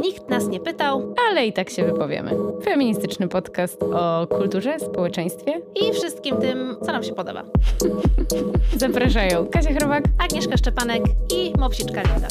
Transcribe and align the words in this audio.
Nikt 0.00 0.28
nas 0.28 0.48
nie 0.48 0.60
pytał, 0.60 1.14
ale 1.28 1.46
i 1.46 1.52
tak 1.52 1.70
się 1.70 1.84
wypowiemy. 1.84 2.30
Feministyczny 2.64 3.28
podcast 3.28 3.82
o 3.82 4.26
kulturze, 4.26 4.78
społeczeństwie 4.80 5.60
i 5.74 5.92
wszystkim 5.92 6.36
tym, 6.36 6.76
co 6.82 6.92
nam 6.92 7.02
się 7.02 7.14
podoba. 7.14 7.44
Zapraszają 8.76 9.46
Kasia 9.46 9.74
Chrobak, 9.74 10.04
Agnieszka 10.18 10.56
Szczepanek 10.56 11.02
i 11.34 11.52
Mopsiczka 11.58 12.02
Linda. 12.02 12.28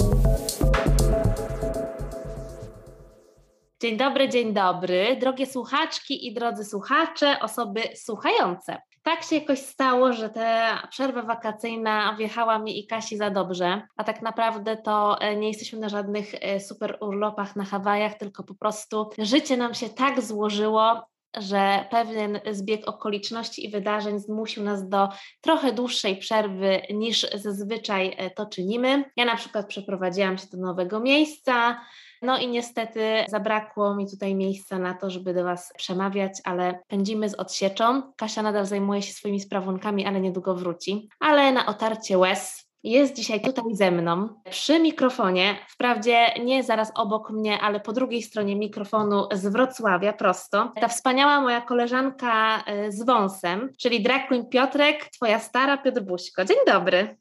Dzień 3.82 3.98
dobry, 3.98 4.30
dzień 4.30 4.54
dobry, 4.54 5.18
drogie 5.20 5.46
słuchaczki 5.46 6.28
i 6.28 6.34
drodzy 6.34 6.66
słuchacze, 6.66 7.38
osoby 7.42 7.82
słuchające. 7.96 8.78
Tak 9.06 9.24
się 9.24 9.36
jakoś 9.36 9.60
stało, 9.60 10.14
że 10.14 10.30
ta 10.30 10.88
przerwa 10.92 11.22
wakacyjna 11.22 12.16
wjechała 12.18 12.60
mi 12.60 12.80
i 12.80 12.88
Kasi 12.88 13.18
za 13.18 13.30
dobrze, 13.30 13.82
a 13.98 14.04
tak 14.04 14.22
naprawdę 14.22 14.78
to 14.78 15.22
e, 15.22 15.36
nie 15.36 15.48
jesteśmy 15.48 15.80
na 15.80 15.90
żadnych 15.90 16.36
e, 16.42 16.60
super 16.60 16.98
urlopach 17.02 17.56
na 17.56 17.66
Hawajach, 17.66 18.18
tylko 18.18 18.44
po 18.44 18.56
prostu 18.56 19.10
życie 19.20 19.58
nam 19.58 19.74
się 19.74 19.90
tak 19.90 20.22
złożyło, 20.22 21.08
że 21.38 21.86
pewien 21.92 22.40
zbieg 22.52 22.88
okoliczności 22.88 23.66
i 23.66 23.70
wydarzeń 23.70 24.20
zmusił 24.20 24.64
nas 24.64 24.90
do 24.90 25.10
trochę 25.42 25.74
dłuższej 25.74 26.18
przerwy 26.18 26.82
niż 26.94 27.28
zazwyczaj 27.34 28.16
e, 28.18 28.30
to 28.30 28.46
czynimy. 28.46 29.04
Ja 29.16 29.26
na 29.26 29.36
przykład 29.36 29.68
przeprowadziłam 29.68 30.38
się 30.38 30.48
do 30.52 30.58
nowego 30.58 31.00
miejsca, 31.00 31.82
no 32.26 32.38
i 32.38 32.48
niestety 32.48 33.02
zabrakło 33.28 33.96
mi 33.96 34.10
tutaj 34.10 34.36
miejsca 34.36 34.80
na 34.80 34.94
to, 34.94 35.10
żeby 35.10 35.34
do 35.34 35.44
Was 35.44 35.74
przemawiać, 35.78 36.32
ale 36.44 36.80
pędzimy 36.88 37.30
z 37.30 37.36
odsieczą. 37.36 38.14
Kasia 38.18 38.42
nadal 38.42 38.66
zajmuje 38.66 39.02
się 39.02 39.14
swoimi 39.14 39.40
sprawunkami, 39.40 40.06
ale 40.06 40.22
niedługo 40.22 40.56
wróci. 40.56 41.10
Ale 41.20 41.52
na 41.52 41.66
otarcie 41.66 42.18
łez 42.18 42.66
jest 42.86 43.16
dzisiaj 43.16 43.42
tutaj 43.42 43.64
ze 43.72 43.92
mną 43.92 44.30
przy 44.50 44.80
mikrofonie, 44.80 45.56
wprawdzie 45.70 46.28
nie 46.44 46.64
zaraz 46.64 46.92
obok 46.96 47.30
mnie, 47.30 47.60
ale 47.60 47.80
po 47.80 47.94
drugiej 47.94 48.22
stronie 48.22 48.56
mikrofonu 48.56 49.28
z 49.32 49.48
Wrocławia 49.48 50.14
prosto. 50.14 50.74
Ta 50.82 50.88
wspaniała 50.88 51.42
moja 51.42 51.62
koleżanka 51.62 52.64
e, 52.66 52.92
z 52.92 53.06
wąsem, 53.06 53.70
czyli 53.80 54.04
drag 54.04 54.22
Piotrek, 54.52 55.10
twoja 55.10 55.40
stara 55.40 55.78
Piotr 55.78 56.02
Buźko. 56.02 56.46
Dzień 56.46 56.58
dobry. 56.68 57.18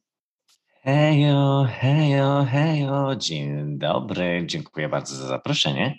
Hejo, 0.85 1.67
hejo, 1.81 2.45
hejo, 2.45 3.17
dzień 3.17 3.79
dobry, 3.79 4.43
dziękuję 4.47 4.89
bardzo 4.89 5.17
za 5.17 5.27
zaproszenie. 5.27 5.99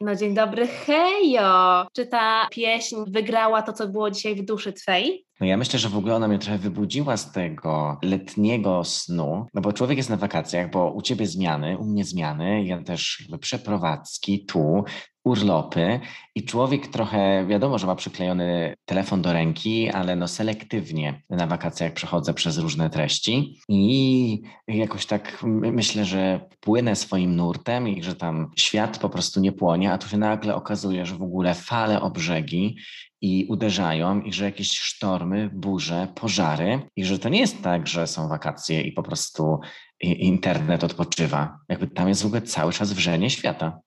No 0.00 0.16
dzień 0.16 0.34
dobry, 0.34 0.66
hejo! 0.66 1.86
Czy 1.92 2.06
ta 2.06 2.48
pieśń 2.50 2.96
wygrała 3.06 3.62
to, 3.62 3.72
co 3.72 3.88
było 3.88 4.10
dzisiaj 4.10 4.34
w 4.34 4.44
duszy 4.44 4.72
Twej? 4.72 5.26
No 5.40 5.46
ja 5.46 5.56
myślę, 5.56 5.78
że 5.78 5.88
w 5.88 5.96
ogóle 5.96 6.14
ona 6.14 6.28
mnie 6.28 6.38
trochę 6.38 6.58
wybudziła 6.58 7.16
z 7.16 7.32
tego 7.32 7.98
letniego 8.02 8.84
snu, 8.84 9.46
no 9.54 9.60
bo 9.60 9.72
człowiek 9.72 9.96
jest 9.96 10.10
na 10.10 10.16
wakacjach, 10.16 10.70
bo 10.70 10.92
u 10.92 11.02
ciebie 11.02 11.26
zmiany, 11.26 11.78
u 11.78 11.84
mnie 11.84 12.04
zmiany, 12.04 12.64
ja 12.64 12.82
też 12.82 13.20
jakby 13.20 13.38
przeprowadzki 13.38 14.46
tu, 14.46 14.84
urlopy 15.24 16.00
i 16.34 16.44
człowiek 16.44 16.86
trochę, 16.86 17.46
wiadomo, 17.46 17.78
że 17.78 17.86
ma 17.86 17.94
przyklejony 17.94 18.74
telefon 18.84 19.22
do 19.22 19.32
ręki, 19.32 19.90
ale 19.90 20.16
no 20.16 20.28
selektywnie 20.28 21.22
na 21.30 21.46
wakacjach 21.46 21.92
przechodzę 21.92 22.34
przez 22.34 22.58
różne 22.58 22.90
treści 22.90 23.60
i 23.68 24.42
jakoś 24.68 25.06
tak 25.06 25.38
myślę, 25.44 26.04
że 26.04 26.40
płynę 26.60 26.96
swoim 26.96 27.36
nurtem 27.36 27.88
i 27.88 28.02
że 28.02 28.14
tam 28.14 28.50
świat 28.56 28.98
po 28.98 29.08
prostu 29.08 29.40
nie 29.40 29.52
płonie, 29.52 29.92
a 29.92 29.98
tu 29.98 30.08
się 30.08 30.18
nagle 30.18 30.54
okazuje, 30.54 31.06
że 31.06 31.14
w 31.14 31.22
ogóle 31.22 31.54
fale 31.54 32.00
o 32.00 32.10
brzegi 32.10 32.76
i 33.20 33.46
uderzają 33.48 34.20
i 34.20 34.32
że 34.32 34.44
jakieś 34.44 34.78
sztormy, 34.78 35.50
burze, 35.52 36.08
pożary 36.14 36.80
i 36.96 37.04
że 37.04 37.18
to 37.18 37.28
nie 37.28 37.40
jest 37.40 37.62
tak, 37.62 37.86
że 37.86 38.06
są 38.06 38.28
wakacje 38.28 38.82
i 38.82 38.92
po 38.92 39.02
prostu 39.02 39.60
internet 40.02 40.84
odpoczywa. 40.84 41.58
Jakby 41.68 41.86
tam 41.86 42.08
jest 42.08 42.22
w 42.22 42.26
ogóle 42.26 42.42
cały 42.42 42.72
czas 42.72 42.92
wrzenie 42.92 43.30
świata. 43.30 43.78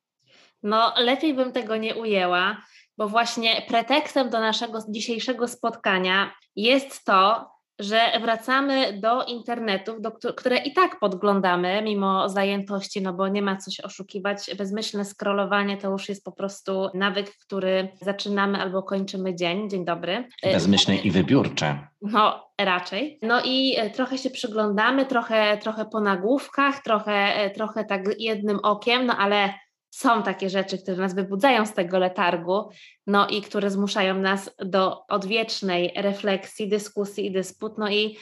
No, 0.63 0.93
lepiej 0.97 1.33
bym 1.33 1.51
tego 1.51 1.77
nie 1.77 1.95
ujęła, 1.95 2.57
bo 2.97 3.07
właśnie 3.07 3.61
pretekstem 3.67 4.29
do 4.29 4.39
naszego 4.39 4.79
dzisiejszego 4.89 5.47
spotkania 5.47 6.31
jest 6.55 7.05
to, 7.05 7.49
że 7.79 7.99
wracamy 8.21 8.99
do 8.99 9.23
internetów, 9.23 10.01
do, 10.01 10.11
które 10.11 10.57
i 10.57 10.73
tak 10.73 10.99
podglądamy 10.99 11.81
mimo 11.81 12.29
zajętości, 12.29 13.01
no 13.01 13.13
bo 13.13 13.27
nie 13.27 13.41
ma 13.41 13.57
co 13.57 13.71
się 13.71 13.83
oszukiwać. 13.83 14.55
Bezmyślne 14.57 15.05
scrollowanie 15.05 15.77
to 15.77 15.91
już 15.91 16.09
jest 16.09 16.23
po 16.23 16.31
prostu 16.31 16.89
nawyk, 16.93 17.31
który 17.45 17.89
zaczynamy 18.01 18.57
albo 18.57 18.83
kończymy 18.83 19.35
dzień. 19.35 19.69
Dzień 19.69 19.85
dobry. 19.85 20.27
Bezmyślne 20.43 20.95
i 20.95 21.11
wybiórcze. 21.11 21.87
No, 22.01 22.49
raczej. 22.61 23.19
No 23.21 23.41
i 23.45 23.75
e, 23.77 23.89
trochę 23.89 24.17
się 24.17 24.29
przyglądamy, 24.29 25.05
trochę, 25.05 25.57
trochę 25.57 25.85
po 25.85 25.99
nagłówkach, 25.99 26.83
trochę, 26.83 27.35
e, 27.35 27.49
trochę 27.49 27.85
tak 27.85 28.01
jednym 28.19 28.59
okiem, 28.63 29.05
no 29.05 29.17
ale 29.17 29.53
są 29.97 30.23
takie 30.23 30.49
rzeczy, 30.49 30.77
które 30.77 30.97
nas 30.97 31.15
wybudzają 31.15 31.65
z 31.65 31.73
tego 31.73 31.99
letargu, 31.99 32.69
no 33.07 33.27
i 33.27 33.41
które 33.41 33.71
zmuszają 33.71 34.19
nas 34.19 34.49
do 34.65 35.07
odwiecznej 35.07 35.93
refleksji, 35.95 36.69
dyskusji 36.69 37.25
i 37.25 37.31
dysput, 37.31 37.77
no 37.77 37.89
i 37.89 38.17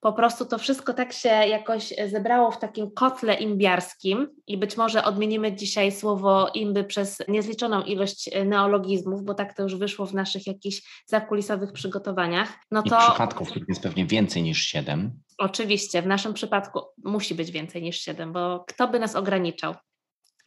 po 0.00 0.12
prostu 0.12 0.46
to 0.46 0.58
wszystko 0.58 0.94
tak 0.94 1.12
się 1.12 1.28
jakoś 1.28 1.94
zebrało 2.06 2.50
w 2.50 2.58
takim 2.58 2.90
kotle 2.90 3.34
imbiarskim 3.34 4.28
i 4.46 4.58
być 4.58 4.76
może 4.76 5.04
odmienimy 5.04 5.52
dzisiaj 5.52 5.92
słowo 5.92 6.48
imby 6.54 6.84
przez 6.84 7.22
niezliczoną 7.28 7.82
ilość 7.82 8.30
neologizmów, 8.44 9.22
bo 9.22 9.34
tak 9.34 9.56
to 9.56 9.62
już 9.62 9.76
wyszło 9.76 10.06
w 10.06 10.14
naszych 10.14 10.46
jakichś 10.46 11.04
zakulisowych 11.06 11.72
przygotowaniach. 11.72 12.52
No 12.70 12.82
to... 12.82 12.98
I 12.98 13.08
przypadków, 13.08 13.48
jest 13.68 13.82
pewnie 13.82 14.06
więcej 14.06 14.42
niż 14.42 14.66
siedem. 14.66 15.20
Oczywiście, 15.38 16.02
w 16.02 16.06
naszym 16.06 16.34
przypadku 16.34 16.80
musi 17.04 17.34
być 17.34 17.50
więcej 17.50 17.82
niż 17.82 18.00
siedem, 18.00 18.32
bo 18.32 18.64
kto 18.68 18.88
by 18.88 18.98
nas 18.98 19.16
ograniczał? 19.16 19.74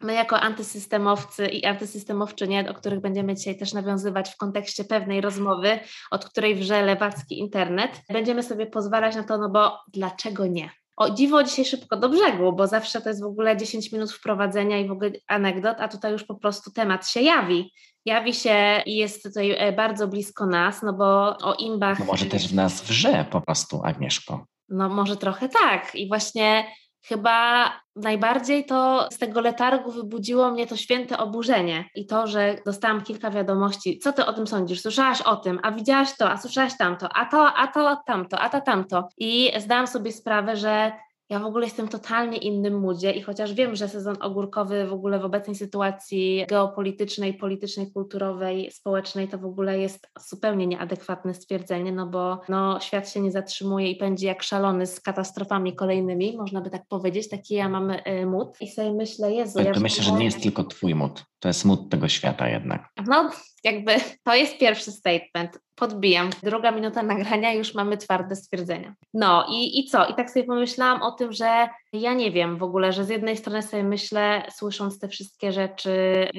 My 0.02 0.14
jako 0.14 0.40
antysystemowcy 0.40 1.48
i 1.48 1.66
antysystemowczynie, 1.66 2.70
o 2.70 2.74
których 2.74 3.02
będziemy 3.02 3.36
dzisiaj 3.36 3.58
też 3.58 3.74
nawiązywać 3.74 4.30
w 4.30 4.38
kontekście 4.38 4.84
pewnej 4.84 5.22
rozmowy, 5.22 5.80
od 6.12 6.26
której 6.26 6.56
wrze 6.56 6.86
lewacki 6.86 7.40
internet, 7.40 8.02
będziemy 8.10 8.44
sobie 8.44 8.66
pozwalać 8.66 9.16
na 9.16 9.24
to, 9.24 9.38
no 9.38 9.50
bo 9.50 9.80
dlaczego 9.94 10.48
nie? 10.48 10.70
O 10.98 11.10
dziwo 11.10 11.44
dzisiaj 11.44 11.66
szybko 11.66 11.98
do 11.98 12.10
brzegu, 12.10 12.54
bo 12.54 12.68
zawsze 12.68 13.02
to 13.02 13.10
jest 13.10 13.22
w 13.22 13.26
ogóle 13.26 13.58
10 13.58 13.92
minut 13.92 14.12
wprowadzenia 14.12 14.80
i 14.80 14.88
w 14.88 14.92
ogóle 14.92 15.12
anegdot, 15.28 15.78
a 15.80 15.88
tutaj 15.88 16.12
już 16.12 16.24
po 16.24 16.36
prostu 16.36 16.72
temat 16.72 17.10
się 17.10 17.22
jawi. 17.22 17.74
Jawi 18.06 18.34
się 18.34 18.82
i 18.86 18.96
jest 18.96 19.24
tutaj 19.24 19.52
e, 19.52 19.74
bardzo 19.74 20.08
blisko 20.08 20.46
nas, 20.46 20.82
no 20.82 20.94
bo 20.94 21.38
o 21.38 21.56
imbach... 21.60 22.00
No 22.00 22.06
może 22.06 22.26
też 22.26 22.48
w 22.48 22.56
nas 22.56 22.82
wrze 22.82 23.26
po 23.32 23.42
prostu, 23.42 23.82
Agnieszko. 23.84 24.46
No 24.70 24.90
może 24.90 25.18
trochę 25.18 25.50
tak 25.50 25.96
i 25.96 26.08
właśnie 26.08 26.66
Chyba 27.08 27.72
najbardziej 27.96 28.66
to 28.66 29.08
z 29.12 29.18
tego 29.18 29.42
letargu 29.42 29.92
wybudziło 29.92 30.52
mnie 30.52 30.68
to 30.68 30.78
święte 30.78 31.18
oburzenie 31.18 31.90
i 31.96 32.06
to, 32.06 32.28
że 32.28 32.56
dostałam 32.66 33.02
kilka 33.02 33.32
wiadomości. 33.32 34.00
Co 34.00 34.14
ty 34.14 34.26
o 34.26 34.34
tym 34.34 34.48
sądzisz? 34.48 34.82
Słyszałaś 34.82 35.22
o 35.22 35.36
tym, 35.36 35.60
a 35.64 35.72
widziałaś 35.72 36.18
to, 36.18 36.32
a 36.32 36.38
słyszałaś 36.38 36.78
tamto, 36.78 37.10
a 37.16 37.26
to, 37.26 37.54
a 37.54 37.68
to, 37.68 37.98
tamto, 38.06 38.40
a 38.40 38.50
to, 38.50 38.62
tamto. 38.62 39.08
I 39.18 39.52
zdałam 39.58 39.88
sobie 39.88 40.12
sprawę, 40.12 40.56
że 40.56 40.92
ja 41.30 41.40
w 41.40 41.46
ogóle 41.46 41.66
jestem 41.66 41.88
totalnie 41.88 42.38
innym 42.38 42.80
moodzie 42.80 43.12
i 43.12 43.22
chociaż 43.22 43.54
wiem, 43.54 43.76
że 43.76 43.90
sezon 43.90 44.16
ogórkowy 44.22 44.88
w 44.88 44.94
ogóle 44.94 45.20
w 45.20 45.26
obecnej 45.26 45.56
sytuacji 45.56 46.46
geopolitycznej, 46.50 47.34
politycznej, 47.34 47.92
kulturowej, 47.92 48.72
społecznej 48.72 49.28
to 49.28 49.38
w 49.38 49.46
ogóle 49.46 49.80
jest 49.80 50.08
zupełnie 50.30 50.68
nieadekwatne 50.68 51.34
stwierdzenie, 51.34 51.92
no 51.92 52.08
bo 52.08 52.42
no, 52.50 52.80
świat 52.80 53.10
się 53.10 53.20
nie 53.20 53.32
zatrzymuje 53.32 53.92
i 53.92 53.96
pędzi 53.96 54.26
jak 54.26 54.44
szalony 54.44 54.88
z 54.88 55.00
katastrofami 55.00 55.76
kolejnymi, 55.76 56.38
można 56.38 56.62
by 56.62 56.70
tak 56.70 56.84
powiedzieć, 56.90 57.30
taki 57.30 57.54
ja 57.56 57.70
mam 57.70 57.92
y, 57.92 58.26
mód 58.26 58.62
i 58.62 58.68
sobie 58.68 58.94
myślę, 58.94 59.34
Jezu... 59.34 59.60
Ja 59.60 59.74
to 59.74 59.80
myślę, 59.80 60.04
że 60.04 60.12
nie 60.12 60.26
jest 60.26 60.44
tylko 60.44 60.64
twój 60.64 60.96
mód, 60.96 61.26
to 61.40 61.48
jest 61.48 61.66
mód 61.66 61.90
tego 61.90 62.08
świata 62.08 62.50
jednak. 62.50 62.90
No, 63.08 63.32
jakby 63.64 63.96
to 64.24 64.36
jest 64.36 64.58
pierwszy 64.58 64.92
statement. 64.92 65.60
Podbijam. 65.80 66.30
Druga 66.44 66.72
minuta 66.72 67.04
nagrania, 67.04 67.54
już 67.54 67.74
mamy 67.76 67.98
twarde 67.98 68.36
stwierdzenia. 68.36 68.96
No 69.14 69.46
i, 69.50 69.80
i 69.80 69.86
co? 69.86 70.06
I 70.06 70.14
tak 70.16 70.32
sobie 70.32 70.46
pomyślałam 70.46 71.02
o 71.02 71.12
tym, 71.12 71.34
że 71.34 71.70
ja 71.94 72.14
nie 72.14 72.32
wiem 72.32 72.58
w 72.58 72.64
ogóle, 72.64 72.94
że 72.94 73.06
z 73.06 73.10
jednej 73.10 73.38
strony 73.38 73.62
sobie 73.62 73.84
myślę, 73.84 74.44
słysząc 74.52 75.00
te 75.00 75.08
wszystkie 75.08 75.52
rzeczy, 75.52 75.92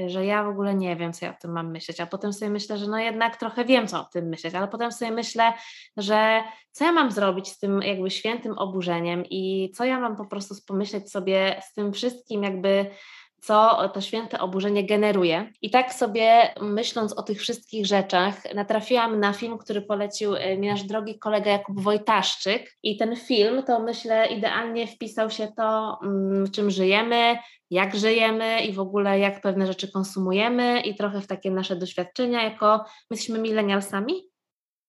że 0.06 0.26
ja 0.26 0.44
w 0.44 0.48
ogóle 0.48 0.74
nie 0.74 0.96
wiem, 0.96 1.12
co 1.12 1.26
ja 1.26 1.32
o 1.32 1.40
tym 1.40 1.52
mam 1.52 1.70
myśleć, 1.70 2.00
a 2.00 2.06
potem 2.06 2.32
sobie 2.32 2.50
myślę, 2.50 2.78
że 2.78 2.86
no 2.86 2.98
jednak 2.98 3.36
trochę 3.36 3.64
wiem, 3.64 3.86
co 3.86 4.00
o 4.00 4.04
tym 4.04 4.28
myśleć, 4.28 4.54
ale 4.54 4.68
potem 4.68 4.92
sobie 4.92 5.10
myślę, 5.10 5.52
że 5.96 6.42
co 6.72 6.84
ja 6.84 6.92
mam 6.92 7.10
zrobić 7.10 7.48
z 7.48 7.58
tym 7.58 7.82
jakby 7.82 8.10
świętym 8.10 8.58
oburzeniem 8.58 9.24
i 9.30 9.72
co 9.76 9.84
ja 9.84 10.00
mam 10.00 10.16
po 10.16 10.24
prostu 10.24 10.54
pomyśleć 10.66 11.10
sobie 11.10 11.62
z 11.70 11.74
tym 11.74 11.92
wszystkim 11.92 12.42
jakby 12.42 12.90
co 13.40 13.88
to 13.88 14.00
święte 14.00 14.38
oburzenie 14.38 14.86
generuje. 14.86 15.52
I 15.62 15.70
tak 15.70 15.94
sobie 15.94 16.54
myśląc 16.60 17.12
o 17.12 17.22
tych 17.22 17.40
wszystkich 17.40 17.86
rzeczach, 17.86 18.54
natrafiłam 18.54 19.20
na 19.20 19.32
film, 19.32 19.58
który 19.58 19.82
polecił 19.82 20.36
e, 20.36 20.56
mi 20.56 20.68
nasz 20.68 20.82
drogi 20.82 21.18
kolega 21.18 21.50
Jakub 21.50 21.80
Wojtaszczyk. 21.80 22.76
I 22.82 22.96
ten 22.96 23.16
film 23.16 23.62
to 23.62 23.80
myślę 23.80 24.26
idealnie 24.26 24.86
wpisał 24.86 25.30
się 25.30 25.48
to, 25.56 25.98
mm, 26.02 26.50
czym 26.50 26.70
żyjemy, 26.70 27.38
jak 27.70 27.96
żyjemy 27.96 28.60
i 28.60 28.72
w 28.72 28.80
ogóle 28.80 29.18
jak 29.18 29.40
pewne 29.40 29.66
rzeczy 29.66 29.92
konsumujemy 29.92 30.80
i 30.80 30.94
trochę 30.94 31.20
w 31.20 31.26
takie 31.26 31.50
nasze 31.50 31.76
doświadczenia, 31.76 32.42
jako 32.42 32.76
my 32.78 32.84
jesteśmy 33.16 33.38
milenialsami. 33.38 34.28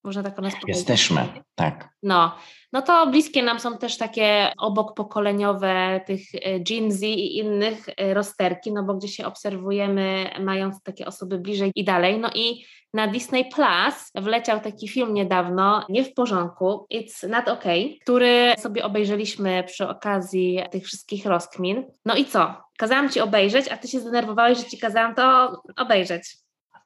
Można 0.04 0.24
tak 0.24 0.40
o 0.40 0.42
nas 0.42 0.54
powiedzieć. 0.54 0.76
Jesteśmy, 0.76 1.28
tak. 1.56 1.90
No, 2.04 2.36
no 2.74 2.82
to 2.82 3.08
bliskie 3.08 3.44
nam 3.44 3.60
są 3.60 3.78
też 3.78 3.98
takie 3.98 4.52
obok 4.58 4.94
pokoleniowe 4.94 6.02
tych 6.06 6.22
e, 6.34 6.60
Gen 6.60 6.92
Z 6.92 7.04
i 7.04 7.38
innych 7.38 7.86
e, 7.98 8.14
rozterki, 8.14 8.74
no 8.74 8.84
bo 8.84 8.94
gdzie 8.94 9.08
się 9.08 9.26
obserwujemy, 9.26 10.30
mając 10.40 10.84
takie 10.84 11.06
osoby 11.06 11.40
bliżej 11.40 11.72
i 11.76 11.84
dalej. 11.84 12.20
No 12.20 12.30
i 12.36 12.66
na 12.94 13.08
Disney 13.08 13.46
Plus 13.46 14.12
wleciał 14.16 14.60
taki 14.60 14.88
film 14.88 15.14
niedawno, 15.14 15.86
nie 15.90 16.04
w 16.04 16.14
porządku, 16.14 16.88
It's 16.94 17.30
Not 17.30 17.48
Okay, 17.48 17.96
który 18.02 18.54
sobie 18.58 18.84
obejrzeliśmy 18.84 19.64
przy 19.64 19.88
okazji 19.88 20.60
tych 20.72 20.86
wszystkich 20.86 21.26
rozkmin. 21.26 21.86
No 22.06 22.16
i 22.16 22.26
co? 22.26 22.64
Kazałam 22.78 23.10
ci 23.10 23.20
obejrzeć, 23.20 23.68
a 23.68 23.78
ty 23.78 23.88
się 23.88 24.00
zdenerwowałeś, 24.00 24.58
że 24.58 24.64
ci 24.64 24.78
kazałam 24.78 25.16
to 25.16 25.54
obejrzeć. 25.78 26.38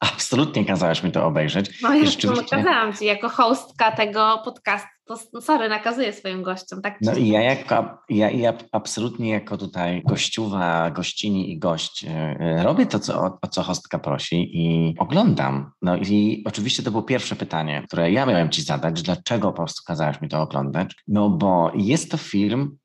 Absolutnie 0.03 0.65
kazałeś 0.65 1.03
mi 1.03 1.11
to 1.11 1.25
obejrzeć. 1.25 1.81
No 1.81 1.95
ja 1.95 2.05
rzeczywiście... 2.05 2.55
kazałam 2.55 2.93
ci 2.93 3.05
jako 3.05 3.29
hostka 3.29 3.91
tego 3.91 4.41
podcastu, 4.45 4.87
to 5.05 5.17
no 5.33 5.41
sorry, 5.41 5.69
nakazuję 5.69 6.13
swoim 6.13 6.43
gościom. 6.43 6.81
Tak 6.81 6.97
no 7.01 7.15
i 7.15 7.27
ja, 7.27 7.41
jako, 7.41 7.97
ja, 8.09 8.29
ja 8.31 8.53
absolutnie 8.71 9.29
jako 9.29 9.57
tutaj 9.57 10.01
gościuwa, 10.05 10.91
gościni 10.91 11.51
i 11.51 11.59
gość 11.59 12.03
yy, 12.03 12.63
robię 12.63 12.85
to, 12.85 12.99
co, 12.99 13.21
o, 13.21 13.37
o, 13.41 13.47
co 13.47 13.63
hostka 13.63 13.99
prosi 13.99 14.49
i 14.53 14.95
oglądam. 14.99 15.71
No 15.81 15.97
i 15.97 16.43
oczywiście 16.47 16.83
to 16.83 16.91
było 16.91 17.03
pierwsze 17.03 17.35
pytanie, 17.35 17.83
które 17.87 18.11
ja 18.11 18.25
miałem 18.25 18.49
ci 18.49 18.61
zadać, 18.61 19.01
dlaczego 19.01 19.51
po 19.51 19.57
prostu 19.57 19.81
kazałeś 19.87 20.21
mi 20.21 20.29
to 20.29 20.41
oglądać? 20.41 20.95
No 21.07 21.29
bo 21.29 21.71
jest 21.75 22.11
to 22.11 22.17
film 22.17 22.77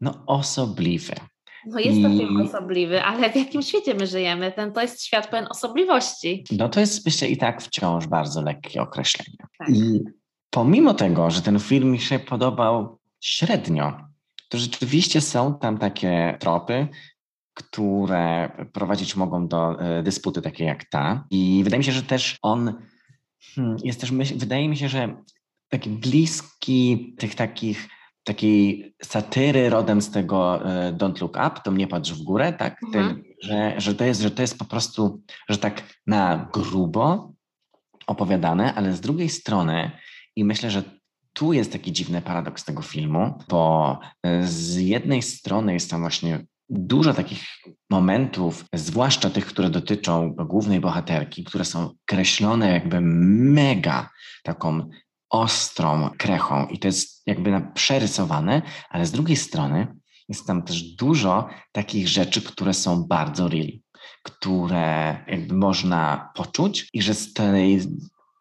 no 0.00 0.24
osobliwy. 0.26 1.14
No 1.66 1.80
jest 1.80 2.02
to 2.02 2.08
film 2.08 2.40
osobliwy, 2.40 3.02
ale 3.02 3.30
w 3.30 3.36
jakim 3.36 3.62
świecie 3.62 3.94
my 3.94 4.06
żyjemy? 4.06 4.52
Ten 4.52 4.72
to 4.72 4.82
jest 4.82 5.04
świat 5.04 5.30
pełen 5.30 5.46
osobliwości. 5.50 6.44
No 6.58 6.68
to 6.68 6.80
jest 6.80 7.06
myślę 7.06 7.28
i 7.28 7.36
tak 7.36 7.62
wciąż 7.62 8.06
bardzo 8.06 8.42
lekkie 8.42 8.82
określenie. 8.82 9.38
Tak. 9.58 9.68
I 9.68 10.00
pomimo 10.50 10.94
tego, 10.94 11.30
że 11.30 11.42
ten 11.42 11.58
film 11.58 11.90
mi 11.90 11.98
się 11.98 12.18
podobał 12.18 12.98
średnio, 13.20 14.00
to 14.48 14.58
rzeczywiście 14.58 15.20
są 15.20 15.58
tam 15.58 15.78
takie 15.78 16.36
tropy, 16.40 16.88
które 17.54 18.50
prowadzić 18.72 19.16
mogą 19.16 19.48
do 19.48 19.80
e, 19.80 20.02
dysputy 20.02 20.42
takie 20.42 20.64
jak 20.64 20.84
ta. 20.84 21.24
I 21.30 21.60
wydaje 21.64 21.78
mi 21.78 21.84
się, 21.84 21.92
że 21.92 22.02
też 22.02 22.38
on 22.42 22.74
hmm, 23.54 23.76
jest 23.84 24.00
też, 24.00 24.12
wydaje 24.12 24.68
mi 24.68 24.76
się, 24.76 24.88
że 24.88 25.22
taki 25.68 25.90
bliski 25.90 27.14
tych 27.18 27.34
takich 27.34 27.88
takiej 28.26 28.94
satyry 29.02 29.70
rodem 29.70 30.02
z 30.02 30.10
tego 30.10 30.64
e, 30.64 30.92
Don't 30.92 31.20
Look 31.20 31.36
Up, 31.46 31.60
to 31.64 31.70
mnie 31.70 31.86
patrz 31.86 32.12
w 32.12 32.22
górę, 32.22 32.52
tak? 32.52 32.82
Mhm. 32.82 33.22
że, 33.42 33.74
że, 33.80 33.94
to 33.94 34.04
jest, 34.04 34.20
że 34.20 34.30
to 34.30 34.42
jest 34.42 34.58
po 34.58 34.64
prostu, 34.64 35.22
że 35.48 35.58
tak 35.58 35.82
na 36.06 36.48
grubo 36.52 37.32
opowiadane, 38.06 38.74
ale 38.74 38.92
z 38.92 39.00
drugiej 39.00 39.28
strony 39.28 39.90
i 40.36 40.44
myślę, 40.44 40.70
że 40.70 40.82
tu 41.32 41.52
jest 41.52 41.72
taki 41.72 41.92
dziwny 41.92 42.22
paradoks 42.22 42.64
tego 42.64 42.82
filmu, 42.82 43.38
bo 43.48 43.98
e, 44.22 44.46
z 44.46 44.76
jednej 44.76 45.22
strony 45.22 45.72
jest 45.72 45.90
tam 45.90 46.00
właśnie 46.00 46.46
dużo 46.68 47.14
takich 47.14 47.44
momentów, 47.90 48.64
zwłaszcza 48.74 49.30
tych, 49.30 49.46
które 49.46 49.70
dotyczą 49.70 50.34
głównej 50.34 50.80
bohaterki, 50.80 51.44
które 51.44 51.64
są 51.64 51.90
kreślone 52.06 52.72
jakby 52.72 53.00
mega 53.00 54.10
taką 54.42 54.88
ostrą 55.30 56.10
krechą 56.18 56.66
i 56.66 56.78
to 56.78 56.88
jest 56.88 57.22
jakby 57.26 57.66
przerysowane, 57.74 58.62
ale 58.90 59.06
z 59.06 59.12
drugiej 59.12 59.36
strony 59.36 59.96
jest 60.28 60.46
tam 60.46 60.62
też 60.62 60.82
dużo 60.82 61.48
takich 61.72 62.08
rzeczy, 62.08 62.42
które 62.42 62.74
są 62.74 63.04
bardzo 63.04 63.48
real, 63.48 63.72
które 64.22 65.24
jakby 65.28 65.54
można 65.54 66.30
poczuć 66.34 66.88
i 66.92 67.02
że 67.02 67.14
z 67.14 67.32
tej, 67.32 67.80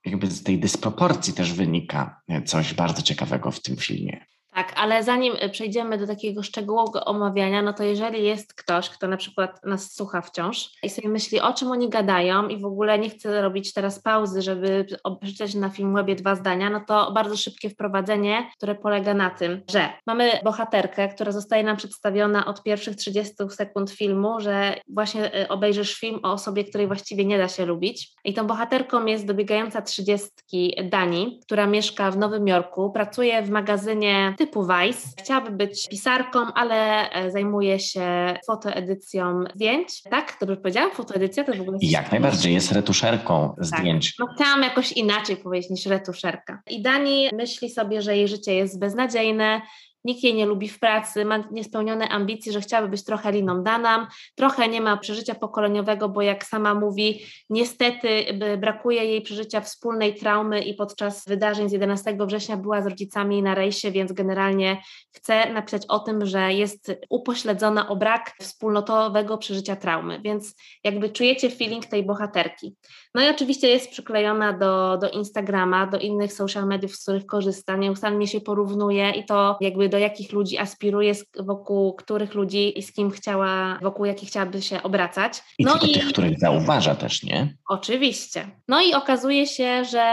jakby 0.06 0.28
z 0.28 0.44
tej 0.44 0.60
dysproporcji 0.60 1.34
też 1.34 1.54
wynika 1.54 2.22
coś 2.46 2.74
bardzo 2.74 3.02
ciekawego 3.02 3.52
w 3.52 3.62
tym 3.62 3.78
filmie. 3.78 4.26
Tak, 4.56 4.74
ale 4.76 5.04
zanim 5.04 5.34
y, 5.44 5.50
przejdziemy 5.50 5.98
do 5.98 6.08
takiego 6.08 6.44
szczegółowego 6.44 7.06
omawiania, 7.06 7.62
no 7.62 7.74
to 7.74 7.84
jeżeli 7.84 8.24
jest 8.24 8.54
ktoś, 8.54 8.90
kto 8.90 9.08
na 9.08 9.18
przykład 9.18 9.66
nas 9.66 9.96
słucha 9.96 10.22
wciąż 10.22 10.70
i 10.84 10.90
sobie 10.90 11.10
myśli, 11.10 11.40
o 11.40 11.54
czym 11.54 11.72
oni 11.72 11.90
gadają 11.90 12.48
i 12.48 12.60
w 12.60 12.66
ogóle 12.66 13.00
nie 13.00 13.10
chce 13.10 13.42
robić 13.42 13.74
teraz 13.74 14.02
pauzy, 14.02 14.42
żeby 14.42 14.86
przeczytać 15.22 15.56
na 15.56 15.70
Filmwebie 15.70 16.16
dwa 16.16 16.36
zdania, 16.36 16.70
no 16.70 16.82
to 16.88 17.12
bardzo 17.12 17.38
szybkie 17.38 17.70
wprowadzenie, 17.70 18.50
które 18.58 18.76
polega 18.76 19.14
na 19.14 19.30
tym, 19.30 19.62
że 19.72 19.90
mamy 20.08 20.32
bohaterkę, 20.44 21.08
która 21.08 21.32
zostaje 21.32 21.64
nam 21.64 21.78
przedstawiona 21.78 22.46
od 22.46 22.64
pierwszych 22.64 22.96
30 22.96 23.34
sekund 23.50 23.92
filmu, 23.92 24.40
że 24.40 24.76
właśnie 24.88 25.44
y, 25.44 25.48
obejrzysz 25.48 26.00
film 26.00 26.20
o 26.24 26.32
osobie, 26.32 26.64
której 26.64 26.88
właściwie 26.88 27.26
nie 27.26 27.38
da 27.38 27.48
się 27.48 27.66
lubić. 27.66 28.12
I 28.26 28.34
tą 28.34 28.48
bohaterką 28.48 29.06
jest 29.06 29.26
dobiegająca 29.26 29.82
trzydziestki 29.82 30.76
Dani, 30.84 31.40
która 31.46 31.68
mieszka 31.68 32.12
w 32.12 32.18
Nowym 32.18 32.48
Jorku, 32.48 32.92
pracuje 32.92 33.42
w 33.42 33.50
magazynie 33.50 34.36
typu 34.46 34.68
Vice. 34.68 35.08
Chciałaby 35.20 35.52
być 35.52 35.88
pisarką, 35.90 36.40
ale 36.54 37.10
e, 37.10 37.32
zajmuje 37.32 37.80
się 37.80 38.38
fotoedycją 38.48 39.44
zdjęć. 39.56 40.04
Tak? 40.04 40.38
Dobrze 40.40 40.58
powiedziałam? 40.58 40.92
Fotoedycja 40.92 41.44
to 41.44 41.54
w 41.54 41.62
ogóle... 41.62 41.78
Jak 41.82 42.12
najbardziej, 42.12 42.54
jest 42.54 42.72
retuszerką 42.72 43.54
tak. 43.56 43.66
zdjęć. 43.66 44.16
No 44.20 44.28
chciałam 44.36 44.64
jakoś 44.64 44.92
inaczej 44.92 45.38
powiedzieć 45.38 45.70
niż 45.70 45.86
retuszerka. 45.86 46.62
I 46.70 46.82
Dani 46.82 47.30
myśli 47.34 47.70
sobie, 47.70 48.02
że 48.02 48.18
jej 48.18 48.28
życie 48.28 48.56
jest 48.56 48.80
beznadziejne, 48.80 49.62
nikt 50.06 50.24
jej 50.24 50.34
nie 50.34 50.46
lubi 50.46 50.70
w 50.70 50.80
pracy, 50.80 51.26
ma 51.26 51.44
niespełnione 51.52 52.10
ambicje, 52.10 52.54
że 52.54 52.62
chciałaby 52.62 52.90
być 52.90 53.04
trochę 53.04 53.32
liną 53.32 53.64
danam, 53.64 54.08
trochę 54.36 54.68
nie 54.68 54.82
ma 54.82 54.98
przeżycia 54.98 55.36
pokoleniowego, 55.36 56.10
bo 56.10 56.22
jak 56.22 56.46
sama 56.46 56.74
mówi, 56.74 57.22
niestety 57.50 58.26
brakuje 58.58 59.06
jej 59.06 59.22
przeżycia 59.22 59.62
wspólnej 59.62 60.16
traumy 60.16 60.62
i 60.62 60.74
podczas 60.74 61.26
wydarzeń 61.28 61.70
z 61.70 61.72
11 61.72 62.18
września 62.20 62.58
była 62.58 62.82
z 62.82 62.88
rodzicami 62.88 63.44
na 63.44 63.56
rejsie, 63.56 63.92
więc 63.92 64.12
generalnie 64.12 64.82
chce 65.12 65.54
napisać 65.54 65.82
o 65.88 66.00
tym, 66.00 66.26
że 66.26 66.54
jest 66.54 66.92
upośledzona 67.10 67.90
o 67.90 67.96
brak 67.96 68.36
wspólnotowego 68.42 69.38
przeżycia 69.38 69.76
traumy, 69.76 70.22
więc 70.22 70.56
jakby 70.84 71.10
czujecie 71.10 71.50
feeling 71.50 71.86
tej 71.86 72.04
bohaterki. 72.04 72.76
No 73.16 73.26
i 73.26 73.30
oczywiście 73.30 73.68
jest 73.68 73.92
przyklejona 73.92 74.54
do, 74.54 74.98
do 74.98 75.10
Instagrama, 75.10 75.88
do 75.88 76.00
innych 76.00 76.34
social 76.34 76.68
mediów, 76.68 76.96
z 76.96 77.02
których 77.02 77.26
korzysta, 77.26 77.76
nieustannie 77.76 78.28
się 78.28 78.42
porównuje 78.42 79.12
i 79.12 79.26
to 79.26 79.58
jakby 79.62 79.90
do 79.96 80.00
jakich 80.00 80.32
ludzi 80.32 80.58
aspiruje, 80.58 81.14
wokół 81.40 81.94
których 81.94 82.34
ludzi 82.34 82.80
i 82.80 82.84
z 82.84 82.94
kim 82.94 83.12
chciała, 83.12 83.80
wokół 83.82 84.06
jakich 84.06 84.30
chciałaby 84.30 84.62
się 84.62 84.84
obracać. 84.84 85.44
I 85.60 85.64
no 85.64 85.76
i 85.76 85.94
tych, 85.94 86.08
których 86.08 86.40
zauważa 86.40 86.96
też, 86.96 87.24
nie? 87.24 87.56
Oczywiście. 87.70 88.48
No 88.68 88.82
i 88.82 88.94
okazuje 88.94 89.48
się, 89.48 89.86
że 89.86 90.06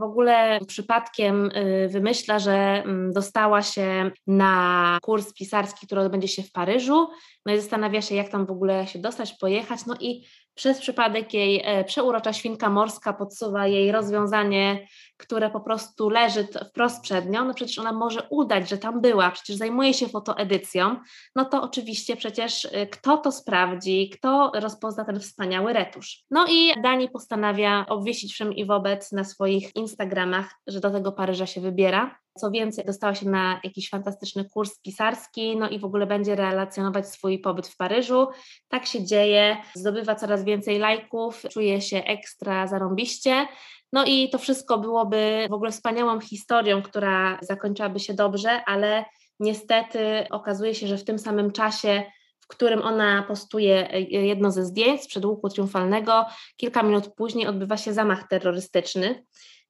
w 0.00 0.02
ogóle 0.02 0.60
przypadkiem 0.66 1.50
y, 1.56 1.88
wymyśla, 1.88 2.38
że 2.38 2.52
mm, 2.52 3.12
dostała 3.12 3.62
się 3.62 4.10
na 4.26 4.98
kurs 5.02 5.32
pisarski, 5.32 5.86
który 5.86 6.00
odbędzie 6.00 6.28
się 6.28 6.42
w 6.42 6.52
Paryżu, 6.52 7.08
no 7.46 7.54
i 7.54 7.56
zastanawia 7.60 8.02
się, 8.02 8.14
jak 8.14 8.28
tam 8.28 8.46
w 8.46 8.50
ogóle 8.50 8.86
się 8.86 8.98
dostać, 8.98 9.32
pojechać, 9.32 9.80
no 9.86 9.94
i 10.00 10.24
przez 10.60 10.80
przypadek 10.80 11.34
jej 11.34 11.62
e, 11.64 11.84
przeurocza 11.84 12.32
świnka 12.32 12.70
morska 12.70 13.12
podsuwa 13.12 13.66
jej 13.66 13.92
rozwiązanie, 13.92 14.86
które 15.16 15.50
po 15.50 15.60
prostu 15.60 16.08
leży 16.08 16.48
wprost 16.70 17.02
przed 17.02 17.30
nią, 17.30 17.44
no 17.44 17.54
przecież 17.54 17.78
ona 17.78 17.92
może 17.92 18.22
udać, 18.30 18.68
że 18.68 18.78
tam 18.78 19.00
była, 19.00 19.30
przecież 19.30 19.56
zajmuje 19.56 19.94
się 19.94 20.08
fotoedycją, 20.08 20.96
no 21.36 21.44
to 21.44 21.62
oczywiście 21.62 22.16
przecież 22.16 22.68
e, 22.72 22.86
kto 22.86 23.18
to 23.18 23.32
sprawdzi, 23.32 24.10
kto 24.10 24.52
rozpozna 24.54 25.04
ten 25.04 25.20
wspaniały 25.20 25.72
retusz. 25.72 26.24
No 26.30 26.46
i 26.50 26.80
Dani 26.82 27.08
postanawia 27.08 27.86
obwiesić 27.88 28.32
wszem 28.32 28.52
i 28.52 28.64
wobec 28.64 29.12
na 29.12 29.24
swoich 29.24 29.76
Instagramach, 29.76 30.54
że 30.66 30.80
do 30.80 30.90
tego 30.90 31.12
Paryża 31.12 31.46
się 31.46 31.60
wybiera. 31.60 32.18
Co 32.40 32.50
więcej, 32.50 32.84
dostała 32.84 33.14
się 33.14 33.28
na 33.28 33.60
jakiś 33.64 33.88
fantastyczny 33.90 34.44
kurs 34.44 34.80
pisarski, 34.80 35.56
no 35.56 35.68
i 35.68 35.78
w 35.78 35.84
ogóle 35.84 36.06
będzie 36.06 36.36
relacjonować 36.36 37.08
swój 37.08 37.38
pobyt 37.38 37.68
w 37.68 37.76
Paryżu. 37.76 38.28
Tak 38.68 38.86
się 38.86 39.04
dzieje, 39.04 39.56
zdobywa 39.74 40.14
coraz 40.14 40.44
więcej 40.44 40.78
lajków, 40.78 41.42
czuje 41.50 41.80
się 41.80 42.04
ekstra 42.04 42.66
zarąbiście. 42.66 43.46
No 43.92 44.04
i 44.04 44.30
to 44.30 44.38
wszystko 44.38 44.78
byłoby 44.78 45.46
w 45.50 45.52
ogóle 45.52 45.70
wspaniałą 45.70 46.20
historią, 46.20 46.82
która 46.82 47.38
zakończyłaby 47.42 48.00
się 48.00 48.14
dobrze, 48.14 48.64
ale 48.64 49.04
niestety 49.40 50.26
okazuje 50.30 50.74
się, 50.74 50.86
że 50.86 50.98
w 50.98 51.04
tym 51.04 51.18
samym 51.18 51.52
czasie 51.52 52.02
w 52.40 52.46
którym 52.46 52.82
ona 52.82 53.22
postuje 53.22 53.88
jedno 54.10 54.50
ze 54.50 54.64
zdjęć 54.64 55.06
przed 55.06 55.24
łuku 55.24 55.48
triumfalnego. 55.48 56.26
Kilka 56.56 56.82
minut 56.82 57.14
później 57.16 57.46
odbywa 57.46 57.76
się 57.76 57.92
zamach 57.92 58.28
terrorystyczny. 58.28 59.24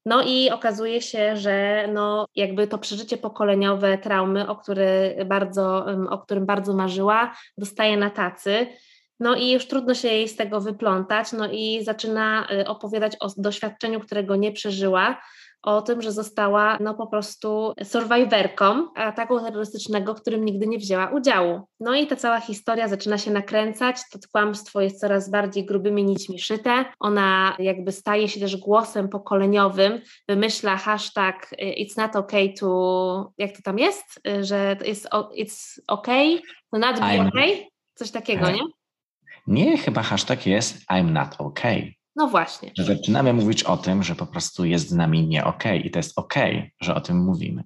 No 0.06 0.22
i 0.22 0.50
okazuje 0.50 1.02
się, 1.02 1.36
że 1.36 1.88
no 1.92 2.26
jakby 2.36 2.66
to 2.66 2.78
przeżycie 2.78 3.16
pokoleniowe 3.16 3.98
traumy, 3.98 4.48
o, 4.48 4.56
który 4.56 5.16
bardzo, 5.26 5.86
o 6.10 6.18
którym 6.18 6.46
bardzo 6.46 6.74
marzyła, 6.74 7.34
dostaje 7.58 7.96
na 7.96 8.10
tacy. 8.10 8.66
No 9.20 9.36
i 9.36 9.50
już 9.50 9.66
trudno 9.66 9.94
się 9.94 10.08
jej 10.08 10.28
z 10.28 10.36
tego 10.36 10.60
wyplątać, 10.60 11.32
no 11.32 11.48
i 11.52 11.84
zaczyna 11.84 12.46
y, 12.52 12.66
opowiadać 12.66 13.16
o 13.20 13.28
doświadczeniu, 13.36 14.00
którego 14.00 14.36
nie 14.36 14.52
przeżyła, 14.52 15.20
o 15.62 15.82
tym, 15.82 16.02
że 16.02 16.12
została 16.12 16.78
no 16.80 16.94
po 16.94 17.06
prostu 17.06 17.72
survivorką 17.84 18.94
ataku 18.94 19.40
terrorystycznego, 19.40 20.14
w 20.14 20.20
którym 20.20 20.44
nigdy 20.44 20.66
nie 20.66 20.78
wzięła 20.78 21.06
udziału. 21.06 21.60
No 21.80 21.94
i 21.94 22.06
ta 22.06 22.16
cała 22.16 22.40
historia 22.40 22.88
zaczyna 22.88 23.18
się 23.18 23.30
nakręcać, 23.30 23.96
to 24.12 24.18
kłamstwo 24.32 24.80
jest 24.80 25.00
coraz 25.00 25.30
bardziej 25.30 25.66
grubymi 25.66 26.04
nićmi 26.04 26.38
szyte, 26.38 26.84
ona 27.00 27.56
jakby 27.58 27.92
staje 27.92 28.28
się 28.28 28.40
też 28.40 28.56
głosem 28.56 29.08
pokoleniowym, 29.08 30.00
wymyśla 30.28 30.76
hashtag 30.76 31.50
it's 31.58 31.96
not 31.96 32.16
okay 32.16 32.52
to, 32.60 33.32
jak 33.38 33.52
to 33.52 33.62
tam 33.62 33.78
jest, 33.78 34.20
że 34.40 34.76
jest 34.84 35.08
it's 35.38 35.80
okay, 35.86 36.38
to 36.72 36.78
not 36.78 37.00
be 37.00 37.28
okay, 37.28 37.66
coś 37.94 38.10
takiego, 38.10 38.50
nie? 38.50 38.60
Nie, 39.46 39.78
chyba 39.78 40.02
hashtag 40.02 40.46
jest 40.46 40.76
I'm 40.90 41.10
not 41.10 41.28
okay. 41.38 41.99
No 42.20 42.28
właśnie. 42.28 42.72
Że 42.78 42.84
zaczynamy 42.84 43.32
mówić 43.32 43.64
o 43.64 43.76
tym, 43.76 44.02
że 44.02 44.14
po 44.14 44.26
prostu 44.26 44.64
jest 44.64 44.88
z 44.88 44.92
nami 44.92 45.26
nie 45.26 45.44
okej 45.44 45.78
okay 45.78 45.86
i 45.86 45.90
to 45.90 45.98
jest 45.98 46.18
okej, 46.18 46.56
okay, 46.56 46.70
że 46.80 46.94
o 46.94 47.00
tym 47.00 47.24
mówimy. 47.24 47.64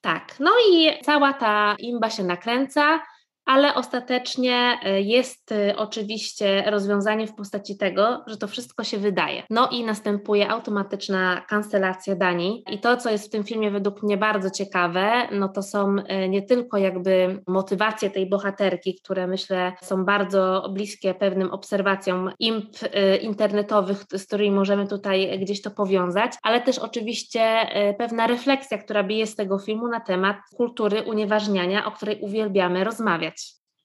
Tak, 0.00 0.36
no 0.40 0.50
i 0.70 0.90
cała 1.04 1.32
ta 1.32 1.76
imba 1.78 2.10
się 2.10 2.24
nakręca 2.24 3.00
ale 3.48 3.74
ostatecznie 3.74 4.78
e, 4.82 5.00
jest 5.00 5.52
e, 5.52 5.76
oczywiście 5.76 6.70
rozwiązanie 6.70 7.26
w 7.26 7.34
postaci 7.34 7.76
tego, 7.76 8.24
że 8.26 8.36
to 8.36 8.48
wszystko 8.48 8.84
się 8.84 8.98
wydaje. 8.98 9.42
No 9.50 9.68
i 9.68 9.84
następuje 9.84 10.48
automatyczna 10.50 11.40
kancelacja 11.48 12.16
Danii. 12.16 12.62
I 12.70 12.78
to, 12.78 12.96
co 12.96 13.10
jest 13.10 13.26
w 13.26 13.30
tym 13.30 13.44
filmie 13.44 13.70
według 13.70 14.02
mnie 14.02 14.16
bardzo 14.16 14.50
ciekawe, 14.50 15.28
no 15.32 15.48
to 15.48 15.62
są 15.62 15.96
e, 16.06 16.28
nie 16.28 16.42
tylko 16.42 16.78
jakby 16.78 17.42
motywacje 17.46 18.10
tej 18.10 18.28
bohaterki, 18.28 18.94
które 18.94 19.26
myślę 19.26 19.72
są 19.82 20.04
bardzo 20.04 20.70
bliskie 20.72 21.14
pewnym 21.14 21.50
obserwacjom 21.50 22.30
imp 22.38 22.68
internetowych, 23.22 24.04
z 24.12 24.26
którymi 24.26 24.50
możemy 24.50 24.86
tutaj 24.86 25.38
gdzieś 25.38 25.62
to 25.62 25.70
powiązać, 25.70 26.32
ale 26.42 26.60
też 26.60 26.78
oczywiście 26.78 27.66
pewna 27.98 28.26
refleksja, 28.26 28.78
która 28.78 29.04
bije 29.04 29.26
z 29.26 29.36
tego 29.36 29.58
filmu 29.58 29.88
na 29.88 30.00
temat 30.00 30.36
kultury 30.56 31.02
unieważniania, 31.02 31.86
o 31.86 31.90
której 31.90 32.20
uwielbiamy 32.20 32.84
rozmawiać. 32.84 33.37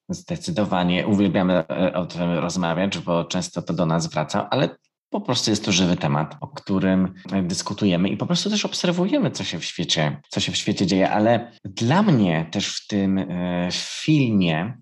Zdecydowanie 0.10 1.08
uwielbiamy 1.08 1.54
e, 1.54 1.94
o 1.94 2.06
tym 2.06 2.32
rozmawiać, 2.32 2.98
bo 2.98 3.26
często 3.26 3.62
to 3.62 3.74
do 3.74 3.86
nas 3.86 4.08
wraca, 4.08 4.50
ale 4.50 4.70
po 5.10 5.22
prostu 5.22 5.50
jest 5.50 5.66
to 5.66 5.72
żywy 5.72 5.98
temat, 5.98 6.38
o 6.42 6.48
którym 6.48 7.14
dyskutujemy 7.44 8.10
i 8.10 8.18
po 8.18 8.26
prostu 8.26 8.50
też 8.50 8.66
obserwujemy, 8.66 9.32
co 9.32 9.44
się 9.44 9.60
w 9.60 9.66
świecie, 9.66 10.22
co 10.30 10.40
się 10.40 10.52
w 10.52 10.58
świecie 10.58 10.86
dzieje. 10.86 11.12
Ale 11.12 11.52
dla 11.66 12.02
mnie 12.04 12.48
też 12.52 12.78
w 12.78 12.88
tym 12.88 13.18
e, 13.18 13.70
filmie 13.72 14.78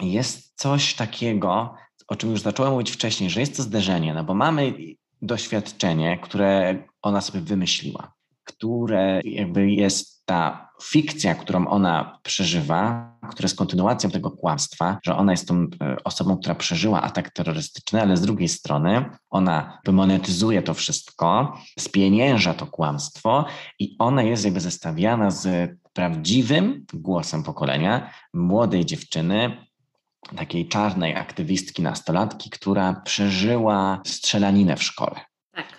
jest 0.00 0.52
coś 0.56 0.94
takiego, 0.94 1.74
o 2.08 2.16
czym 2.16 2.30
już 2.30 2.40
zacząłem 2.40 2.72
mówić 2.72 2.90
wcześniej, 2.90 3.30
że 3.30 3.40
jest 3.40 3.56
to 3.56 3.62
zderzenie, 3.62 4.14
no 4.14 4.24
bo 4.24 4.34
mamy 4.34 4.74
doświadczenie, 5.22 6.18
które 6.22 6.84
ona 7.02 7.20
sobie 7.20 7.40
wymyśliła, 7.40 8.12
które 8.44 9.20
jakby 9.24 9.70
jest 9.70 10.11
ta 10.24 10.68
fikcja, 10.82 11.34
którą 11.34 11.66
ona 11.66 12.18
przeżywa, 12.22 13.12
która 13.30 13.44
jest 13.46 13.56
kontynuacją 13.56 14.10
tego 14.10 14.30
kłamstwa, 14.30 14.98
że 15.04 15.16
ona 15.16 15.32
jest 15.32 15.48
tą 15.48 15.54
e, 15.56 15.96
osobą, 16.04 16.36
która 16.36 16.54
przeżyła 16.54 17.02
atak 17.02 17.30
terrorystyczny, 17.30 18.02
ale 18.02 18.16
z 18.16 18.20
drugiej 18.20 18.48
strony 18.48 19.04
ona 19.30 19.78
monetyzuje 19.88 20.62
to 20.62 20.74
wszystko, 20.74 21.58
spienięża 21.78 22.54
to 22.54 22.66
kłamstwo 22.66 23.44
i 23.78 23.96
ona 23.98 24.22
jest 24.22 24.44
jakby 24.44 24.60
zestawiana 24.60 25.30
z 25.30 25.70
prawdziwym 25.92 26.84
głosem 26.94 27.42
pokolenia 27.42 28.10
młodej 28.34 28.86
dziewczyny, 28.86 29.66
takiej 30.36 30.68
czarnej 30.68 31.16
aktywistki, 31.16 31.82
nastolatki, 31.82 32.50
która 32.50 33.00
przeżyła 33.04 34.00
strzelaninę 34.04 34.76
w 34.76 34.82
szkole. 34.82 35.31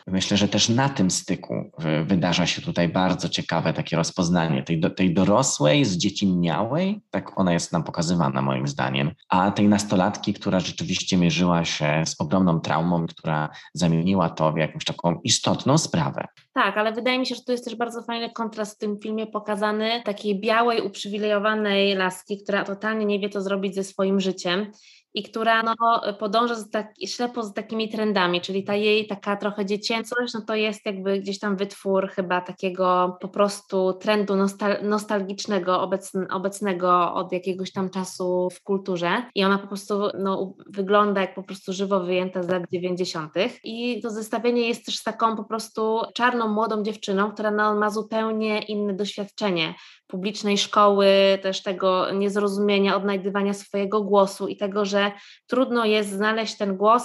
Myślę, 0.08 0.38
że 0.38 0.48
też 0.48 0.70
na 0.70 0.90
tym 0.90 1.12
styku 1.12 1.72
wydarza 2.06 2.46
się 2.46 2.62
tutaj 2.62 2.90
bardzo 2.90 3.30
ciekawe 3.30 3.74
takie 3.74 3.96
rozpoznanie 3.96 4.64
tej, 4.64 4.82
tej 4.96 5.14
dorosłej, 5.14 5.86
zdziecinniałej, 5.86 7.02
tak 7.10 7.40
ona 7.40 7.54
jest 7.54 7.72
nam 7.72 7.84
pokazywana 7.84 8.42
moim 8.42 8.68
zdaniem, 8.68 9.12
a 9.30 9.52
tej 9.52 9.68
nastolatki, 9.68 10.34
która 10.34 10.60
rzeczywiście 10.60 11.18
mierzyła 11.18 11.66
się 11.66 12.04
z 12.06 12.22
ogromną 12.22 12.60
traumą, 12.60 13.08
która 13.08 13.50
zamieniła 13.74 14.30
to 14.30 14.54
w 14.54 14.58
jakąś 14.58 14.86
taką 14.86 15.20
istotną 15.24 15.78
sprawę. 15.78 16.28
Tak, 16.54 16.78
ale 16.78 16.94
wydaje 16.94 17.20
mi 17.20 17.26
się, 17.26 17.36
że 17.36 17.42
to 17.42 17.52
jest 17.52 17.66
też 17.66 17.76
bardzo 17.76 18.04
fajny 18.04 18.30
kontrast 18.30 18.76
w 18.76 18.80
tym 18.80 19.00
filmie 19.00 19.28
pokazany 19.28 20.02
takiej 20.06 20.40
białej, 20.40 20.82
uprzywilejowanej 20.82 21.96
laski, 21.96 22.44
która 22.44 22.64
totalnie 22.64 23.06
nie 23.06 23.20
wie, 23.20 23.30
co 23.30 23.42
zrobić 23.42 23.76
ze 23.76 23.84
swoim 23.84 24.20
życiem 24.20 24.72
i 25.14 25.24
która 25.24 25.64
no, 25.64 25.76
podąża 26.20 26.56
z 26.56 26.70
tak, 26.70 26.94
ślepo 27.06 27.44
z 27.44 27.54
takimi 27.54 27.90
trendami, 27.90 28.42
czyli 28.42 28.64
ta 28.64 28.76
jej 28.76 29.08
taka 29.08 29.38
trochę 29.38 29.66
dziecięcość, 29.66 30.34
no 30.34 30.42
to 30.42 30.56
jest 30.56 30.86
jakby 30.86 31.20
gdzieś 31.20 31.40
tam 31.40 31.56
wytwór 31.56 32.10
chyba 32.10 32.42
takiego 32.42 33.18
po 33.22 33.28
prostu 33.28 33.94
trendu 33.94 34.36
nostal 34.36 34.78
nostalgicznego, 34.84 35.82
obecn 35.82 36.26
obecnego 36.32 37.14
od 37.14 37.32
jakiegoś 37.32 37.72
tam 37.72 37.90
czasu 37.90 38.50
w 38.50 38.64
kulturze 38.64 39.24
i 39.36 39.44
ona 39.44 39.58
po 39.58 39.68
prostu 39.68 40.10
no, 40.20 40.54
wygląda 40.68 41.22
jak 41.22 41.36
po 41.36 41.44
prostu 41.44 41.74
żywo 41.74 42.00
wyjęta 42.00 42.44
z 42.44 42.50
lat 42.50 42.64
90. 42.72 43.34
I 43.64 44.02
to 44.02 44.10
zestawienie 44.10 44.68
jest 44.68 44.86
też 44.86 45.04
taką 45.04 45.36
po 45.36 45.44
prostu 45.44 46.02
czarną, 46.14 46.48
młodą 46.48 46.84
dziewczyną, 46.84 47.32
która 47.32 47.52
no, 47.52 47.76
ma 47.76 47.90
zupełnie 47.90 48.62
inne 48.62 48.94
doświadczenie 48.94 49.74
publicznej 50.14 50.58
szkoły, 50.58 51.08
też 51.42 51.64
tego 51.64 52.12
niezrozumienia, 52.12 52.96
odnajdywania 52.96 53.54
swojego 53.54 54.02
głosu 54.02 54.48
i 54.48 54.58
tego, 54.58 54.86
że 54.86 55.12
trudno 55.48 55.86
jest 55.86 56.10
znaleźć 56.10 56.58
ten 56.58 56.78
głos 56.78 57.04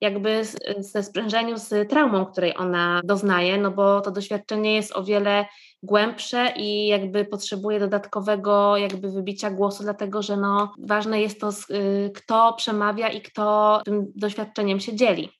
jakby 0.00 0.42
ze 0.78 1.02
sprężeniu 1.02 1.56
z 1.58 1.90
traumą, 1.90 2.26
której 2.26 2.56
ona 2.56 3.00
doznaje, 3.04 3.58
no 3.58 3.70
bo 3.70 4.00
to 4.00 4.10
doświadczenie 4.10 4.74
jest 4.74 4.96
o 4.96 5.04
wiele 5.04 5.46
głębsze 5.82 6.52
i 6.56 6.86
jakby 6.86 7.24
potrzebuje 7.24 7.80
dodatkowego 7.80 8.76
jakby 8.76 9.10
wybicia 9.10 9.50
głosu, 9.50 9.82
dlatego 9.82 10.22
że 10.22 10.36
no 10.36 10.72
ważne 10.78 11.20
jest 11.20 11.40
to, 11.40 11.50
y, 11.50 12.10
kto 12.14 12.54
przemawia 12.56 13.08
i 13.08 13.20
kto 13.20 13.80
tym 13.84 14.12
doświadczeniem 14.14 14.80
się 14.80 14.96
dzieli. 14.96 15.35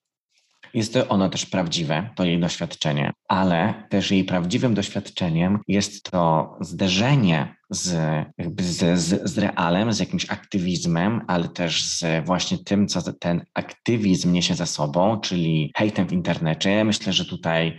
Jest 0.74 0.94
to 0.94 1.08
ono 1.08 1.28
też 1.28 1.46
prawdziwe, 1.46 2.10
to 2.14 2.24
jej 2.24 2.40
doświadczenie, 2.40 3.12
ale 3.28 3.74
też 3.90 4.10
jej 4.10 4.24
prawdziwym 4.24 4.74
doświadczeniem 4.74 5.58
jest 5.68 6.10
to 6.10 6.56
zderzenie 6.60 7.56
z, 7.70 7.94
jakby 8.38 8.62
z, 8.62 8.98
z, 9.00 9.30
z 9.30 9.38
realem, 9.38 9.92
z 9.92 9.98
jakimś 9.98 10.30
aktywizmem, 10.30 11.20
ale 11.26 11.48
też 11.48 11.84
z 11.84 12.26
właśnie 12.26 12.58
tym, 12.58 12.88
co 12.88 13.12
ten 13.12 13.44
aktywizm 13.54 14.32
niesie 14.32 14.54
za 14.54 14.66
sobą, 14.66 15.20
czyli 15.20 15.72
hejtem 15.76 16.08
w 16.08 16.12
internecie. 16.12 16.84
Myślę, 16.84 17.12
że 17.12 17.24
tutaj 17.24 17.76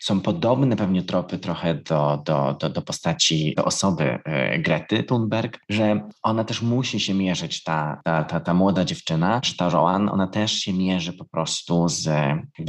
są 0.00 0.20
podobne 0.20 0.76
pewnie 0.76 1.02
tropy 1.02 1.38
trochę 1.38 1.74
do, 1.74 2.22
do, 2.24 2.56
do, 2.60 2.70
do 2.70 2.82
postaci, 2.82 3.54
do 3.56 3.64
osoby 3.64 4.18
e, 4.24 4.58
Grety 4.58 5.02
Thunberg, 5.02 5.58
że 5.68 6.08
ona 6.22 6.44
też 6.44 6.62
musi 6.62 7.00
się 7.00 7.14
mierzyć, 7.14 7.62
ta, 7.62 8.00
ta, 8.04 8.24
ta, 8.24 8.40
ta 8.40 8.54
młoda 8.54 8.84
dziewczyna, 8.84 9.40
czy 9.40 9.56
ta 9.56 9.68
Roan, 9.68 10.08
ona 10.08 10.26
też 10.26 10.52
się 10.52 10.72
mierzy 10.72 11.12
po 11.12 11.24
prostu 11.24 11.88
z, 11.88 12.08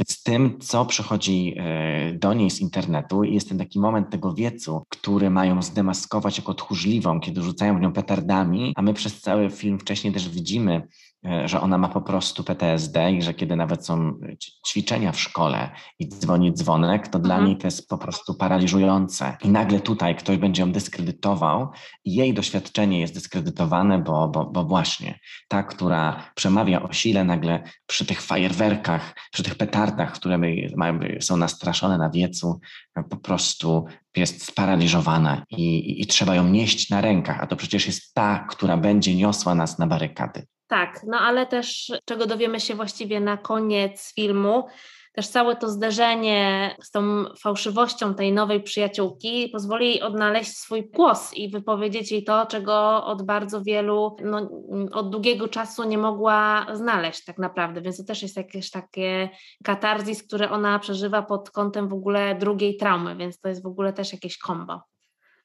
z 0.08 0.22
tym, 0.22 0.58
co 0.60 0.84
przychodzi 0.84 1.54
e, 1.58 2.12
do 2.12 2.32
niej 2.32 2.50
z 2.50 2.60
internetu 2.60 3.24
i 3.24 3.34
jest 3.34 3.48
ten 3.48 3.58
taki 3.58 3.80
moment 3.80 4.10
tego 4.10 4.34
wiecu, 4.34 4.84
który 4.88 5.30
mają 5.30 5.62
zdemaskować 5.62 6.29
jako 6.38 6.54
tchórzliwą, 6.54 7.20
kiedy 7.20 7.42
rzucają 7.42 7.78
w 7.78 7.80
nią 7.80 7.92
petardami, 7.92 8.72
a 8.76 8.82
my 8.82 8.94
przez 8.94 9.20
cały 9.20 9.50
film 9.50 9.78
wcześniej 9.78 10.12
też 10.12 10.28
widzimy, 10.28 10.88
że 11.44 11.60
ona 11.60 11.78
ma 11.78 11.88
po 11.88 12.00
prostu 12.00 12.44
PTSD 12.44 13.12
i 13.12 13.22
że 13.22 13.34
kiedy 13.34 13.56
nawet 13.56 13.86
są 13.86 14.20
ćwiczenia 14.66 15.12
w 15.12 15.20
szkole 15.20 15.70
i 15.98 16.08
dzwoni 16.08 16.52
dzwonek, 16.52 17.08
to 17.08 17.18
mhm. 17.18 17.22
dla 17.22 17.46
niej 17.46 17.56
to 17.56 17.66
jest 17.66 17.88
po 17.88 17.98
prostu 17.98 18.34
paraliżujące. 18.34 19.36
I 19.44 19.48
nagle 19.48 19.80
tutaj 19.80 20.16
ktoś 20.16 20.36
będzie 20.36 20.62
ją 20.62 20.72
dyskredytował 20.72 21.68
i 22.04 22.14
jej 22.14 22.34
doświadczenie 22.34 23.00
jest 23.00 23.14
dyskredytowane, 23.14 23.98
bo, 23.98 24.28
bo, 24.28 24.44
bo 24.46 24.64
właśnie 24.64 25.18
ta, 25.48 25.62
która 25.62 26.24
przemawia 26.34 26.82
o 26.82 26.92
sile, 26.92 27.24
nagle 27.24 27.62
przy 27.86 28.06
tych 28.06 28.22
fajerwerkach, 28.22 29.14
przy 29.32 29.42
tych 29.42 29.54
petardach, 29.54 30.12
które 30.12 30.40
są 31.20 31.36
nastraszone 31.36 31.98
na 31.98 32.10
wiecu, 32.10 32.60
po 33.10 33.16
prostu 33.16 33.86
jest 34.16 34.46
sparaliżowana 34.46 35.44
i, 35.50 35.78
i, 35.78 36.02
i 36.02 36.06
trzeba 36.06 36.34
ją 36.34 36.48
nieść 36.48 36.90
na 36.90 37.00
rękach, 37.00 37.40
a 37.40 37.46
to 37.46 37.56
przecież 37.56 37.86
jest 37.86 38.14
ta, 38.14 38.46
która 38.50 38.76
będzie 38.76 39.14
niosła 39.14 39.54
nas 39.54 39.78
na 39.78 39.86
barykady. 39.86 40.46
Tak, 40.70 41.00
no 41.06 41.18
ale 41.18 41.46
też 41.46 41.92
czego 42.04 42.26
dowiemy 42.26 42.60
się 42.60 42.74
właściwie 42.74 43.20
na 43.20 43.36
koniec 43.36 44.14
filmu, 44.14 44.64
też 45.12 45.28
całe 45.28 45.56
to 45.56 45.68
zderzenie 45.68 46.76
z 46.82 46.90
tą 46.90 47.24
fałszywością 47.42 48.14
tej 48.14 48.32
nowej 48.32 48.62
przyjaciółki 48.62 49.48
pozwoli 49.52 49.86
jej 49.86 50.02
odnaleźć 50.02 50.56
swój 50.56 50.90
głos 50.90 51.34
i 51.34 51.50
wypowiedzieć 51.50 52.12
jej 52.12 52.24
to, 52.24 52.46
czego 52.46 53.04
od 53.04 53.22
bardzo 53.22 53.62
wielu, 53.62 54.16
no, 54.24 54.50
od 54.92 55.10
długiego 55.10 55.48
czasu 55.48 55.84
nie 55.84 55.98
mogła 55.98 56.66
znaleźć 56.72 57.24
tak 57.24 57.38
naprawdę, 57.38 57.80
więc 57.80 57.96
to 57.96 58.04
też 58.04 58.22
jest 58.22 58.36
jakieś 58.36 58.70
takie 58.70 59.28
katarzis, 59.64 60.22
które 60.22 60.50
ona 60.50 60.78
przeżywa 60.78 61.22
pod 61.22 61.50
kątem 61.50 61.88
w 61.88 61.94
ogóle 61.94 62.34
drugiej 62.34 62.76
traumy, 62.76 63.16
więc 63.16 63.40
to 63.40 63.48
jest 63.48 63.62
w 63.62 63.66
ogóle 63.66 63.92
też 63.92 64.12
jakieś 64.12 64.38
kombo. 64.38 64.80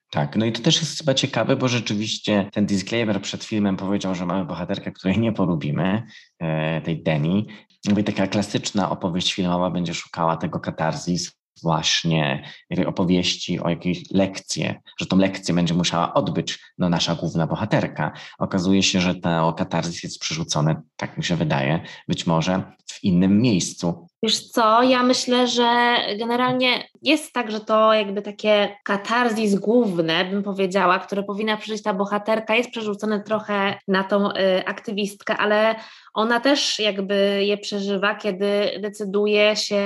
Tak, 0.09 0.35
no 0.35 0.45
i 0.45 0.51
to 0.51 0.61
też 0.61 0.81
jest 0.81 0.97
chyba 0.97 1.13
ciekawe, 1.13 1.55
bo 1.55 1.67
rzeczywiście 1.67 2.49
ten 2.53 2.65
disclaimer 2.65 3.21
przed 3.21 3.43
filmem 3.43 3.77
powiedział, 3.77 4.15
że 4.15 4.25
mamy 4.25 4.45
bohaterkę, 4.45 4.91
której 4.91 5.19
nie 5.19 5.33
polubimy, 5.33 6.03
e, 6.39 6.81
tej 6.81 7.03
Deni. 7.03 7.47
Jakby 7.85 8.03
taka 8.03 8.27
klasyczna 8.27 8.89
opowieść 8.89 9.33
filmowa 9.33 9.69
będzie 9.69 9.93
szukała 9.93 10.37
tego 10.37 10.59
katarzis, 10.59 11.31
właśnie 11.63 12.43
opowieści 12.87 13.59
o 13.59 13.69
jakiejś 13.69 14.11
lekcji, 14.11 14.73
że 14.99 15.05
tą 15.05 15.17
lekcję 15.17 15.55
będzie 15.55 15.73
musiała 15.73 16.13
odbyć 16.13 16.59
no, 16.77 16.89
nasza 16.89 17.15
główna 17.15 17.47
bohaterka. 17.47 18.11
Okazuje 18.39 18.83
się, 18.83 19.01
że 19.01 19.15
to 19.15 19.53
katarzys 19.53 20.03
jest 20.03 20.19
przerzucone, 20.19 20.81
tak 20.95 21.17
mi 21.17 21.23
się 21.23 21.35
wydaje, 21.35 21.79
być 22.07 22.27
może 22.27 22.63
w 22.87 23.03
innym 23.03 23.41
miejscu. 23.41 24.07
Wiesz 24.25 24.47
co, 24.47 24.83
ja 24.83 25.03
myślę, 25.03 25.47
że 25.47 25.95
generalnie 26.19 26.87
jest 27.01 27.33
tak, 27.33 27.51
że 27.51 27.59
to 27.59 27.93
jakby 27.93 28.21
takie 28.21 28.77
katarzis 28.83 29.55
główne, 29.55 30.25
bym 30.25 30.43
powiedziała, 30.43 30.99
które 30.99 31.23
powinna 31.23 31.57
przeżyć 31.57 31.83
ta 31.83 31.93
bohaterka, 31.93 32.55
jest 32.55 32.71
przerzucone 32.71 33.23
trochę 33.23 33.79
na 33.87 34.03
tą 34.03 34.31
y, 34.31 34.33
aktywistkę, 34.65 35.37
ale 35.37 35.75
ona 36.15 36.39
też 36.39 36.79
jakby 36.79 37.15
je 37.45 37.57
przeżywa, 37.57 38.15
kiedy 38.15 38.79
decyduje 38.79 39.55
się 39.55 39.81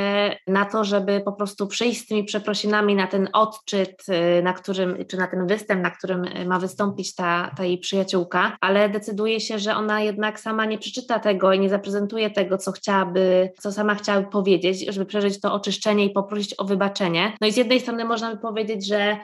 na 0.48 0.66
to, 0.66 0.84
żeby 0.84 1.22
po 1.26 1.34
prostu 1.34 1.68
przyjść 1.68 2.02
z 2.02 2.08
tymi 2.08 2.24
przeprosinami 2.24 2.96
na 2.96 3.08
ten 3.08 3.30
odczyt, 3.34 4.04
y, 4.40 4.44
na 4.44 4.54
którym, 4.54 5.06
czy 5.06 5.18
na 5.18 5.28
ten 5.28 5.48
występ, 5.48 5.84
na 5.84 5.92
którym 5.92 6.26
ma 6.46 6.60
wystąpić 6.60 7.16
ta, 7.16 7.52
ta 7.58 7.66
jej 7.66 7.78
przyjaciółka, 7.78 8.58
ale 8.62 8.90
decyduje 8.90 9.40
się, 9.40 9.60
że 9.60 9.76
ona 9.76 10.02
jednak 10.02 10.40
sama 10.40 10.66
nie 10.66 10.78
przeczyta 10.78 11.20
tego 11.20 11.54
i 11.54 11.60
nie 11.60 11.70
zaprezentuje 11.70 12.30
tego, 12.30 12.58
co 12.58 12.72
chciałaby, 12.72 13.52
co 13.60 13.72
sama 13.72 13.96
chciałaby 13.96 14.30
powiedzieć, 14.30 14.86
żeby 14.88 15.06
przeżyć 15.06 15.42
to 15.42 15.54
oczyszczenie 15.54 16.06
i 16.06 16.10
poprosić 16.10 16.56
o 16.58 16.66
wybaczenie. 16.66 17.34
No 17.42 17.48
i 17.48 17.52
z 17.52 17.58
jednej 17.58 17.80
strony 17.80 18.06
można 18.06 18.36
by 18.36 18.42
powiedzieć, 18.42 18.88
że 18.88 19.18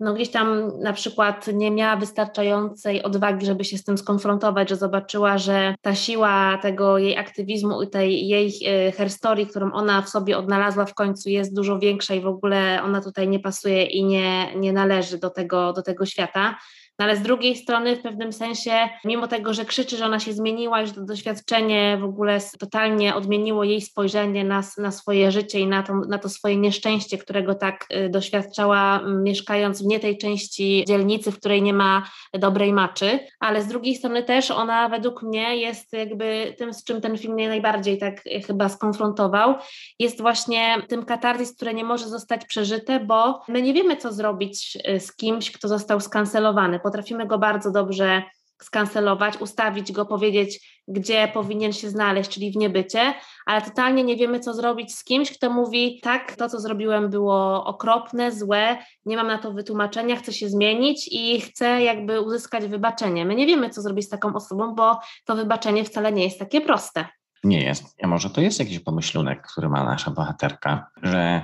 no 0.00 0.14
gdzieś 0.14 0.30
tam 0.30 0.72
na 0.78 0.92
przykład 0.92 1.46
nie 1.46 1.70
miała 1.70 1.96
wystarczającej 1.96 3.02
odwagi, 3.02 3.46
żeby 3.46 3.64
się 3.64 3.78
z 3.78 3.84
tym 3.84 3.98
skonfrontować, 3.98 4.68
że 4.68 4.76
zobaczyła, 4.76 5.38
że 5.38 5.74
ta 5.82 5.94
siła 5.94 6.58
tego 6.62 6.98
jej 6.98 7.16
aktywizmu 7.16 7.82
i 7.82 7.90
tej 7.90 8.28
jej 8.28 8.52
e, 8.66 8.92
herstorii, 8.92 9.46
którą 9.46 9.72
ona 9.72 10.02
w 10.02 10.08
sobie 10.08 10.38
odnalazła 10.38 10.84
w 10.84 10.94
końcu 10.94 11.28
jest 11.28 11.54
dużo 11.54 11.78
większa 11.78 12.14
i 12.14 12.20
w 12.20 12.26
ogóle 12.26 12.80
ona 12.84 13.00
tutaj 13.00 13.28
nie 13.28 13.40
pasuje 13.40 13.84
i 13.84 14.04
nie, 14.04 14.56
nie 14.56 14.72
należy 14.72 15.18
do 15.18 15.30
tego, 15.30 15.72
do 15.72 15.82
tego 15.82 16.06
świata. 16.06 16.56
No 17.00 17.04
ale 17.04 17.16
z 17.16 17.22
drugiej 17.22 17.56
strony 17.56 17.96
w 17.96 18.02
pewnym 18.02 18.32
sensie, 18.32 18.72
mimo 19.04 19.28
tego, 19.28 19.54
że 19.54 19.64
krzyczy, 19.64 19.96
że 19.96 20.06
ona 20.06 20.20
się 20.20 20.32
zmieniła 20.32 20.86
że 20.86 20.92
to 20.92 21.00
doświadczenie 21.00 21.98
w 22.00 22.04
ogóle 22.04 22.38
totalnie 22.58 23.14
odmieniło 23.14 23.64
jej 23.64 23.80
spojrzenie 23.80 24.44
na, 24.44 24.62
na 24.78 24.90
swoje 24.90 25.32
życie 25.32 25.60
i 25.60 25.66
na 25.66 25.82
to, 25.82 25.94
na 25.94 26.18
to 26.18 26.28
swoje 26.28 26.56
nieszczęście, 26.56 27.18
którego 27.18 27.54
tak 27.54 27.86
y, 27.92 28.08
doświadczała 28.08 29.00
mieszkając 29.22 29.82
w 29.82 29.86
nie 29.86 30.00
tej 30.00 30.18
części 30.18 30.84
dzielnicy, 30.88 31.32
w 31.32 31.38
której 31.38 31.62
nie 31.62 31.72
ma 31.72 32.06
dobrej 32.34 32.72
maczy, 32.72 33.18
ale 33.38 33.62
z 33.62 33.66
drugiej 33.66 33.94
strony 33.94 34.22
też 34.22 34.50
ona 34.50 34.88
według 34.88 35.22
mnie 35.22 35.56
jest 35.56 35.92
jakby 35.92 36.54
tym, 36.58 36.74
z 36.74 36.84
czym 36.84 37.00
ten 37.00 37.18
film 37.18 37.34
mnie 37.34 37.48
najbardziej 37.48 37.98
tak 37.98 38.26
y, 38.26 38.42
chyba 38.46 38.68
skonfrontował, 38.68 39.54
jest 39.98 40.20
właśnie 40.20 40.76
tym 40.88 41.04
katarzis, 41.04 41.56
które 41.56 41.74
nie 41.74 41.84
może 41.84 42.08
zostać 42.08 42.44
przeżyte, 42.44 43.00
bo 43.00 43.40
my 43.48 43.62
nie 43.62 43.72
wiemy, 43.72 43.96
co 43.96 44.12
zrobić 44.12 44.78
y, 44.88 45.00
z 45.00 45.16
kimś, 45.16 45.50
kto 45.50 45.68
został 45.68 46.00
skancelowany 46.00 46.80
potrafimy 46.90 47.26
go 47.26 47.38
bardzo 47.38 47.70
dobrze 47.70 48.22
skancelować, 48.62 49.36
ustawić 49.40 49.92
go, 49.92 50.06
powiedzieć, 50.06 50.82
gdzie 50.88 51.28
powinien 51.34 51.72
się 51.72 51.90
znaleźć, 51.90 52.30
czyli 52.30 52.52
w 52.52 52.56
niebycie, 52.56 53.14
ale 53.46 53.62
totalnie 53.62 54.04
nie 54.04 54.16
wiemy, 54.16 54.40
co 54.40 54.54
zrobić 54.54 54.94
z 54.94 55.04
kimś, 55.04 55.32
kto 55.38 55.50
mówi, 55.50 56.00
tak, 56.02 56.36
to, 56.36 56.48
co 56.48 56.60
zrobiłem, 56.60 57.10
było 57.10 57.64
okropne, 57.64 58.32
złe, 58.32 58.76
nie 59.06 59.16
mam 59.16 59.26
na 59.26 59.38
to 59.38 59.52
wytłumaczenia, 59.52 60.16
chcę 60.16 60.32
się 60.32 60.48
zmienić 60.48 61.08
i 61.12 61.40
chcę 61.40 61.82
jakby 61.82 62.20
uzyskać 62.20 62.66
wybaczenie. 62.66 63.24
My 63.24 63.34
nie 63.34 63.46
wiemy, 63.46 63.70
co 63.70 63.82
zrobić 63.82 64.04
z 64.04 64.08
taką 64.08 64.34
osobą, 64.34 64.74
bo 64.74 65.00
to 65.24 65.36
wybaczenie 65.36 65.84
wcale 65.84 66.12
nie 66.12 66.24
jest 66.24 66.38
takie 66.38 66.60
proste. 66.60 67.06
Nie 67.44 67.62
jest. 67.62 67.84
A 68.02 68.06
może 68.06 68.30
to 68.30 68.40
jest 68.40 68.58
jakiś 68.58 68.78
pomyślunek, 68.78 69.46
który 69.52 69.68
ma 69.68 69.84
nasza 69.84 70.10
bohaterka, 70.10 70.86
że 71.02 71.42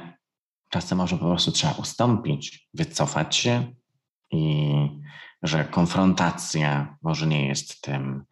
czasem 0.71 0.99
może 0.99 1.17
po 1.17 1.25
prostu 1.25 1.53
trzeba 1.53 1.73
ustąpić, 1.73 2.69
wycofać 2.75 3.37
się 3.37 3.73
i 4.31 4.73
że 5.47 5.65
konfrontacja 5.65 6.97
może 7.03 7.27
nie 7.27 7.49
jest 7.49 7.83
tym, 7.83 8.25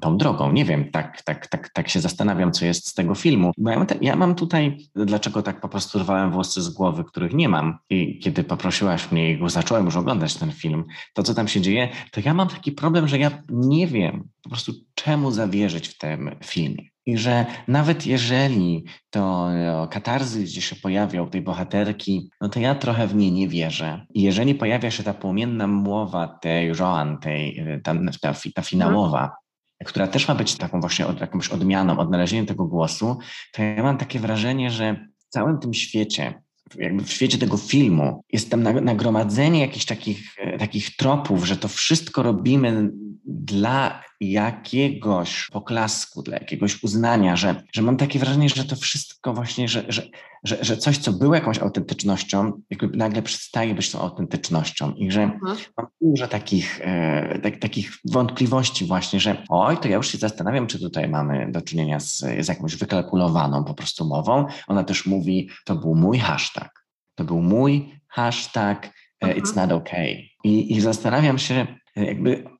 tą 0.00 0.16
drogą. 0.16 0.52
Nie 0.52 0.64
wiem, 0.64 0.90
tak, 0.90 1.22
tak, 1.22 1.46
tak, 1.46 1.68
tak 1.68 1.88
się 1.88 2.00
zastanawiam, 2.00 2.52
co 2.52 2.64
jest 2.64 2.88
z 2.88 2.94
tego 2.94 3.14
filmu. 3.14 3.52
Bo 3.58 3.70
ja, 3.70 3.86
ja 4.00 4.16
mam 4.16 4.34
tutaj, 4.34 4.78
dlaczego 4.94 5.42
tak 5.42 5.60
po 5.60 5.68
prostu 5.68 5.98
rwałem 5.98 6.30
włosy 6.30 6.62
z 6.62 6.68
głowy, 6.68 7.04
których 7.04 7.32
nie 7.32 7.48
mam. 7.48 7.78
I 7.90 8.18
kiedy 8.18 8.44
poprosiłaś 8.44 9.12
mnie 9.12 9.32
i 9.32 9.50
zacząłem 9.50 9.84
już 9.84 9.96
oglądać 9.96 10.34
ten 10.34 10.52
film, 10.52 10.84
to 11.14 11.22
co 11.22 11.34
tam 11.34 11.48
się 11.48 11.60
dzieje, 11.60 11.88
to 12.10 12.20
ja 12.24 12.34
mam 12.34 12.48
taki 12.48 12.72
problem, 12.72 13.08
że 13.08 13.18
ja 13.18 13.30
nie 13.48 13.86
wiem 13.86 14.28
po 14.42 14.50
prostu 14.50 14.72
czemu 14.94 15.30
zawierzyć 15.30 15.88
w 15.88 15.98
tym 15.98 16.36
filmie. 16.44 16.88
I 17.06 17.18
że 17.18 17.46
nawet 17.68 18.06
jeżeli 18.06 18.84
to 19.10 19.48
katarzy 19.90 20.42
gdzie 20.42 20.60
się 20.60 20.76
pojawią 20.76 21.28
tej 21.28 21.42
bohaterki, 21.42 22.30
no 22.40 22.48
to 22.48 22.60
ja 22.60 22.74
trochę 22.74 23.06
w 23.06 23.14
nie 23.14 23.30
nie 23.30 23.48
wierzę. 23.48 24.06
I 24.14 24.22
jeżeli 24.22 24.54
pojawia 24.54 24.90
się 24.90 25.02
ta 25.02 25.14
płomienna 25.14 25.66
mowa 25.66 26.28
tej 26.28 26.72
Joan, 26.78 27.18
tej, 27.18 27.64
ta, 27.84 27.94
ta, 28.20 28.34
ta 28.54 28.62
finałowa. 28.62 29.36
Która 29.84 30.08
też 30.08 30.28
ma 30.28 30.34
być 30.34 30.56
taką 30.56 30.80
właśnie 30.80 31.06
od, 31.06 31.20
jakąś 31.20 31.48
odmianą, 31.48 31.98
odnalezieniem 31.98 32.46
tego 32.46 32.64
głosu, 32.64 33.18
to 33.52 33.62
ja 33.62 33.82
mam 33.82 33.98
takie 33.98 34.20
wrażenie, 34.20 34.70
że 34.70 35.08
w 35.18 35.28
całym 35.28 35.58
tym 35.58 35.74
świecie, 35.74 36.42
jakby 36.78 37.04
w 37.04 37.12
świecie 37.12 37.38
tego 37.38 37.56
filmu 37.56 38.24
jest 38.32 38.50
tam 38.50 38.62
nagromadzenie 38.62 39.60
jakichś 39.60 39.84
takich, 39.84 40.34
e, 40.38 40.58
takich 40.58 40.96
tropów, 40.96 41.44
że 41.44 41.56
to 41.56 41.68
wszystko 41.68 42.22
robimy 42.22 42.90
dla 43.24 44.02
jakiegoś 44.20 45.48
poklasku, 45.52 46.22
dla 46.22 46.34
jakiegoś 46.38 46.82
uznania, 46.82 47.36
że, 47.36 47.62
że 47.72 47.82
mam 47.82 47.96
takie 47.96 48.18
wrażenie, 48.18 48.48
że 48.48 48.64
to 48.64 48.76
wszystko 48.76 49.34
właśnie, 49.34 49.68
że, 49.68 49.84
że, 49.88 50.02
że, 50.44 50.64
że 50.64 50.76
coś, 50.76 50.98
co 50.98 51.12
było 51.12 51.34
jakąś 51.34 51.58
autentycznością, 51.58 52.52
jakby 52.70 52.96
nagle 52.96 53.22
przestaje 53.22 53.74
być 53.74 53.90
tą 53.90 54.00
autentycznością 54.00 54.92
i 54.92 55.10
że 55.10 55.22
mhm. 55.22 55.56
mam 55.76 55.86
dużo 56.00 56.28
takich, 56.28 56.80
e, 56.82 57.38
tak, 57.38 57.58
takich 57.58 57.92
wątpliwości 58.04 58.84
właśnie, 58.84 59.20
że 59.20 59.44
oj, 59.48 59.76
to 59.78 59.88
ja 59.88 59.96
już 59.96 60.08
się 60.08 60.18
zastanawiam, 60.18 60.66
czy 60.66 60.80
tutaj 60.80 61.08
mamy 61.08 61.52
do 61.52 61.62
czynienia 61.62 62.00
z, 62.00 62.18
z 62.18 62.48
jakąś 62.48 62.76
wykalkulowaną 62.76 63.64
po 63.64 63.74
prostu 63.74 64.04
mową. 64.04 64.46
Ona 64.68 64.84
też 64.84 65.06
mówi, 65.06 65.48
to 65.64 65.74
był 65.74 65.94
mój 65.94 66.18
hashtag. 66.18 66.86
To 67.14 67.24
był 67.24 67.42
mój 67.42 68.00
hashtag, 68.08 68.90
e, 69.20 69.34
it's 69.34 69.48
mhm. 69.48 69.68
not 69.68 69.82
okay. 69.82 70.22
I, 70.44 70.76
I 70.76 70.80
zastanawiam 70.80 71.38
się, 71.38 71.66
e, 71.96 72.04
jakby 72.04 72.55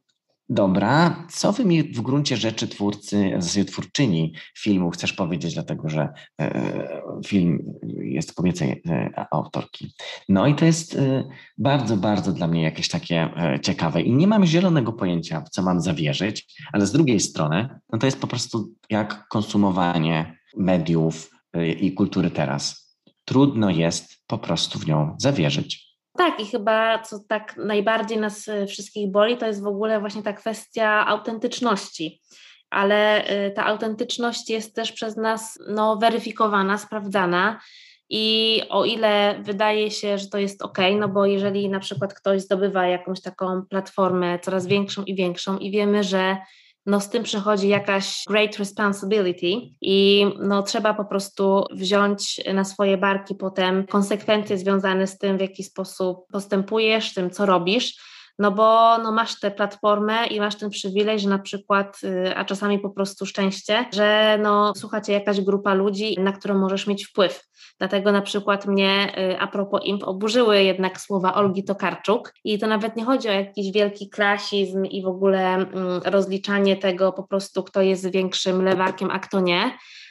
Dobra, 0.48 1.26
co 1.30 1.52
wy 1.52 1.64
mi 1.64 1.82
w 1.82 2.00
gruncie 2.00 2.36
rzeczy 2.36 2.68
twórcy, 2.68 3.32
w 3.38 3.42
zasadzie 3.42 3.64
twórczyni 3.64 4.32
filmu 4.58 4.90
chcesz 4.90 5.12
powiedzieć, 5.12 5.54
dlatego 5.54 5.88
że 5.88 6.08
e, 6.40 7.02
film 7.26 7.72
jest 7.98 8.34
kobiecej 8.34 8.82
e, 8.88 9.24
autorki. 9.30 9.94
No 10.28 10.46
i 10.46 10.54
to 10.54 10.64
jest 10.64 10.94
e, 10.94 11.24
bardzo, 11.58 11.96
bardzo 11.96 12.32
dla 12.32 12.46
mnie 12.46 12.62
jakieś 12.62 12.88
takie 12.88 13.30
ciekawe 13.62 14.02
i 14.02 14.12
nie 14.12 14.26
mam 14.26 14.46
zielonego 14.46 14.92
pojęcia, 14.92 15.40
w 15.40 15.50
co 15.50 15.62
mam 15.62 15.80
zawierzyć, 15.80 16.62
ale 16.72 16.86
z 16.86 16.92
drugiej 16.92 17.20
strony, 17.20 17.68
no 17.92 17.98
to 17.98 18.06
jest 18.06 18.20
po 18.20 18.26
prostu 18.26 18.74
jak 18.90 19.28
konsumowanie 19.28 20.38
mediów 20.56 21.30
i 21.80 21.92
kultury 21.92 22.30
teraz. 22.30 22.96
Trudno 23.24 23.70
jest 23.70 24.16
po 24.26 24.38
prostu 24.38 24.78
w 24.78 24.86
nią 24.86 25.16
zawierzyć. 25.18 25.85
Tak, 26.18 26.40
i 26.40 26.46
chyba 26.46 26.98
co 26.98 27.18
tak 27.28 27.56
najbardziej 27.56 28.18
nas 28.18 28.48
e, 28.48 28.66
wszystkich 28.66 29.10
boli, 29.10 29.36
to 29.36 29.46
jest 29.46 29.62
w 29.62 29.66
ogóle 29.66 30.00
właśnie 30.00 30.22
ta 30.22 30.32
kwestia 30.32 31.06
autentyczności. 31.06 32.20
Ale 32.70 33.24
e, 33.24 33.50
ta 33.50 33.66
autentyczność 33.66 34.50
jest 34.50 34.74
też 34.74 34.92
przez 34.92 35.16
nas 35.16 35.58
no, 35.68 35.96
weryfikowana, 35.96 36.78
sprawdzana. 36.78 37.60
I 38.10 38.62
o 38.68 38.84
ile 38.84 39.40
wydaje 39.42 39.90
się, 39.90 40.18
że 40.18 40.28
to 40.28 40.38
jest 40.38 40.62
ok, 40.62 40.78
no 40.98 41.08
bo 41.08 41.26
jeżeli 41.26 41.68
na 41.68 41.80
przykład 41.80 42.14
ktoś 42.14 42.42
zdobywa 42.42 42.86
jakąś 42.86 43.20
taką 43.20 43.62
platformę 43.70 44.38
coraz 44.38 44.66
większą 44.66 45.04
i 45.04 45.14
większą, 45.14 45.58
i 45.58 45.70
wiemy, 45.70 46.04
że 46.04 46.36
no 46.86 47.00
z 47.00 47.08
tym 47.08 47.22
przychodzi 47.22 47.68
jakaś 47.68 48.22
great 48.28 48.56
responsibility 48.58 49.46
i 49.80 50.26
no 50.40 50.62
trzeba 50.62 50.94
po 50.94 51.04
prostu 51.04 51.64
wziąć 51.72 52.40
na 52.54 52.64
swoje 52.64 52.98
barki 52.98 53.34
potem 53.34 53.86
konsekwencje 53.86 54.58
związane 54.58 55.06
z 55.06 55.18
tym, 55.18 55.38
w 55.38 55.40
jaki 55.40 55.64
sposób 55.64 56.26
postępujesz, 56.32 57.14
tym, 57.14 57.30
co 57.30 57.46
robisz 57.46 58.15
no 58.38 58.52
bo 58.52 58.98
no 58.98 59.12
masz 59.12 59.40
tę 59.40 59.50
platformę 59.50 60.26
i 60.26 60.40
masz 60.40 60.54
ten 60.54 60.70
przywilej, 60.70 61.20
że 61.20 61.28
na 61.28 61.38
przykład, 61.38 62.00
y, 62.04 62.36
a 62.36 62.44
czasami 62.44 62.78
po 62.78 62.90
prostu 62.90 63.26
szczęście, 63.26 63.84
że 63.92 64.38
no 64.42 64.72
słucha 64.76 65.00
cię 65.00 65.12
jakaś 65.12 65.40
grupa 65.40 65.74
ludzi, 65.74 66.16
na 66.20 66.32
którą 66.32 66.58
możesz 66.58 66.86
mieć 66.86 67.06
wpływ. 67.06 67.44
Dlatego 67.78 68.12
na 68.12 68.22
przykład 68.22 68.66
mnie 68.66 69.12
y, 69.18 69.40
a 69.40 69.46
propos 69.46 69.80
imp 69.84 70.04
oburzyły 70.04 70.62
jednak 70.62 71.00
słowa 71.00 71.34
Olgi 71.34 71.64
Tokarczuk 71.64 72.32
i 72.44 72.58
to 72.58 72.66
nawet 72.66 72.96
nie 72.96 73.04
chodzi 73.04 73.28
o 73.28 73.32
jakiś 73.32 73.72
wielki 73.72 74.08
klasizm 74.08 74.84
i 74.84 75.02
w 75.02 75.06
ogóle 75.06 75.54
mm, 75.54 76.00
rozliczanie 76.04 76.76
tego 76.76 77.12
po 77.12 77.22
prostu, 77.22 77.62
kto 77.62 77.82
jest 77.82 78.12
większym 78.12 78.64
lewarkiem, 78.64 79.10
a 79.10 79.18
kto 79.18 79.40
nie, 79.40 79.70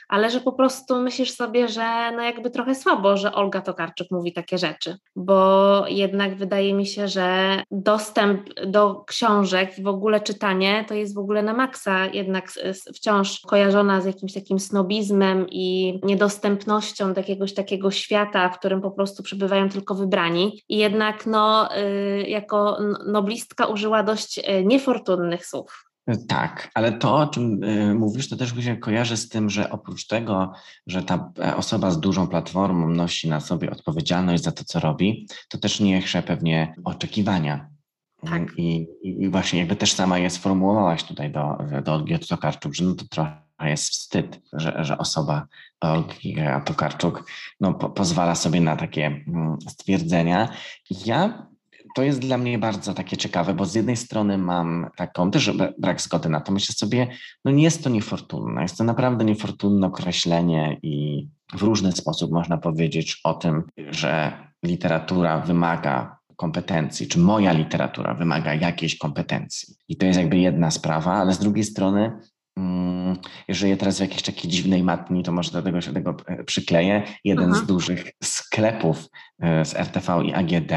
ale 0.09 0.29
że 0.29 0.41
po 0.41 0.53
prostu 0.53 1.01
myślisz 1.01 1.31
sobie, 1.31 1.67
że 1.67 2.11
no 2.15 2.23
jakby 2.23 2.49
trochę 2.49 2.75
słabo, 2.75 3.17
że 3.17 3.33
Olga 3.33 3.61
Tokarczuk 3.61 4.07
mówi 4.11 4.33
takie 4.33 4.57
rzeczy, 4.57 4.97
bo 5.15 5.85
jednak 5.87 6.35
wydaje 6.35 6.73
mi 6.73 6.85
się, 6.85 7.07
że 7.07 7.61
dostęp 7.71 8.61
do 8.65 9.03
książek 9.07 9.79
i 9.79 9.83
w 9.83 9.87
ogóle 9.87 10.21
czytanie 10.21 10.85
to 10.87 10.93
jest 10.93 11.15
w 11.15 11.17
ogóle 11.17 11.43
na 11.43 11.53
maksa 11.53 12.05
jednak 12.05 12.51
wciąż 12.95 13.39
kojarzona 13.39 14.01
z 14.01 14.05
jakimś 14.05 14.33
takim 14.33 14.59
snobizmem 14.59 15.45
i 15.49 15.99
niedostępnością 16.03 17.13
do 17.13 17.19
jakiegoś 17.19 17.53
takiego 17.53 17.91
świata, 17.91 18.49
w 18.49 18.59
którym 18.59 18.81
po 18.81 18.91
prostu 18.91 19.23
przebywają 19.23 19.69
tylko 19.69 19.95
wybrani 19.95 20.63
i 20.69 20.77
jednak 20.77 21.25
no 21.25 21.69
y, 21.77 22.23
jako 22.27 22.77
noblistka 23.07 23.65
użyła 23.65 24.03
dość 24.03 24.39
y, 24.39 24.65
niefortunnych 24.65 25.45
słów. 25.45 25.84
Tak, 26.27 26.71
ale 26.73 26.91
to, 26.91 27.15
o 27.15 27.27
czym 27.27 27.63
y, 27.63 27.93
mówisz, 27.93 28.29
to 28.29 28.35
też 28.35 28.53
mi 28.53 28.63
się 28.63 28.77
kojarzy 28.77 29.17
z 29.17 29.29
tym, 29.29 29.49
że 29.49 29.69
oprócz 29.69 30.07
tego, 30.07 30.53
że 30.87 31.03
ta 31.03 31.31
e, 31.39 31.55
osoba 31.55 31.91
z 31.91 31.99
dużą 31.99 32.27
platformą 32.27 32.89
nosi 32.89 33.29
na 33.29 33.39
sobie 33.39 33.71
odpowiedzialność 33.71 34.43
za 34.43 34.51
to, 34.51 34.63
co 34.63 34.79
robi, 34.79 35.27
to 35.49 35.57
też 35.57 35.79
nie 35.79 36.01
chce 36.01 36.23
pewnie 36.23 36.75
oczekiwania. 36.83 37.69
Tak. 38.25 38.43
I, 38.57 38.87
I, 39.03 39.29
właśnie 39.29 39.59
jakby 39.59 39.75
też 39.75 39.93
sama 39.93 40.19
je 40.19 40.29
sformułowałaś 40.29 41.03
tutaj 41.03 41.31
do, 41.31 41.57
do 41.83 41.93
Olgi 41.93 42.19
Tokarczuk, 42.19 42.73
że 42.73 42.83
no 42.83 42.93
to 42.93 43.05
trochę 43.07 43.41
jest 43.63 43.89
wstyd, 43.89 44.41
że, 44.53 44.83
że 44.83 44.97
osoba 44.97 45.47
Olgi 45.81 46.37
Tokarczuk 46.65 47.31
no, 47.59 47.73
po, 47.73 47.89
pozwala 47.89 48.35
sobie 48.35 48.61
na 48.61 48.75
takie 48.75 49.05
mm, 49.05 49.57
stwierdzenia. 49.69 50.49
Ja 51.05 51.47
to 51.95 52.03
jest 52.03 52.19
dla 52.19 52.37
mnie 52.37 52.59
bardzo 52.59 52.93
takie 52.93 53.17
ciekawe, 53.17 53.53
bo 53.53 53.65
z 53.65 53.75
jednej 53.75 53.97
strony 53.97 54.37
mam 54.37 54.89
taką 54.95 55.31
też 55.31 55.51
brak 55.79 56.01
zgody 56.01 56.29
na 56.29 56.41
to. 56.41 56.51
Myślę 56.51 56.75
sobie, 56.75 57.07
no 57.45 57.51
nie 57.51 57.63
jest 57.63 57.83
to 57.83 57.89
niefortunne, 57.89 58.61
jest 58.61 58.77
to 58.77 58.83
naprawdę 58.83 59.25
niefortunne 59.25 59.87
określenie 59.87 60.77
i 60.83 61.27
w 61.53 61.61
różny 61.61 61.91
sposób 61.91 62.31
można 62.31 62.57
powiedzieć 62.57 63.19
o 63.23 63.33
tym, 63.33 63.63
że 63.77 64.33
literatura 64.65 65.39
wymaga 65.39 66.17
kompetencji, 66.35 67.07
czy 67.07 67.19
moja 67.19 67.51
literatura 67.51 68.13
wymaga 68.13 68.53
jakiejś 68.53 68.97
kompetencji. 68.97 69.75
I 69.87 69.97
to 69.97 70.05
jest 70.05 70.19
jakby 70.19 70.37
jedna 70.37 70.71
sprawa, 70.71 71.13
ale 71.13 71.33
z 71.33 71.39
drugiej 71.39 71.63
strony 71.63 72.11
mm, 72.57 73.17
jeżeli 73.47 73.71
ja 73.71 73.77
teraz 73.77 73.97
w 73.97 74.01
jakiejś 74.01 74.21
takiej 74.21 74.51
dziwnej 74.51 74.83
matni, 74.83 75.23
to 75.23 75.31
może 75.31 75.51
do 75.51 75.61
tego 75.61 75.81
się 75.81 75.93
tego 75.93 76.17
e, 76.27 76.43
przykleję. 76.43 77.03
Jeden 77.23 77.51
Aha. 77.51 77.61
z 77.63 77.65
dużych 77.65 78.11
sklepów 78.23 79.07
e, 79.39 79.65
z 79.65 79.75
RTV 79.75 80.25
i 80.25 80.33
AGD 80.33 80.71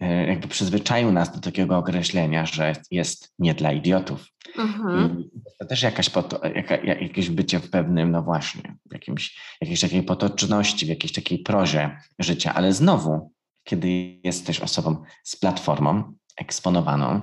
jakby 0.00 0.48
przyzwyczaił 0.48 1.12
nas 1.12 1.32
do 1.32 1.40
takiego 1.40 1.78
określenia, 1.78 2.46
że 2.46 2.72
jest 2.90 3.34
nie 3.38 3.54
dla 3.54 3.72
idiotów. 3.72 4.26
Mhm. 4.58 5.30
To 5.58 5.66
też 5.66 5.82
jakaś 5.82 6.10
jaka, 6.54 6.76
jakieś 6.76 7.30
bycie 7.30 7.60
w 7.60 7.70
pewnym, 7.70 8.10
no 8.10 8.22
właśnie, 8.22 8.76
w 8.90 8.92
jakimś, 8.92 9.38
jakiejś 9.60 9.80
takiej 9.80 10.02
potoczności, 10.02 10.86
w 10.86 10.88
jakiejś 10.88 11.12
takiej 11.12 11.38
prozie 11.38 11.96
życia, 12.18 12.54
ale 12.54 12.72
znowu, 12.72 13.32
kiedy 13.64 14.20
jesteś 14.24 14.60
osobą 14.60 15.02
z 15.24 15.36
platformą 15.36 16.12
eksponowaną, 16.36 17.20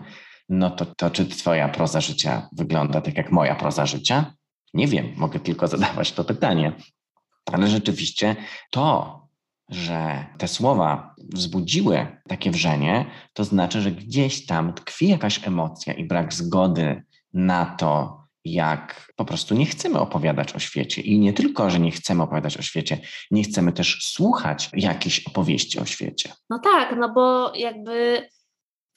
no 0.50 0.70
to, 0.70 0.86
to 0.86 1.10
czy 1.10 1.26
twoja 1.26 1.70
proza 1.70 2.02
życia 2.02 2.50
wygląda 2.52 3.02
tak 3.02 3.18
jak 3.18 3.32
moja 3.32 3.56
proza 3.56 3.86
życia? 3.86 4.34
Nie 4.74 4.88
wiem, 4.88 5.14
mogę 5.18 5.40
tylko 5.40 5.68
zadawać 5.68 6.12
to 6.12 6.24
pytanie. 6.24 6.74
Ale 7.52 7.68
rzeczywiście 7.68 8.36
to, 8.72 9.20
że 9.69 10.26
te 10.38 10.47
słowa 10.47 11.15
wzbudziły 11.17 12.08
takie 12.28 12.52
wrzenie, 12.52 13.06
to 13.34 13.43
znaczy, 13.43 13.82
że 13.82 13.91
gdzieś 13.91 14.45
tam 14.45 14.73
tkwi 14.73 15.08
jakaś 15.08 15.47
emocja 15.47 15.93
i 15.93 16.04
brak 16.04 16.34
zgody 16.34 17.04
na 17.34 17.65
to, 17.65 18.23
jak 18.45 19.12
po 19.15 19.26
prostu 19.26 19.56
nie 19.56 19.65
chcemy 19.65 19.99
opowiadać 19.99 20.56
o 20.56 20.60
świecie. 20.60 21.02
I 21.02 21.19
nie 21.19 21.34
tylko, 21.34 21.69
że 21.69 21.80
nie 21.80 21.91
chcemy 21.91 22.23
opowiadać 22.23 22.58
o 22.58 22.62
świecie, 22.62 22.97
nie 23.32 23.43
chcemy 23.43 23.73
też 23.73 24.12
słuchać 24.13 24.69
jakichś 24.73 25.28
opowieści 25.28 25.80
o 25.80 25.86
świecie. 25.86 26.34
No 26.49 26.60
tak, 26.60 26.95
no 26.99 27.13
bo 27.13 27.56
jakby 27.56 28.28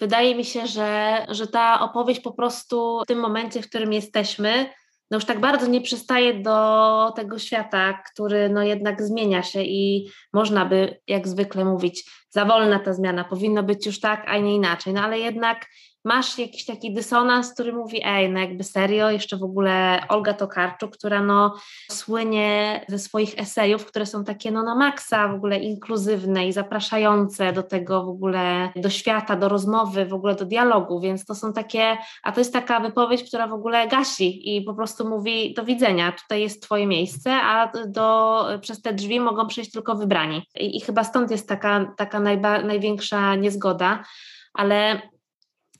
wydaje 0.00 0.34
mi 0.34 0.44
się, 0.44 0.66
że, 0.66 1.26
że 1.28 1.46
ta 1.46 1.80
opowieść 1.80 2.20
po 2.20 2.32
prostu 2.32 3.00
w 3.04 3.06
tym 3.06 3.18
momencie, 3.18 3.62
w 3.62 3.68
którym 3.68 3.92
jesteśmy, 3.92 4.70
no 5.10 5.16
już 5.16 5.24
tak 5.24 5.40
bardzo 5.40 5.66
nie 5.66 5.80
przystaje 5.80 6.34
do 6.34 7.12
tego 7.16 7.38
świata, 7.38 8.02
który 8.12 8.48
no 8.48 8.62
jednak 8.62 9.02
zmienia 9.02 9.42
się 9.42 9.62
i 9.62 10.10
można 10.32 10.64
by 10.64 11.00
jak 11.06 11.28
zwykle 11.28 11.64
mówić, 11.64 12.10
za 12.30 12.44
wolna 12.44 12.78
ta 12.78 12.92
zmiana, 12.92 13.24
powinno 13.24 13.62
być 13.62 13.86
już 13.86 14.00
tak, 14.00 14.24
a 14.26 14.38
nie 14.38 14.54
inaczej, 14.54 14.92
no 14.92 15.00
ale 15.00 15.18
jednak 15.18 15.66
masz 16.06 16.38
jakiś 16.38 16.64
taki 16.64 16.94
dysonans, 16.94 17.54
który 17.54 17.72
mówi, 17.72 18.00
ej, 18.04 18.30
no 18.30 18.40
jakby 18.40 18.64
serio, 18.64 19.10
jeszcze 19.10 19.36
w 19.36 19.42
ogóle 19.42 20.04
Olga 20.08 20.34
Tokarczuk, 20.34 20.96
która 20.96 21.22
no 21.22 21.54
słynie 21.90 22.80
ze 22.88 22.98
swoich 22.98 23.38
esejów, 23.38 23.86
które 23.86 24.06
są 24.06 24.24
takie 24.24 24.50
no 24.50 24.62
na 24.62 24.74
maksa 24.74 25.28
w 25.28 25.34
ogóle 25.34 25.58
inkluzywne 25.58 26.48
i 26.48 26.52
zapraszające 26.52 27.52
do 27.52 27.62
tego 27.62 28.04
w 28.04 28.08
ogóle, 28.08 28.72
do 28.76 28.90
świata, 28.90 29.36
do 29.36 29.48
rozmowy, 29.48 30.06
w 30.06 30.14
ogóle 30.14 30.34
do 30.34 30.44
dialogu, 30.44 31.00
więc 31.00 31.24
to 31.24 31.34
są 31.34 31.52
takie, 31.52 31.96
a 32.22 32.32
to 32.32 32.40
jest 32.40 32.52
taka 32.52 32.80
wypowiedź, 32.80 33.28
która 33.28 33.46
w 33.46 33.52
ogóle 33.52 33.88
gasi 33.88 34.56
i 34.56 34.62
po 34.62 34.74
prostu 34.74 35.08
mówi 35.08 35.54
do 35.54 35.64
widzenia, 35.64 36.12
tutaj 36.12 36.40
jest 36.40 36.62
twoje 36.62 36.86
miejsce, 36.86 37.34
a 37.34 37.72
do, 37.86 38.44
przez 38.60 38.82
te 38.82 38.92
drzwi 38.92 39.20
mogą 39.20 39.46
przejść 39.46 39.72
tylko 39.72 39.94
wybrani. 39.94 40.42
I, 40.60 40.76
i 40.76 40.80
chyba 40.80 41.04
stąd 41.04 41.30
jest 41.30 41.48
taka, 41.48 41.92
taka 41.96 42.20
najba, 42.20 42.62
największa 42.62 43.34
niezgoda, 43.34 44.04
ale 44.54 45.00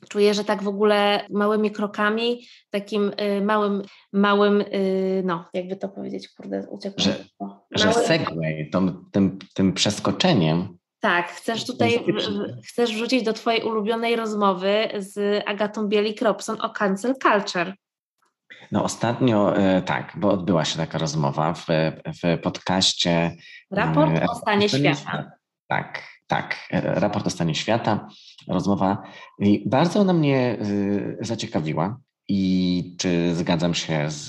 Czuję, 0.09 0.33
że 0.33 0.43
tak 0.43 0.63
w 0.63 0.67
ogóle 0.67 1.25
małymi 1.29 1.71
krokami, 1.71 2.47
takim 2.69 3.11
y, 3.21 3.41
małym, 3.41 3.83
małym, 4.13 4.61
y, 4.61 5.21
no, 5.25 5.45
jakby 5.53 5.75
to 5.75 5.89
powiedzieć, 5.89 6.29
kurde, 6.29 6.67
uciekło. 6.69 7.67
Że, 7.71 7.93
że 7.93 7.93
segway, 7.93 8.69
tą, 8.71 9.05
tym, 9.11 9.39
tym 9.53 9.73
przeskoczeniem. 9.73 10.77
Tak, 10.99 11.31
chcesz 11.31 11.65
tutaj, 11.65 12.05
chcesz 12.65 12.93
wrzucić 12.93 13.23
do 13.23 13.33
Twojej 13.33 13.63
ulubionej 13.63 14.15
rozmowy 14.15 14.89
z 14.97 15.43
Agatą 15.45 15.87
Bielik-Robson 15.87 16.57
o 16.61 16.69
cancel 16.69 17.15
culture. 17.23 17.73
No 18.71 18.83
ostatnio 18.83 19.59
y, 19.77 19.81
tak, 19.81 20.13
bo 20.17 20.31
odbyła 20.31 20.65
się 20.65 20.77
taka 20.77 20.97
rozmowa 20.97 21.53
w, 21.53 21.65
w 22.23 22.41
podcaście. 22.41 23.35
Raport 23.71 24.29
o 24.29 24.35
stanie 24.35 24.69
świata. 24.69 25.31
Tak, 25.67 26.03
tak, 26.27 26.69
raport 26.71 27.27
o 27.27 27.29
stanie 27.29 27.55
świata 27.55 28.07
rozmowa 28.47 29.03
i 29.39 29.69
bardzo 29.69 29.99
ona 29.99 30.13
mnie 30.13 30.57
y, 30.61 31.17
zaciekawiła. 31.21 31.99
I 32.29 32.95
czy 32.97 33.35
zgadzam 33.35 33.73
się 33.73 34.05
z, 34.09 34.27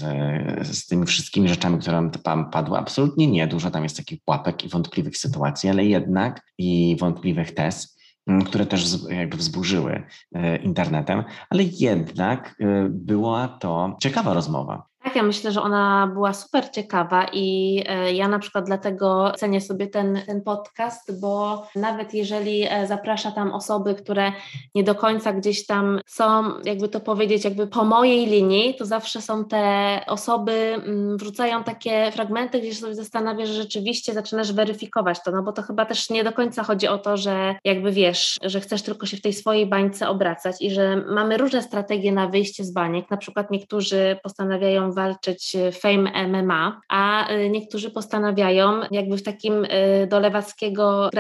z 0.77 0.87
tymi 0.87 1.07
wszystkimi 1.07 1.49
rzeczami, 1.49 1.79
które 1.79 2.11
tam 2.23 2.51
padły? 2.51 2.79
Absolutnie 2.79 3.27
nie. 3.27 3.47
Dużo 3.47 3.71
tam 3.71 3.83
jest 3.83 3.97
takich 3.97 4.23
pułapek 4.25 4.65
i 4.65 4.69
wątpliwych 4.69 5.17
sytuacji, 5.17 5.71
ale 5.71 5.85
jednak 5.85 6.43
i 6.59 6.97
wątpliwych 7.01 7.55
tez, 7.55 7.99
mm, 8.27 8.45
które 8.45 8.67
też 8.67 8.99
jakby 9.09 9.37
wzburzyły 9.37 10.03
y, 10.37 10.57
internetem, 10.57 11.25
ale 11.51 11.63
jednak 11.63 12.57
y, 12.61 12.89
była 12.91 13.49
to 13.49 13.97
ciekawa 14.01 14.35
rozmowa. 14.35 14.88
Tak, 15.03 15.17
ja 15.17 15.23
myślę, 15.23 15.53
że 15.53 15.63
ona 15.63 16.11
była 16.15 16.33
super 16.33 16.71
ciekawa 16.71 17.27
i 17.33 17.83
e, 17.87 18.13
ja 18.13 18.29
na 18.29 18.39
przykład 18.39 18.67
dlatego 18.67 19.33
cenię 19.37 19.61
sobie 19.61 19.87
ten, 19.87 20.21
ten 20.27 20.43
podcast, 20.43 21.21
bo 21.21 21.63
nawet 21.77 22.15
jeżeli 22.15 22.67
e, 22.71 22.87
zaprasza 22.87 23.31
tam 23.31 23.53
osoby, 23.53 23.95
które 23.95 24.33
nie 24.75 24.85
do 24.85 24.95
końca 24.95 25.33
gdzieś 25.33 25.67
tam 25.67 26.01
są, 26.07 26.45
jakby 26.65 26.89
to 26.89 27.01
powiedzieć, 27.01 27.45
jakby 27.45 27.67
po 27.67 27.85
mojej 27.85 28.27
linii, 28.27 28.75
to 28.75 28.87
zawsze 28.87 29.23
są 29.23 29.45
te 29.45 30.01
osoby, 30.07 30.53
mm, 30.53 31.17
wrzucają 31.17 31.65
takie 31.65 32.13
fragmenty, 32.13 32.61
gdzie 32.61 32.75
sobie 32.75 32.95
zastanawiasz, 32.95 33.49
że 33.49 33.63
rzeczywiście 33.63 34.15
zaczynasz 34.15 34.53
weryfikować 34.53 35.23
to, 35.25 35.31
no 35.31 35.43
bo 35.43 35.53
to 35.53 35.63
chyba 35.63 35.87
też 35.87 36.11
nie 36.11 36.25
do 36.25 36.33
końca 36.33 36.63
chodzi 36.63 36.89
o 36.89 36.99
to, 36.99 37.17
że 37.17 37.55
jakby 37.65 37.93
wiesz, 37.93 38.39
że 38.43 38.61
chcesz 38.61 38.83
tylko 38.83 39.07
się 39.07 39.17
w 39.17 39.23
tej 39.23 39.33
swojej 39.33 39.67
bańce 39.67 40.09
obracać 40.09 40.57
i 40.61 40.71
że 40.71 40.97
mamy 40.97 41.37
różne 41.37 41.63
strategie 41.63 42.13
na 42.13 42.29
wyjście 42.29 42.65
z 42.65 42.73
baniek, 42.73 43.11
na 43.11 43.17
przykład 43.17 43.51
niektórzy 43.51 44.17
postanawiają 44.23 44.88
walczyć 44.93 45.57
Fame 45.81 46.29
MMA, 46.29 46.81
a 46.89 47.33
y, 47.33 47.51
niektórzy 47.51 47.91
postanawiają 47.91 48.81
jakby 48.91 49.17
w 49.17 49.23
takim 49.23 49.65
y, 49.65 50.07
do 50.11 50.21
lewackiego 50.21 51.11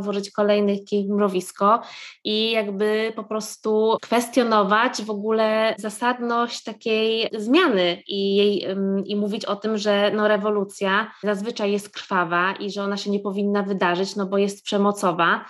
włożyć 0.00 0.30
kolejny 0.30 0.78
kij 0.78 1.08
mrowisko 1.08 1.80
i 2.24 2.50
jakby 2.50 3.12
po 3.16 3.24
prostu 3.24 3.96
kwestionować 4.02 5.02
w 5.02 5.10
ogóle 5.10 5.74
zasadność 5.78 6.62
takiej 6.62 7.28
zmiany 7.32 8.02
i, 8.06 8.36
jej, 8.36 8.66
i 9.06 9.16
mówić 9.16 9.44
o 9.44 9.56
tym, 9.56 9.78
że 9.78 10.10
no 10.14 10.28
rewolucja 10.28 11.12
zazwyczaj 11.22 11.72
jest 11.72 11.90
krwawa 11.90 12.52
i 12.52 12.70
że 12.70 12.82
ona 12.82 12.96
się 12.96 13.10
nie 13.10 13.20
powinna 13.20 13.62
wydarzyć, 13.62 14.16
no 14.16 14.26
bo 14.26 14.38
jest 14.38 14.64
przemocowa 14.64 15.44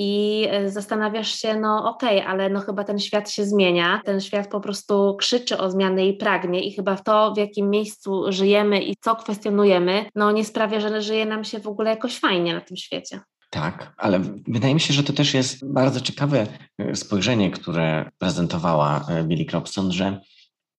i 0.00 0.46
e, 0.50 0.70
zastanawiasz 0.70 1.34
się, 1.34 1.60
no 1.60 1.90
okej, 1.90 2.18
okay, 2.18 2.30
ale 2.30 2.48
no 2.48 2.60
chyba 2.60 2.84
ten 2.84 2.98
świat 2.98 3.30
się 3.30 3.44
zmienia, 3.44 4.00
ten 4.04 4.20
świat 4.20 4.48
po 4.48 4.60
prostu 4.60 5.16
krzyczy 5.18 5.58
o 5.58 5.70
zmianę 5.70 6.06
i 6.06 6.16
pragnie. 6.16 6.64
I 6.64 6.72
chyba 6.72 6.96
to, 6.96 7.32
w 7.34 7.38
jakim 7.38 7.70
miejscu 7.70 8.24
żyjemy 8.28 8.82
i 8.82 8.96
co 9.00 9.16
kwestionujemy, 9.16 10.04
no 10.14 10.32
nie 10.32 10.44
sprawia, 10.44 10.80
że 10.80 11.02
żyje 11.02 11.26
nam 11.26 11.44
się 11.44 11.60
w 11.60 11.66
ogóle 11.66 11.90
jakoś 11.90 12.18
fajnie 12.18 12.54
na 12.54 12.60
tym 12.60 12.76
świecie. 12.76 13.20
Tak, 13.50 13.94
ale 13.96 14.20
wydaje 14.48 14.74
mi 14.74 14.80
się, 14.80 14.94
że 14.94 15.02
to 15.02 15.12
też 15.12 15.34
jest 15.34 15.72
bardzo 15.72 16.00
ciekawe 16.00 16.46
e, 16.78 16.96
spojrzenie, 16.96 17.50
które 17.50 18.10
prezentowała 18.18 19.06
e, 19.08 19.24
Billy 19.24 19.44
Cropson, 19.44 19.92
że 19.92 20.20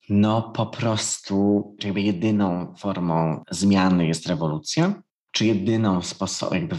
no 0.09 0.41
po 0.41 0.65
prostu 0.65 1.63
jakby 1.83 2.01
jedyną 2.01 2.73
formą 2.77 3.43
zmiany 3.51 4.07
jest 4.07 4.27
rewolucja, 4.27 5.01
czy 5.31 5.45
jedyną 5.45 6.01
sposobem, 6.01 6.59
jakby 6.61 6.75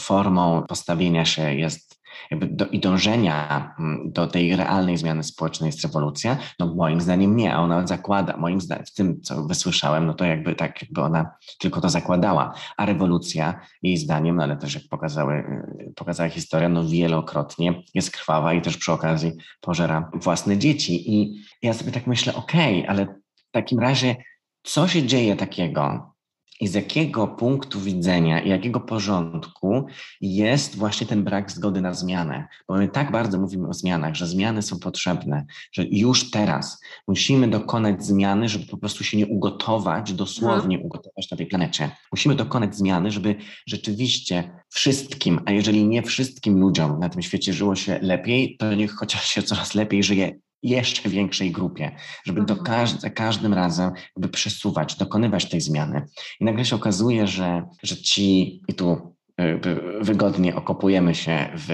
formą 0.00 0.62
postawienia 0.68 1.24
się 1.24 1.54
jest 1.54 1.98
do, 2.30 2.66
i 2.66 2.80
dążenia 2.80 3.74
mm, 3.78 4.12
do 4.12 4.26
tej 4.26 4.56
realnej 4.56 4.96
zmiany 4.96 5.22
społecznej 5.22 5.68
jest 5.68 5.82
rewolucja? 5.82 6.38
No 6.58 6.74
moim 6.74 7.00
zdaniem 7.00 7.36
nie, 7.36 7.54
a 7.54 7.60
ona 7.60 7.86
zakłada, 7.86 8.36
moim 8.36 8.60
zdaniem, 8.60 8.86
w 8.86 8.94
tym 8.94 9.20
co 9.20 9.44
wysłyszałem, 9.44 10.06
no 10.06 10.14
to 10.14 10.24
jakby 10.24 10.54
tak, 10.54 10.82
jakby 10.82 11.02
ona 11.02 11.30
tylko 11.58 11.80
to 11.80 11.90
zakładała, 11.90 12.54
a 12.76 12.86
rewolucja 12.86 13.60
jej 13.82 13.96
zdaniem, 13.96 14.36
no 14.36 14.42
ale 14.42 14.56
też 14.56 14.74
jak 14.74 14.84
pokazały, 14.90 15.34
y, 15.34 15.92
pokazała 15.96 16.28
historia, 16.28 16.68
no 16.68 16.84
wielokrotnie 16.88 17.82
jest 17.94 18.10
krwawa 18.10 18.54
i 18.54 18.62
też 18.62 18.76
przy 18.76 18.92
okazji 18.92 19.32
pożera 19.60 20.10
własne 20.14 20.58
dzieci 20.58 21.14
i 21.14 21.42
ja 21.62 21.74
sobie 21.74 21.92
tak 21.92 22.06
myślę, 22.06 22.34
okej, 22.34 22.78
okay, 22.78 22.90
ale 22.90 23.06
w 23.36 23.50
takim 23.50 23.78
razie 23.78 24.16
co 24.62 24.88
się 24.88 25.02
dzieje 25.02 25.36
takiego, 25.36 26.14
i 26.60 26.68
z 26.68 26.74
jakiego 26.74 27.28
punktu 27.28 27.80
widzenia 27.80 28.40
i 28.40 28.48
jakiego 28.48 28.80
porządku 28.80 29.86
jest 30.20 30.76
właśnie 30.76 31.06
ten 31.06 31.24
brak 31.24 31.50
zgody 31.50 31.80
na 31.80 31.94
zmianę. 31.94 32.48
Bo 32.68 32.74
my 32.74 32.88
tak 32.88 33.12
bardzo 33.12 33.38
mówimy 33.38 33.68
o 33.68 33.72
zmianach, 33.72 34.14
że 34.14 34.26
zmiany 34.26 34.62
są 34.62 34.78
potrzebne, 34.78 35.44
że 35.72 35.84
już 35.84 36.30
teraz 36.30 36.80
musimy 37.08 37.48
dokonać 37.48 38.04
zmiany, 38.04 38.48
żeby 38.48 38.66
po 38.66 38.76
prostu 38.76 39.04
się 39.04 39.16
nie 39.16 39.26
ugotować, 39.26 40.12
dosłownie 40.12 40.76
mhm. 40.76 40.86
ugotować 40.86 41.30
na 41.30 41.36
tej 41.36 41.46
planecie. 41.46 41.90
Musimy 42.12 42.34
dokonać 42.34 42.76
zmiany, 42.76 43.10
żeby 43.10 43.36
rzeczywiście 43.66 44.50
wszystkim, 44.68 45.40
a 45.46 45.52
jeżeli 45.52 45.86
nie 45.86 46.02
wszystkim 46.02 46.60
ludziom 46.60 46.98
na 46.98 47.08
tym 47.08 47.22
świecie 47.22 47.52
żyło 47.52 47.74
się 47.74 47.98
lepiej, 48.02 48.56
to 48.58 48.74
niech 48.74 48.94
chociaż 48.94 49.28
się 49.28 49.42
coraz 49.42 49.74
lepiej 49.74 50.02
żyje 50.02 50.47
jeszcze 50.62 51.08
większej 51.08 51.50
grupie, 51.50 51.96
żeby 52.24 52.42
do 52.42 52.54
mhm. 52.54 52.64
każ 52.64 53.00
za 53.00 53.10
każdym 53.10 53.54
razem 53.54 53.92
jakby 54.16 54.28
przesuwać, 54.28 54.96
dokonywać 54.96 55.48
tej 55.48 55.60
zmiany. 55.60 56.02
I 56.40 56.44
nagle 56.44 56.64
się 56.64 56.76
okazuje, 56.76 57.26
że, 57.26 57.62
że 57.82 57.96
ci, 57.96 58.60
i 58.68 58.74
tu 58.74 59.14
y, 59.40 59.60
wygodnie 60.00 60.56
okopujemy 60.56 61.14
się 61.14 61.48
w, 61.54 61.66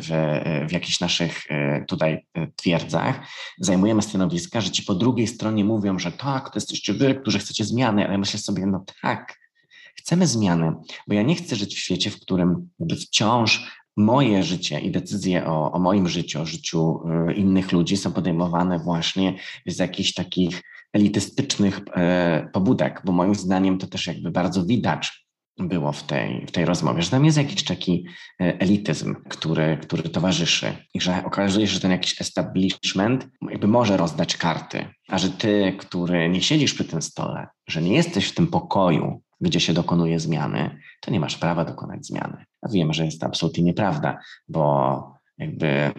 w, 0.00 0.08
w 0.68 0.72
jakichś 0.72 1.00
naszych 1.00 1.50
y, 1.50 1.84
tutaj 1.88 2.26
y, 2.38 2.52
twierdzach, 2.56 3.20
zajmujemy 3.58 4.02
stanowiska, 4.02 4.60
że 4.60 4.70
ci 4.70 4.82
po 4.82 4.94
drugiej 4.94 5.26
stronie 5.26 5.64
mówią, 5.64 5.98
że 5.98 6.12
tak, 6.12 6.44
to 6.44 6.52
jesteście 6.54 6.94
wy, 6.94 7.14
którzy 7.14 7.38
chcecie 7.38 7.64
zmiany, 7.64 8.04
ale 8.04 8.12
ja 8.12 8.18
myślę 8.18 8.40
sobie, 8.40 8.66
no 8.66 8.84
tak, 9.02 9.38
chcemy 9.96 10.26
zmiany, 10.26 10.72
bo 11.08 11.14
ja 11.14 11.22
nie 11.22 11.34
chcę 11.34 11.56
żyć 11.56 11.74
w 11.74 11.78
świecie, 11.78 12.10
w 12.10 12.20
którym 12.20 12.68
wciąż 13.02 13.78
moje 13.98 14.42
życie 14.42 14.80
i 14.80 14.90
decyzje 14.90 15.46
o, 15.46 15.72
o 15.72 15.78
moim 15.78 16.08
życiu, 16.08 16.40
o 16.40 16.46
życiu 16.46 17.00
y, 17.28 17.32
innych 17.32 17.72
ludzi 17.72 17.96
są 17.96 18.12
podejmowane 18.12 18.78
właśnie 18.78 19.34
z 19.66 19.78
jakichś 19.78 20.14
takich 20.14 20.62
elitystycznych 20.92 21.80
e, 21.96 22.48
pobudek, 22.52 23.02
bo 23.04 23.12
moim 23.12 23.34
zdaniem 23.34 23.78
to 23.78 23.86
też 23.86 24.06
jakby 24.06 24.30
bardzo 24.30 24.64
widać 24.66 25.28
było 25.58 25.92
w 25.92 26.02
tej, 26.02 26.46
w 26.46 26.50
tej 26.50 26.64
rozmowie, 26.64 27.02
że 27.02 27.10
tam 27.10 27.24
jest 27.24 27.38
jakiś 27.38 27.64
taki 27.64 28.06
e, 28.40 28.60
elityzm, 28.60 29.14
który, 29.28 29.78
który 29.82 30.02
towarzyszy 30.02 30.72
i 30.94 31.00
że 31.00 31.24
okazuje 31.24 31.66
się, 31.66 31.72
że 31.74 31.80
ten 31.80 31.90
jakiś 31.90 32.20
establishment 32.20 33.28
jakby 33.50 33.66
może 33.66 33.96
rozdać 33.96 34.36
karty, 34.36 34.86
a 35.08 35.18
że 35.18 35.30
ty, 35.30 35.74
który 35.78 36.28
nie 36.28 36.42
siedzisz 36.42 36.74
przy 36.74 36.84
tym 36.84 37.02
stole, 37.02 37.46
że 37.68 37.82
nie 37.82 37.96
jesteś 37.96 38.28
w 38.28 38.34
tym 38.34 38.46
pokoju, 38.46 39.22
gdzie 39.40 39.60
się 39.60 39.72
dokonuje 39.72 40.20
zmiany, 40.20 40.78
to 41.00 41.10
nie 41.10 41.20
masz 41.20 41.36
prawa 41.36 41.64
dokonać 41.64 42.06
zmiany. 42.06 42.44
A 42.62 42.68
wiem, 42.68 42.92
że 42.92 43.04
jest 43.04 43.20
to 43.20 43.26
absolutnie 43.26 43.64
nieprawda, 43.64 44.18
bo 44.48 45.18
jakby 45.38 45.92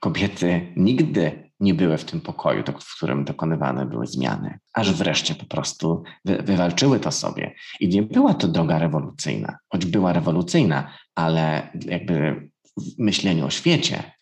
kobiety 0.00 0.72
nigdy 0.76 1.50
nie 1.60 1.74
były 1.74 1.98
w 1.98 2.04
tym 2.04 2.20
pokoju, 2.20 2.62
w 2.80 2.96
którym 2.96 3.24
dokonywane 3.24 3.86
były 3.86 4.06
zmiany, 4.06 4.58
aż 4.74 4.92
wreszcie 4.92 5.34
po 5.34 5.46
prostu 5.46 6.02
wy, 6.24 6.42
wywalczyły 6.42 7.00
to 7.00 7.12
sobie. 7.12 7.54
I 7.80 7.88
nie 7.88 8.02
była 8.02 8.34
to 8.34 8.48
droga 8.48 8.78
rewolucyjna, 8.78 9.58
choć 9.68 9.86
była 9.86 10.12
rewolucyjna, 10.12 10.90
ale 11.14 11.68
jakby 11.84 12.48
w 12.76 12.98
myśleniu 12.98 13.46
o 13.46 13.50
świecie, 13.50 14.12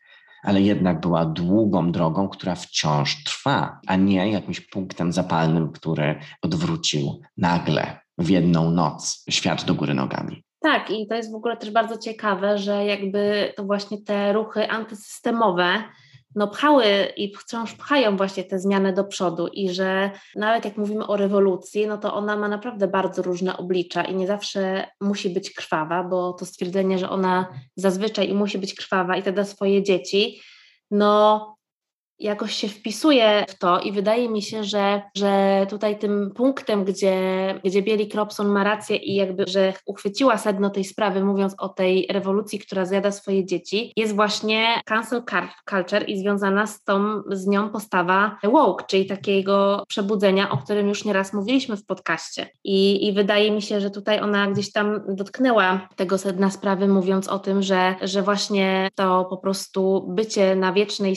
ale 0.43 0.63
jednak 0.63 1.01
była 1.01 1.25
długą 1.25 1.93
drogą, 1.93 2.29
która 2.29 2.55
wciąż 2.55 3.25
trwa, 3.25 3.81
a 3.87 3.97
nie 3.97 4.31
jakimś 4.31 4.61
punktem 4.61 5.13
zapalnym, 5.13 5.73
który 5.73 6.21
odwrócił 6.43 7.21
nagle 7.37 8.04
w 8.19 8.29
jedną 8.29 8.71
noc 8.71 9.25
świat 9.31 9.65
do 9.65 9.75
góry 9.75 9.95
nogami. 9.95 10.45
Tak, 10.61 10.91
i 10.91 11.07
to 11.07 11.15
jest 11.15 11.33
w 11.33 11.35
ogóle 11.35 11.57
też 11.57 11.71
bardzo 11.71 11.99
ciekawe, 11.99 12.59
że 12.59 12.85
jakby 12.85 13.53
to 13.57 13.65
właśnie 13.65 14.03
te 14.03 14.33
ruchy 14.33 14.71
antysystemowe 14.71 15.83
no 16.35 16.49
pchały 16.49 16.85
i 17.17 17.35
wciąż 17.37 17.75
pchają 17.75 18.17
właśnie 18.17 18.45
te 18.45 18.59
zmiany 18.59 18.93
do 18.93 19.05
przodu 19.05 19.49
i 19.49 19.71
że 19.71 20.11
nawet 20.37 20.65
jak 20.65 20.77
mówimy 20.77 21.07
o 21.07 21.17
rewolucji, 21.17 21.87
no 21.87 21.99
to 21.99 22.15
ona 22.15 22.37
ma 22.37 22.49
naprawdę 22.49 22.89
bardzo 22.89 23.23
różne 23.23 23.57
oblicza 23.57 24.03
i 24.03 24.15
nie 24.15 24.27
zawsze 24.27 24.87
musi 25.01 25.31
być 25.31 25.51
krwawa, 25.51 26.05
bo 26.05 26.33
to 26.33 26.47
stwierdzenie, 26.47 26.99
że 26.99 27.11
ona 27.11 27.47
zazwyczaj 27.77 28.31
i 28.31 28.35
musi 28.35 28.59
być 28.59 28.75
krwawa 28.75 29.17
i 29.17 29.23
to 29.23 29.33
da 29.33 29.45
swoje 29.45 29.83
dzieci, 29.83 30.41
no 30.91 31.55
jakoś 32.19 32.55
się 32.55 32.69
wpisuje 32.69 33.45
w 33.49 33.59
to 33.59 33.81
i 33.81 33.93
wydaje 33.93 34.29
mi 34.29 34.43
się, 34.43 34.65
że, 34.65 35.03
że 35.17 35.67
tutaj 35.71 35.99
tym 35.99 36.31
punktem, 36.35 36.85
gdzie, 36.85 37.15
gdzie 37.65 37.83
Bieli 37.83 38.09
Kropson 38.09 38.49
ma 38.49 38.65
rację 38.65 38.97
i 38.97 39.15
jakby, 39.15 39.45
że 39.47 39.73
uchwyciła 39.87 40.39
sedno 40.39 40.71
tej 40.71 40.85
sprawy, 40.85 41.25
mówiąc 41.25 41.55
o 41.59 41.69
tej 41.69 42.07
rewolucji, 42.11 42.59
która 42.59 42.85
zjada 42.85 43.11
swoje 43.11 43.47
dzieci, 43.47 43.93
jest 43.97 44.15
właśnie 44.15 44.67
cancel 44.85 45.23
culture 45.71 46.09
i 46.09 46.19
związana 46.19 46.67
z 46.67 46.85
tą, 46.85 47.23
z 47.31 47.47
nią 47.47 47.69
postawa 47.69 48.39
woke, 48.45 48.85
czyli 48.89 49.07
takiego 49.07 49.85
przebudzenia, 49.89 50.51
o 50.51 50.57
którym 50.57 50.89
już 50.89 51.05
nieraz 51.05 51.33
mówiliśmy 51.33 51.77
w 51.77 51.87
podcaście. 51.87 52.49
I, 52.65 53.07
i 53.07 53.13
wydaje 53.13 53.51
mi 53.51 53.63
się, 53.63 53.81
że 53.81 53.91
tutaj 53.91 54.21
ona 54.21 54.47
gdzieś 54.47 54.73
tam 54.73 55.01
dotknęła 55.09 55.89
tego 55.97 56.19
sedna 56.19 56.51
sprawy, 56.51 56.89
mówiąc 56.89 57.29
o 57.29 57.39
tym, 57.39 57.63
że, 57.63 57.95
że 58.03 58.23
właśnie 58.23 58.89
to 58.95 59.25
po 59.31 59.37
prostu 59.37 60.07
bycie 60.09 60.57
na 60.57 60.73
wiecznej, 60.73 61.17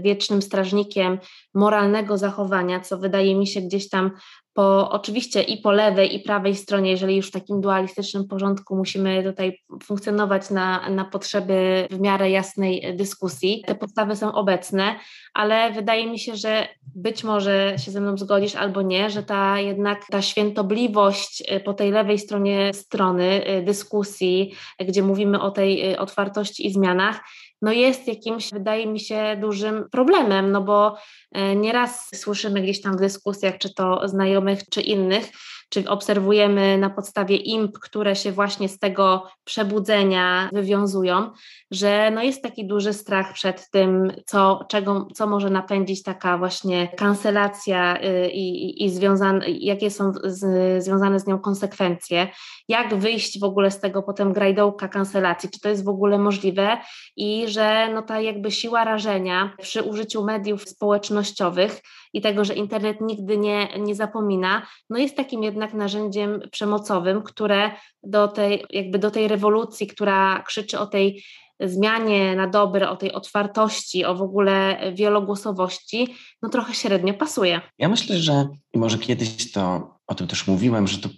wiecznej 0.00 0.23
wiecznym 0.24 0.42
strażnikiem 0.42 1.18
moralnego 1.54 2.18
zachowania, 2.18 2.80
co 2.80 2.98
wydaje 2.98 3.34
mi 3.34 3.46
się 3.46 3.60
gdzieś 3.60 3.88
tam 3.88 4.10
po, 4.54 4.90
oczywiście 4.90 5.42
i 5.42 5.58
po 5.58 5.72
lewej, 5.72 6.14
i 6.14 6.20
prawej 6.20 6.56
stronie, 6.56 6.90
jeżeli 6.90 7.16
już 7.16 7.28
w 7.28 7.30
takim 7.30 7.60
dualistycznym 7.60 8.28
porządku 8.28 8.76
musimy 8.76 9.22
tutaj 9.22 9.58
funkcjonować 9.82 10.50
na, 10.50 10.90
na 10.90 11.04
potrzeby 11.04 11.88
w 11.90 12.00
miarę 12.00 12.30
jasnej 12.30 12.96
dyskusji. 12.96 13.62
Te 13.66 13.74
podstawy 13.74 14.16
są 14.16 14.32
obecne, 14.32 14.94
ale 15.34 15.72
wydaje 15.72 16.06
mi 16.06 16.18
się, 16.18 16.36
że 16.36 16.68
być 16.94 17.24
może 17.24 17.74
się 17.78 17.90
ze 17.90 18.00
mną 18.00 18.16
zgodzisz 18.16 18.54
albo 18.54 18.82
nie, 18.82 19.10
że 19.10 19.22
ta 19.22 19.60
jednak 19.60 20.06
ta 20.10 20.22
świętobliwość 20.22 21.42
y, 21.52 21.60
po 21.60 21.74
tej 21.74 21.90
lewej 21.90 22.18
stronie 22.18 22.74
strony 22.74 23.48
y, 23.48 23.62
dyskusji, 23.62 24.54
gdzie 24.80 25.02
mówimy 25.02 25.40
o 25.40 25.50
tej 25.50 25.96
otwartości 25.96 26.66
i 26.66 26.72
zmianach, 26.72 27.20
no 27.64 27.72
jest 27.72 28.08
jakimś, 28.08 28.50
wydaje 28.50 28.86
mi 28.86 29.00
się, 29.00 29.36
dużym 29.40 29.88
problemem, 29.90 30.52
no 30.52 30.62
bo 30.62 30.96
e, 31.32 31.56
nieraz 31.56 32.20
słyszymy 32.20 32.62
gdzieś 32.62 32.82
tam 32.82 32.96
w 32.96 33.00
dyskusjach, 33.00 33.58
czy 33.58 33.74
to 33.74 34.08
znajomych, 34.08 34.60
czy 34.70 34.80
innych, 34.80 35.30
czy 35.68 35.88
obserwujemy 35.88 36.78
na 36.78 36.90
podstawie 36.90 37.36
imp, 37.36 37.78
które 37.78 38.16
się 38.16 38.32
właśnie 38.32 38.68
z 38.68 38.78
tego 38.78 39.26
przebudzenia 39.44 40.50
wywiązują, 40.52 41.30
że 41.70 42.10
no 42.10 42.22
jest 42.22 42.42
taki 42.42 42.66
duży 42.66 42.92
strach 42.92 43.32
przed 43.32 43.70
tym, 43.70 44.12
co, 44.26 44.66
czego, 44.68 45.08
co 45.14 45.26
może 45.26 45.50
napędzić 45.50 46.02
taka 46.02 46.38
właśnie 46.38 46.88
kancelacja 46.88 47.98
y, 48.02 48.30
i, 48.30 48.64
i, 48.64 48.84
i 48.84 48.90
związane, 48.90 49.50
jakie 49.50 49.90
są 49.90 50.12
z, 50.24 50.84
związane 50.84 51.20
z 51.20 51.26
nią 51.26 51.38
konsekwencje, 51.38 52.28
jak 52.68 52.94
wyjść 52.94 53.40
w 53.40 53.44
ogóle 53.44 53.70
z 53.70 53.80
tego 53.80 54.02
potem 54.02 54.32
grajdołka 54.32 54.88
kancelacji, 54.88 55.50
czy 55.50 55.60
to 55.60 55.68
jest 55.68 55.84
w 55.84 55.88
ogóle 55.88 56.18
możliwe? 56.18 56.76
I 57.16 57.48
że 57.48 57.88
no 57.94 58.02
ta 58.02 58.20
jakby 58.20 58.50
siła 58.50 58.84
rażenia 58.84 59.56
przy 59.58 59.82
użyciu 59.82 60.24
mediów 60.24 60.68
społecznościowych 60.68 61.80
i 62.14 62.20
tego, 62.20 62.44
że 62.44 62.54
internet 62.54 63.00
nigdy 63.00 63.38
nie, 63.38 63.68
nie 63.78 63.94
zapomina, 63.94 64.66
no 64.90 64.98
jest 64.98 65.16
takim 65.16 65.42
jednak 65.42 65.74
narzędziem 65.74 66.40
przemocowym, 66.52 67.22
które 67.22 67.70
do 68.02 68.28
tej, 68.28 68.64
jakby 68.70 68.98
do 68.98 69.10
tej 69.10 69.28
rewolucji, 69.28 69.86
która 69.86 70.42
krzyczy 70.42 70.78
o 70.78 70.86
tej 70.86 71.24
zmianie 71.60 72.36
na 72.36 72.48
dobre, 72.48 72.90
o 72.90 72.96
tej 72.96 73.12
otwartości, 73.12 74.04
o 74.04 74.14
w 74.14 74.22
ogóle 74.22 74.78
wielogłosowości, 74.94 76.14
no 76.42 76.48
trochę 76.48 76.74
średnio 76.74 77.14
pasuje. 77.14 77.60
Ja 77.78 77.88
myślę, 77.88 78.16
że 78.16 78.48
może 78.74 78.98
kiedyś 78.98 79.52
to 79.52 79.94
o 80.06 80.14
tym 80.14 80.26
też 80.26 80.46
mówiłem, 80.46 80.86
że 80.86 80.98
to 80.98 81.08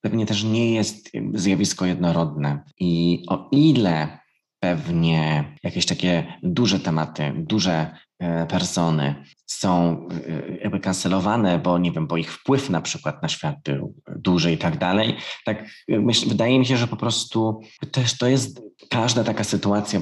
pewnie 0.00 0.26
też 0.26 0.44
nie 0.44 0.74
jest 0.74 1.10
zjawisko 1.34 1.86
jednorodne. 1.86 2.62
I 2.80 3.22
o 3.28 3.48
ile 3.52 4.18
pewnie 4.60 5.44
jakieś 5.62 5.86
takie 5.86 6.38
duże 6.42 6.80
tematy, 6.80 7.32
duże 7.36 7.90
e, 8.18 8.46
persony 8.46 9.24
są 9.46 10.00
e, 10.28 10.56
jakby 10.62 10.80
kancelowane, 10.80 11.58
bo 11.58 11.78
nie 11.78 11.92
wiem, 11.92 12.06
bo 12.06 12.16
ich 12.16 12.32
wpływ 12.32 12.70
na 12.70 12.80
przykład 12.80 13.22
na 13.22 13.28
świat 13.28 13.54
był 13.64 13.94
duży 14.16 14.52
i 14.52 14.58
tak 14.58 14.78
dalej. 14.78 15.16
Tak 15.44 15.64
myśl, 15.88 16.28
wydaje 16.28 16.58
mi 16.58 16.66
się, 16.66 16.76
że 16.76 16.86
po 16.86 16.96
prostu 16.96 17.60
też 17.92 18.18
to 18.18 18.26
jest 18.26 18.62
każda 18.90 19.24
taka 19.24 19.44
sytuacja 19.44 20.00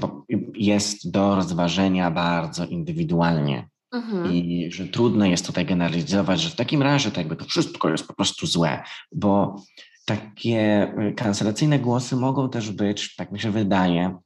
jest 0.54 1.10
do 1.10 1.34
rozważenia 1.34 2.10
bardzo 2.10 2.66
indywidualnie. 2.66 3.68
Mhm. 3.92 4.34
I 4.34 4.68
że 4.72 4.86
trudno 4.86 5.26
jest 5.26 5.46
tutaj 5.46 5.66
generalizować, 5.66 6.40
że 6.40 6.50
w 6.50 6.56
takim 6.56 6.82
razie 6.82 7.10
to 7.10 7.20
jakby 7.20 7.36
to 7.36 7.44
wszystko 7.44 7.90
jest 7.90 8.06
po 8.06 8.14
prostu 8.14 8.46
złe, 8.46 8.82
bo 9.12 9.56
takie 10.06 10.92
kancelacyjne 11.16 11.78
głosy 11.78 12.16
mogą 12.16 12.50
też 12.50 12.70
być, 12.70 13.16
tak 13.16 13.32
mi 13.32 13.40
się 13.40 13.50
wydaje, 13.50 14.18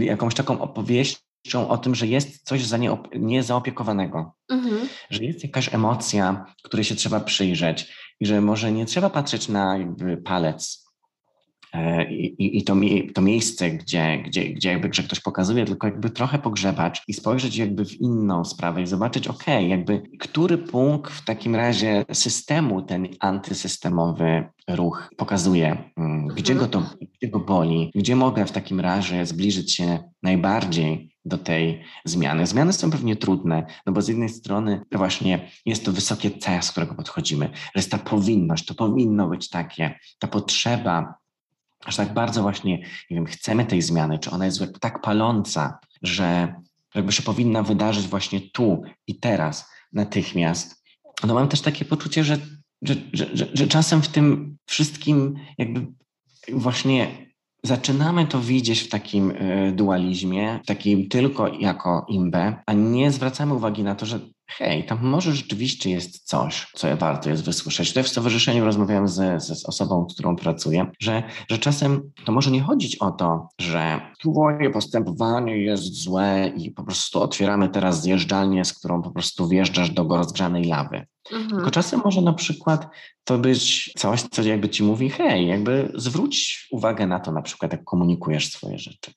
jakąś 0.00 0.34
taką 0.34 0.60
opowieścią 0.60 1.68
o 1.68 1.78
tym, 1.78 1.94
że 1.94 2.06
jest 2.06 2.44
coś 2.44 2.64
za 2.64 2.78
niezaopiekowanego, 3.14 4.34
mhm. 4.50 4.88
że 5.10 5.24
jest 5.24 5.42
jakaś 5.42 5.74
emocja, 5.74 6.54
której 6.62 6.84
się 6.84 6.94
trzeba 6.94 7.20
przyjrzeć 7.20 7.92
i 8.20 8.26
że 8.26 8.40
może 8.40 8.72
nie 8.72 8.86
trzeba 8.86 9.10
patrzeć 9.10 9.48
na 9.48 9.78
jakby 9.78 10.16
palec 10.16 10.85
E, 11.76 12.10
i, 12.10 12.58
i 12.58 12.64
to, 12.64 12.76
to, 13.14 13.22
miejsce, 13.22 13.70
gdzie, 13.70 14.22
gdzie, 14.26 14.48
gdzie 14.48 14.68
jakby 14.68 14.88
że 14.92 15.02
ktoś 15.02 15.20
pokazuje, 15.20 15.64
tylko 15.64 15.86
jakby 15.86 16.10
trochę 16.10 16.38
pogrzebać 16.38 17.02
i 17.08 17.14
spojrzeć 17.14 17.56
jakby 17.56 17.84
w 17.84 18.00
inną 18.00 18.44
sprawę 18.44 18.82
i 18.82 18.86
zobaczyć, 18.86 19.28
ok, 19.28 19.44
jakby 19.68 20.02
który 20.18 20.58
punkt 20.58 21.12
w 21.12 21.24
takim 21.24 21.54
razie 21.54 22.04
systemu 22.12 22.82
ten 22.82 23.08
antysystemowy 23.20 24.48
ruch 24.68 25.10
pokazuje, 25.16 25.92
mm, 25.96 26.26
gdzie 26.28 26.52
mhm. 26.52 26.70
go 26.70 26.78
to 26.78 26.96
gdzie 27.18 27.28
go 27.28 27.40
boli, 27.40 27.90
gdzie 27.94 28.16
mogę 28.16 28.46
w 28.46 28.52
takim 28.52 28.80
razie 28.80 29.26
zbliżyć 29.26 29.74
się 29.74 29.98
najbardziej 30.22 31.16
do 31.24 31.38
tej 31.38 31.82
zmiany. 32.04 32.46
Zmiany 32.46 32.72
są 32.72 32.90
pewnie 32.90 33.16
trudne, 33.16 33.66
no 33.86 33.92
bo 33.92 34.02
z 34.02 34.08
jednej 34.08 34.28
strony 34.28 34.82
właśnie 34.92 35.50
jest 35.66 35.84
to 35.84 35.92
wysokie 35.92 36.30
C, 36.30 36.62
z 36.62 36.70
którego 36.70 36.94
podchodzimy, 36.94 37.50
że 37.54 37.72
jest 37.76 37.90
ta 37.90 37.98
powinność, 37.98 38.66
to 38.66 38.74
powinno 38.74 39.28
być 39.28 39.50
takie, 39.50 39.98
ta 40.18 40.28
potrzeba 40.28 41.14
aż 41.86 41.96
tak 41.96 42.14
bardzo 42.14 42.42
właśnie, 42.42 42.78
nie 42.78 43.16
wiem, 43.16 43.26
chcemy 43.26 43.66
tej 43.66 43.82
zmiany, 43.82 44.18
czy 44.18 44.30
ona 44.30 44.46
jest 44.46 44.62
tak 44.80 45.02
paląca, 45.02 45.78
że 46.02 46.54
jakby 46.94 47.12
się 47.12 47.22
powinna 47.22 47.62
wydarzyć 47.62 48.06
właśnie 48.06 48.40
tu 48.40 48.82
i 49.06 49.18
teraz, 49.18 49.70
natychmiast. 49.92 50.82
No 51.26 51.34
mam 51.34 51.48
też 51.48 51.60
takie 51.60 51.84
poczucie, 51.84 52.24
że, 52.24 52.38
że, 52.82 52.94
że, 53.12 53.36
że, 53.36 53.46
że 53.54 53.66
czasem 53.66 54.02
w 54.02 54.08
tym 54.08 54.56
wszystkim 54.66 55.38
jakby 55.58 55.86
właśnie 56.52 57.26
zaczynamy 57.62 58.26
to 58.26 58.40
widzieć 58.40 58.80
w 58.80 58.88
takim 58.88 59.30
e, 59.30 59.72
dualizmie, 59.72 60.60
takim 60.66 61.08
tylko 61.08 61.48
jako 61.48 62.06
imbę, 62.08 62.56
a 62.66 62.72
nie 62.72 63.12
zwracamy 63.12 63.54
uwagi 63.54 63.82
na 63.82 63.94
to, 63.94 64.06
że 64.06 64.20
hej, 64.46 64.86
tam 64.86 64.98
może 65.02 65.32
rzeczywiście 65.32 65.90
jest 65.90 66.28
coś, 66.28 66.66
co 66.74 66.96
warto 66.96 67.30
jest 67.30 67.44
wysłyszeć. 67.44 67.88
Tutaj 67.88 68.04
w 68.04 68.08
stowarzyszeniu 68.08 68.64
rozmawiałem 68.64 69.08
z, 69.08 69.42
z 69.42 69.64
osobą, 69.66 70.08
z 70.08 70.14
którą 70.14 70.36
pracuję, 70.36 70.90
że, 71.00 71.22
że 71.50 71.58
czasem 71.58 72.12
to 72.24 72.32
może 72.32 72.50
nie 72.50 72.62
chodzić 72.62 72.96
o 72.96 73.10
to, 73.10 73.48
że 73.58 74.00
twoje 74.20 74.70
postępowanie 74.70 75.58
jest 75.58 76.02
złe 76.02 76.52
i 76.56 76.70
po 76.70 76.84
prostu 76.84 77.22
otwieramy 77.22 77.68
teraz 77.68 78.02
zjeżdżalnię, 78.02 78.64
z 78.64 78.72
którą 78.72 79.02
po 79.02 79.10
prostu 79.10 79.48
wjeżdżasz 79.48 79.90
do 79.90 80.02
rozgrzanej 80.02 80.64
lawy. 80.64 81.06
Mhm. 81.32 81.50
Tylko 81.50 81.70
czasem 81.70 82.00
może 82.04 82.22
na 82.22 82.32
przykład 82.32 82.88
to 83.24 83.38
być 83.38 83.92
coś, 83.96 84.22
co 84.22 84.42
jakby 84.42 84.68
ci 84.68 84.82
mówi, 84.82 85.10
hej, 85.10 85.46
jakby 85.46 85.92
zwróć 85.94 86.66
uwagę 86.70 87.06
na 87.06 87.20
to 87.20 87.32
na 87.32 87.42
przykład, 87.42 87.72
jak 87.72 87.84
komunikujesz 87.84 88.52
swoje 88.52 88.78
rzeczy. 88.78 89.12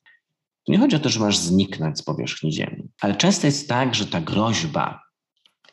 Nie 0.68 0.78
chodzi 0.78 0.96
o 0.96 1.00
to, 1.00 1.10
że 1.10 1.20
masz 1.20 1.38
zniknąć 1.38 2.00
z 2.00 2.04
powierzchni 2.04 2.54
Ziemi, 2.54 2.90
ale 3.02 3.16
często 3.16 3.48
jest 3.48 3.70
tak, 3.70 3.96
że 3.96 4.06
ta 4.06 4.22
groźba, 4.22 5.02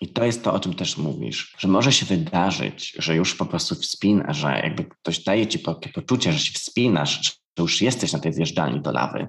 i 0.00 0.09
to 0.09 0.24
jest 0.24 0.44
to, 0.44 0.54
o 0.54 0.61
czym 0.61 0.74
też 0.74 0.96
mówisz, 0.96 1.56
że 1.59 1.68
może 1.68 1.92
się 1.92 2.06
wydarzyć, 2.06 2.96
że 2.98 3.16
już 3.16 3.35
po 3.35 3.46
prostu 3.46 3.74
wspinasz, 3.74 4.37
że 4.37 4.61
jakby 4.64 4.85
ktoś 4.85 5.24
daje 5.24 5.46
ci 5.46 5.59
poczucie, 5.94 6.32
że 6.32 6.38
się 6.38 6.52
wspinasz, 6.52 7.24
że 7.24 7.32
już 7.62 7.82
jesteś 7.82 8.12
na 8.12 8.18
tej 8.18 8.32
zjeżdżalni 8.32 8.80
do 8.80 8.92
lawy, 8.92 9.28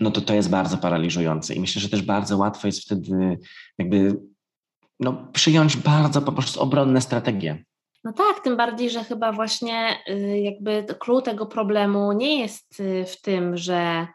no 0.00 0.10
to 0.10 0.20
to 0.20 0.34
jest 0.34 0.50
bardzo 0.50 0.78
paraliżujące. 0.78 1.54
I 1.54 1.60
myślę, 1.60 1.82
że 1.82 1.88
też 1.88 2.02
bardzo 2.02 2.36
łatwo 2.36 2.68
jest 2.68 2.82
wtedy 2.82 3.38
jakby 3.78 4.20
no, 5.00 5.28
przyjąć 5.32 5.76
bardzo 5.76 6.22
po 6.22 6.32
prostu 6.32 6.60
obronne 6.60 7.00
strategie. 7.00 7.64
No 8.04 8.12
tak, 8.12 8.40
tym 8.40 8.56
bardziej, 8.56 8.90
że 8.90 9.04
chyba 9.04 9.32
właśnie 9.32 9.96
y, 10.08 10.38
jakby 10.38 10.86
klucz 10.98 11.24
tego 11.24 11.46
problemu 11.46 12.12
nie 12.12 12.40
jest 12.40 12.80
y, 12.80 13.04
w 13.04 13.20
tym, 13.20 13.56
że, 13.56 14.06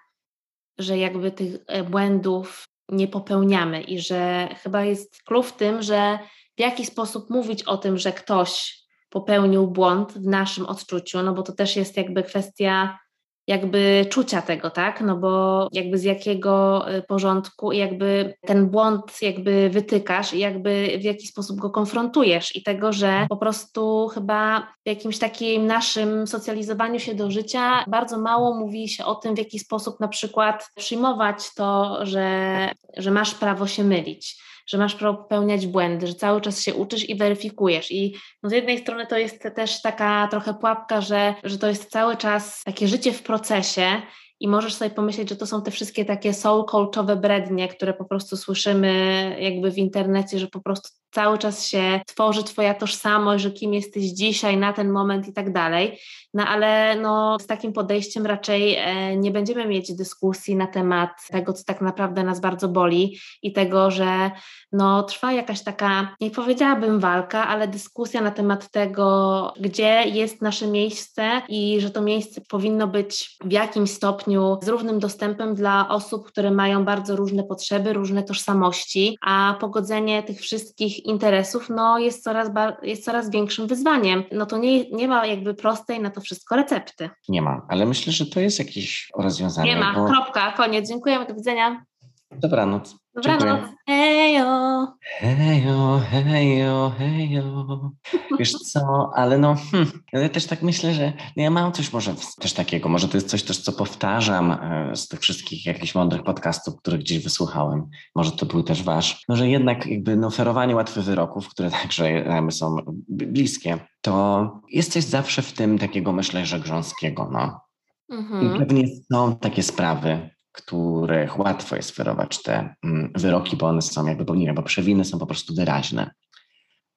że 0.77 0.97
jakby 0.97 1.31
tych 1.31 1.55
e, 1.67 1.83
błędów 1.83 2.63
nie 2.91 3.07
popełniamy 3.07 3.81
i 3.81 3.99
że 3.99 4.49
chyba 4.63 4.83
jest 4.83 5.23
klucz 5.23 5.47
w 5.47 5.57
tym, 5.57 5.81
że 5.81 6.19
w 6.57 6.59
jaki 6.59 6.85
sposób 6.85 7.29
mówić 7.29 7.63
o 7.63 7.77
tym, 7.77 7.97
że 7.97 8.11
ktoś 8.11 8.81
popełnił 9.09 9.67
błąd 9.67 10.13
w 10.13 10.25
naszym 10.27 10.65
odczuciu, 10.65 11.23
no 11.23 11.33
bo 11.33 11.43
to 11.43 11.51
też 11.51 11.75
jest 11.75 11.97
jakby 11.97 12.23
kwestia 12.23 12.99
jakby 13.47 14.05
czucia 14.09 14.41
tego, 14.41 14.69
tak? 14.69 15.01
No 15.01 15.17
bo 15.17 15.67
jakby 15.71 15.97
z 15.97 16.03
jakiego 16.03 16.85
y, 16.95 17.01
porządku 17.01 17.71
jakby 17.71 18.33
ten 18.41 18.69
błąd 18.69 19.21
jakby 19.21 19.69
wytykasz 19.69 20.33
i 20.33 20.39
jakby 20.39 20.97
w 20.99 21.03
jaki 21.03 21.27
sposób 21.27 21.59
go 21.59 21.69
konfrontujesz 21.69 22.55
i 22.55 22.63
tego, 22.63 22.93
że 22.93 23.25
po 23.29 23.37
prostu 23.37 24.07
chyba 24.07 24.67
w 24.85 24.89
jakimś 24.89 25.19
takim 25.19 25.65
naszym 25.65 26.27
socjalizowaniu 26.27 26.99
się 26.99 27.15
do 27.15 27.31
życia 27.31 27.85
bardzo 27.87 28.17
mało 28.17 28.55
mówi 28.55 28.89
się 28.89 29.05
o 29.05 29.15
tym, 29.15 29.35
w 29.35 29.37
jaki 29.37 29.59
sposób 29.59 29.99
na 29.99 30.07
przykład 30.07 30.69
przyjmować 30.75 31.53
to, 31.53 31.99
że, 32.05 32.69
że 32.97 33.11
masz 33.11 33.35
prawo 33.35 33.67
się 33.67 33.83
mylić 33.83 34.50
że 34.67 34.77
masz 34.77 34.95
popełniać 34.95 35.67
błędy, 35.67 36.07
że 36.07 36.15
cały 36.15 36.41
czas 36.41 36.61
się 36.61 36.75
uczysz 36.75 37.09
i 37.09 37.15
weryfikujesz. 37.15 37.91
I 37.91 38.15
no 38.43 38.49
z 38.49 38.53
jednej 38.53 38.77
strony 38.77 39.07
to 39.07 39.17
jest 39.17 39.43
też 39.55 39.81
taka 39.81 40.27
trochę 40.27 40.53
pułapka, 40.53 41.01
że, 41.01 41.35
że 41.43 41.57
to 41.57 41.67
jest 41.67 41.91
cały 41.91 42.17
czas 42.17 42.63
takie 42.63 42.87
życie 42.87 43.13
w 43.13 43.23
procesie 43.23 44.01
i 44.39 44.47
możesz 44.47 44.73
sobie 44.73 44.91
pomyśleć, 44.91 45.29
że 45.29 45.35
to 45.35 45.47
są 45.47 45.61
te 45.61 45.71
wszystkie 45.71 46.05
takie 46.05 46.33
soul 46.33 46.65
coachowe 46.65 47.15
brednie, 47.15 47.67
które 47.67 47.93
po 47.93 48.05
prostu 48.05 48.37
słyszymy 48.37 49.37
jakby 49.39 49.71
w 49.71 49.77
internecie, 49.77 50.39
że 50.39 50.47
po 50.47 50.61
prostu 50.61 51.00
cały 51.11 51.37
czas 51.37 51.67
się 51.67 52.01
tworzy 52.07 52.43
twoja 52.43 52.73
tożsamość, 52.73 53.43
że 53.43 53.51
kim 53.51 53.73
jesteś 53.73 54.03
dzisiaj, 54.03 54.57
na 54.57 54.73
ten 54.73 54.89
moment 54.89 55.27
i 55.27 55.33
tak 55.33 55.53
dalej. 55.53 55.99
No 56.33 56.47
ale 56.47 56.95
no, 56.95 57.37
z 57.39 57.47
takim 57.47 57.73
podejściem 57.73 58.25
raczej 58.25 58.75
e, 58.75 59.17
nie 59.17 59.31
będziemy 59.31 59.67
mieć 59.67 59.95
dyskusji 59.95 60.55
na 60.55 60.67
temat 60.67 61.09
tego, 61.31 61.53
co 61.53 61.63
tak 61.63 61.81
naprawdę 61.81 62.23
nas 62.23 62.39
bardzo 62.39 62.67
boli 62.67 63.17
i 63.41 63.53
tego, 63.53 63.91
że 63.91 64.31
no, 64.71 65.03
trwa 65.03 65.33
jakaś 65.33 65.63
taka, 65.63 66.15
nie 66.21 66.31
powiedziałabym 66.31 66.99
walka, 66.99 67.47
ale 67.47 67.67
dyskusja 67.67 68.21
na 68.21 68.31
temat 68.31 68.71
tego, 68.71 69.53
gdzie 69.59 70.03
jest 70.05 70.41
nasze 70.41 70.67
miejsce 70.67 71.41
i 71.49 71.81
że 71.81 71.89
to 71.89 72.01
miejsce 72.01 72.41
powinno 72.41 72.87
być 72.87 73.37
w 73.43 73.51
jakimś 73.51 73.91
stopniu 73.91 74.57
z 74.61 74.67
równym 74.67 74.99
dostępem 74.99 75.55
dla 75.55 75.89
osób, 75.89 76.27
które 76.27 76.51
mają 76.51 76.85
bardzo 76.85 77.15
różne 77.15 77.43
potrzeby, 77.43 77.93
różne 77.93 78.23
tożsamości, 78.23 79.17
a 79.21 79.57
pogodzenie 79.59 80.23
tych 80.23 80.39
wszystkich 80.39 81.00
interesów 81.07 81.69
no, 81.69 81.99
jest, 81.99 82.23
coraz 82.23 82.49
jest 82.83 83.05
coraz 83.05 83.29
większym 83.29 83.67
wyzwaniem. 83.67 84.23
No 84.31 84.45
to 84.45 84.57
nie, 84.57 84.89
nie 84.89 85.07
ma 85.07 85.25
jakby 85.25 85.53
prostej 85.53 85.99
na 85.99 86.09
to 86.09 86.21
wszystko 86.21 86.55
recepty. 86.55 87.09
Nie 87.29 87.41
ma, 87.41 87.65
ale 87.69 87.85
myślę, 87.85 88.13
że 88.13 88.25
to 88.25 88.39
jest 88.39 88.59
jakieś 88.59 89.09
rozwiązanie. 89.17 89.75
Nie 89.75 89.79
ma, 89.79 89.93
bo... 89.95 90.05
kropka, 90.05 90.51
koniec. 90.51 90.89
Dziękujemy, 90.89 91.25
do 91.25 91.33
widzenia. 91.33 91.83
Dobranoc. 92.31 93.00
Dobranoc. 93.15 93.69
Hejo. 93.87 94.87
Hejo, 95.19 96.01
hejo, 96.11 96.91
hejo. 96.97 97.91
Wiesz 98.39 98.51
co, 98.51 99.11
ale 99.15 99.37
no, 99.37 99.55
hmm, 99.71 99.91
ja 100.13 100.29
też 100.29 100.45
tak 100.45 100.61
myślę, 100.61 100.93
że 100.93 101.13
ja 101.35 101.49
mam 101.49 101.71
coś 101.71 101.93
może 101.93 102.15
też 102.39 102.53
takiego, 102.53 102.89
może 102.89 103.07
to 103.07 103.17
jest 103.17 103.29
coś 103.29 103.43
też, 103.43 103.57
co 103.61 103.71
powtarzam 103.71 104.51
e, 104.51 104.95
z 104.95 105.07
tych 105.07 105.19
wszystkich 105.19 105.65
jakichś 105.65 105.95
mądrych 105.95 106.23
podcastów, 106.23 106.77
które 106.77 106.97
gdzieś 106.97 107.23
wysłuchałem. 107.23 107.89
Może 108.15 108.31
to 108.31 108.45
był 108.45 108.63
też 108.63 108.83
wasz. 108.83 109.23
No, 109.29 109.35
że 109.35 109.49
jednak 109.49 109.85
jakby 109.85 110.15
no, 110.15 110.27
oferowanie 110.27 110.75
łatwych 110.75 111.05
wyroków, 111.05 111.49
które 111.49 111.71
także 111.81 112.23
są 112.49 112.75
bliskie, 113.09 113.79
to 114.01 114.51
jest 114.69 114.91
coś 114.91 115.03
zawsze 115.03 115.41
w 115.41 115.53
tym 115.53 115.79
takiego, 115.79 116.11
myślę, 116.11 116.45
że 116.45 116.59
grząskiego, 116.59 117.29
no. 117.31 117.61
Mhm. 118.09 118.55
I 118.55 118.59
pewnie 118.59 118.87
są 119.13 119.35
takie 119.35 119.63
sprawy, 119.63 120.29
których 120.51 121.39
łatwo 121.39 121.75
jest 121.75 121.91
ferować 121.91 122.43
te 122.43 122.75
mm, 122.83 123.11
wyroki, 123.15 123.57
bo 123.57 123.67
one 123.67 123.81
są 123.81 124.05
jakby, 124.05 124.37
nie 124.37 124.53
bo 124.53 124.63
przewiny 124.63 125.05
są 125.05 125.19
po 125.19 125.25
prostu 125.25 125.55
wyraźne. 125.55 126.11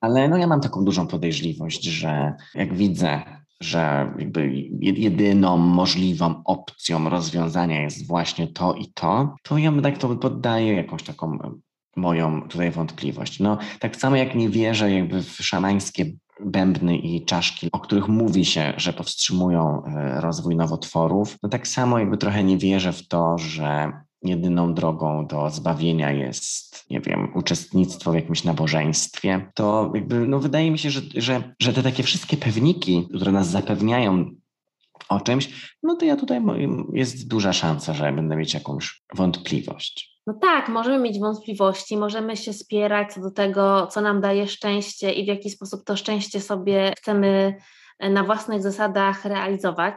Ale 0.00 0.28
no 0.28 0.36
ja 0.36 0.46
mam 0.46 0.60
taką 0.60 0.84
dużą 0.84 1.06
podejrzliwość, 1.06 1.84
że 1.84 2.32
jak 2.54 2.74
widzę, 2.74 3.22
że 3.60 4.14
jakby 4.18 4.52
jedyną 4.80 5.56
możliwą 5.56 6.42
opcją 6.44 7.08
rozwiązania 7.08 7.82
jest 7.82 8.06
właśnie 8.06 8.48
to 8.48 8.74
i 8.74 8.92
to, 8.92 9.34
to 9.42 9.58
ja 9.58 9.72
tak 9.82 9.98
to 9.98 10.16
poddaję 10.16 10.72
jakąś 10.72 11.02
taką 11.02 11.38
moją 11.96 12.48
tutaj 12.48 12.70
wątpliwość. 12.70 13.40
No 13.40 13.59
tak 13.80 13.96
samo 13.96 14.16
jak 14.16 14.35
nie 14.35 14.48
wierzę 14.48 14.92
jakby 14.92 15.22
w 15.22 15.37
szamańskie 15.37 16.07
bębny 16.40 16.96
i 16.96 17.24
czaszki, 17.24 17.68
o 17.72 17.80
których 17.80 18.09
mówi 18.09 18.44
się, 18.44 18.72
że 18.76 18.92
powstrzymują 18.92 19.85
e, 19.85 20.20
rozwój 20.20 20.57
nowotworów, 20.57 21.37
no 21.42 21.48
tak 21.48 21.68
samo 21.68 21.98
jakby 21.98 22.16
trochę 22.16 22.44
nie 22.44 22.59
wierzę 22.59 22.92
w 22.92 23.09
to, 23.09 23.38
że 23.38 23.92
jedyną 24.22 24.74
drogą 24.74 25.26
do 25.26 25.50
zbawienia 25.50 26.11
jest, 26.11 26.90
nie 26.90 27.00
wiem, 27.00 27.28
uczestnictwo 27.35 28.12
w 28.12 28.14
jakimś 28.14 28.44
nabożeństwie, 28.44 29.50
to 29.54 29.92
jakby, 29.94 30.26
no 30.28 30.38
wydaje 30.38 30.70
mi 30.70 30.78
się, 30.78 30.90
że, 30.90 31.00
że, 31.14 31.54
że 31.61 31.72
te 31.72 31.83
takie 31.83 32.02
wszystkie 32.02 32.37
pewniki, 32.37 33.09
które 33.14 33.33
nas 33.33 33.48
zapewniają 33.48 34.30
o 35.08 35.20
czymś, 35.20 35.76
no 35.82 35.96
to 35.96 36.04
ja 36.04 36.16
tutaj 36.16 36.42
jest 36.92 37.28
duża 37.28 37.52
szansa, 37.52 37.94
że 37.94 38.12
będę 38.12 38.36
mieć 38.36 38.54
jakąś 38.54 39.02
wątpliwość. 39.14 40.14
No 40.26 40.34
tak, 40.42 40.68
możemy 40.68 40.98
mieć 40.98 41.18
wątpliwości, 41.18 41.96
możemy 41.96 42.37
się 42.37 42.52
spierać 42.52 43.12
co 43.12 43.20
do 43.20 43.31
tego, 43.31 43.87
co 43.87 44.00
nam 44.00 44.20
daje 44.20 44.48
szczęście 44.48 45.12
i 45.12 45.24
w 45.24 45.26
jaki 45.26 45.50
sposób 45.50 45.85
to 45.85 45.96
szczęście 45.96 46.40
sobie 46.40 46.92
chcemy 46.98 47.54
na 48.00 48.24
własnych 48.24 48.62
zasadach 48.62 49.24
realizować. 49.24 49.96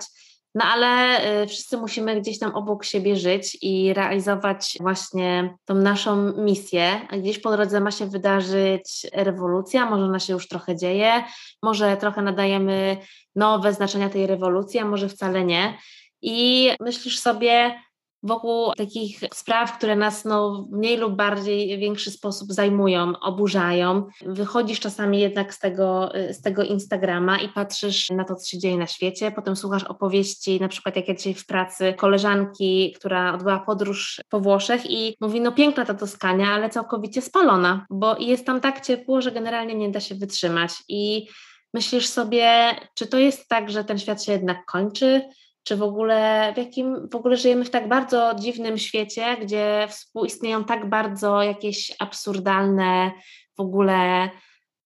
No 0.58 0.66
ale 0.66 1.20
y, 1.44 1.48
wszyscy 1.48 1.78
musimy 1.78 2.22
gdzieś 2.22 2.40
tam 2.40 2.56
obok 2.56 2.86
siebie 2.86 3.16
żyć 3.16 3.58
i 3.62 3.94
realizować 3.94 4.78
właśnie 4.80 5.56
tą 5.66 5.76
naszą 5.76 6.34
misję. 6.38 7.02
Gdzieś 7.20 7.40
po 7.40 7.52
drodze 7.52 7.80
ma 7.80 7.92
się 7.92 8.08
wydarzyć 8.08 9.08
rewolucja, 9.14 9.90
może 9.90 10.04
ona 10.04 10.20
się 10.20 10.34
już 10.34 10.48
trochę 10.48 10.76
dzieje, 10.76 11.24
może 11.64 11.98
trochę 11.98 12.22
nadajemy 12.22 12.98
nowe 13.36 13.74
znaczenia 13.74 14.10
tej 14.10 14.28
rewolucji, 14.28 14.80
a 14.80 14.86
może 14.86 15.10
wcale 15.10 15.46
nie. 15.46 15.78
I 16.22 16.70
myślisz 16.80 17.20
sobie, 17.20 17.80
wokół 18.28 18.72
takich 18.74 19.20
spraw, 19.34 19.78
które 19.78 19.96
nas 19.96 20.26
no, 20.26 20.66
w 20.70 20.72
mniej 20.72 20.98
lub 20.98 21.16
bardziej 21.16 21.80
większy 21.80 22.12
sposób 22.12 22.52
zajmują, 22.52 23.20
oburzają. 23.20 24.08
Wychodzisz 24.26 24.80
czasami 24.80 25.20
jednak 25.20 25.54
z 25.54 25.60
tego, 25.60 26.12
z 26.32 26.42
tego 26.42 26.64
Instagrama 26.64 27.40
i 27.40 27.50
patrzysz 27.50 28.10
na 28.10 28.24
to, 28.24 28.36
co 28.36 28.50
się 28.50 28.58
dzieje 28.58 28.78
na 28.78 28.88
świecie, 28.88 29.32
potem 29.32 29.56
słuchasz 29.56 29.84
opowieści, 29.84 30.60
na 30.60 30.68
przykład 30.68 30.96
jak 30.96 31.08
ja 31.08 31.16
dzisiaj 31.16 31.34
w 31.34 31.46
pracy, 31.46 31.94
koleżanki, 31.98 32.94
która 33.00 33.34
odbyła 33.34 33.60
podróż 33.60 34.22
po 34.30 34.40
Włoszech 34.40 34.92
i 34.92 35.16
mówi, 35.22 35.42
no 35.42 35.52
piękna 35.52 35.86
ta 35.86 35.94
Toskania, 35.94 36.48
ale 36.48 36.70
całkowicie 36.70 37.22
spalona, 37.22 37.86
bo 37.90 38.18
jest 38.20 38.46
tam 38.46 38.62
tak 38.62 38.86
ciepło, 38.86 39.22
że 39.22 39.32
generalnie 39.32 39.76
nie 39.76 39.90
da 39.90 40.00
się 40.00 40.16
wytrzymać 40.16 40.72
i 40.90 41.28
myślisz 41.74 42.08
sobie, 42.08 42.76
czy 42.96 43.08
to 43.08 43.18
jest 43.18 43.48
tak, 43.48 43.72
że 43.72 43.84
ten 43.84 44.00
świat 44.00 44.24
się 44.24 44.32
jednak 44.32 44.66
kończy, 44.66 45.22
czy 45.68 45.76
w 45.76 45.84
ogóle 45.84 46.52
w 46.54 46.58
jakim 46.58 47.10
w 47.10 47.16
ogóle 47.16 47.38
żyjemy 47.38 47.66
w 47.66 47.70
tak 47.70 47.88
bardzo 47.88 48.36
dziwnym 48.40 48.78
świecie, 48.78 49.38
gdzie 49.42 49.88
współistnieją 49.90 50.64
tak 50.64 50.90
bardzo 50.90 51.44
jakieś 51.44 51.96
absurdalne 52.00 53.12
w 53.58 53.62
ogóle 53.62 54.30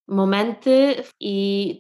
momenty 0.07 0.95
i 1.19 1.75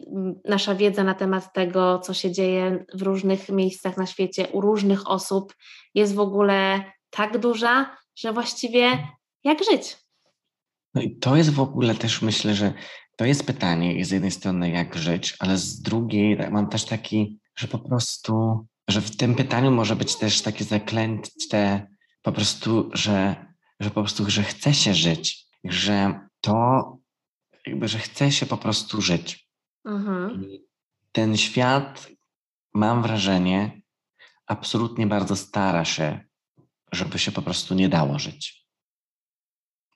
nasza 0.45 0.75
wiedza 0.75 1.03
na 1.03 1.13
temat 1.13 1.53
tego, 1.53 1.99
co 1.99 2.13
się 2.13 2.31
dzieje 2.31 2.85
w 2.93 3.01
różnych 3.01 3.49
miejscach 3.49 3.97
na 3.97 4.05
świecie 4.05 4.47
u 4.47 4.61
różnych 4.61 5.09
osób 5.09 5.53
jest 5.95 6.15
w 6.15 6.19
ogóle 6.19 6.83
tak 7.09 7.37
duża, 7.37 7.97
że 8.15 8.33
właściwie 8.33 9.07
jak 9.43 9.63
żyć? 9.71 9.97
No 10.93 11.01
i 11.01 11.15
to 11.15 11.35
jest 11.35 11.53
w 11.53 11.59
ogóle 11.59 11.95
też 11.95 12.21
myślę, 12.21 12.53
że 12.53 12.73
to 13.17 13.25
jest 13.25 13.45
pytanie 13.45 14.05
z 14.05 14.11
jednej 14.11 14.31
strony 14.31 14.69
jak 14.69 14.95
żyć, 14.95 15.35
ale 15.39 15.57
z 15.57 15.81
drugiej 15.81 16.37
mam 16.51 16.69
też 16.69 16.85
taki, 16.85 17.39
że 17.55 17.67
po 17.67 17.79
prostu 17.79 18.65
że 18.91 19.01
w 19.01 19.17
tym 19.17 19.35
pytaniu 19.35 19.71
może 19.71 19.95
być 19.95 20.15
też 20.15 20.41
takie 20.41 20.63
zaklęte 20.63 21.87
po 22.21 22.31
prostu, 22.31 22.89
że, 22.93 23.45
że 23.79 23.89
po 23.89 24.01
prostu, 24.01 24.29
że 24.29 24.43
chce 24.43 24.73
się 24.73 24.93
żyć, 24.93 25.47
że 25.63 26.19
to 26.41 26.97
jakby, 27.65 27.87
że 27.87 27.99
chce 27.99 28.31
się 28.31 28.45
po 28.45 28.57
prostu 28.57 29.01
żyć. 29.01 29.47
Mhm. 29.85 30.45
Ten 31.11 31.37
świat, 31.37 32.09
mam 32.73 33.01
wrażenie, 33.01 33.81
absolutnie 34.47 35.07
bardzo 35.07 35.35
stara 35.35 35.85
się, 35.85 36.19
żeby 36.91 37.19
się 37.19 37.31
po 37.31 37.41
prostu 37.41 37.73
nie 37.73 37.89
dało 37.89 38.19
żyć. 38.19 38.67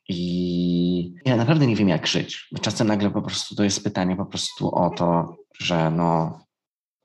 I 0.10 1.16
ja 1.26 1.36
naprawdę 1.36 1.68
nie 1.68 1.76
wiem, 1.76 1.89
jak 1.89 2.08
żyć. 2.08 2.50
Czasem 2.62 2.88
nagle 2.88 3.12
po 3.12 3.22
prostu 3.22 3.56
to 3.56 3.64
jest 3.64 3.84
pytanie 3.84 4.16
po 4.16 4.26
prostu 4.26 4.76
o 4.76 4.89
to, 4.89 5.38
że 5.60 5.91
no, 5.91 6.39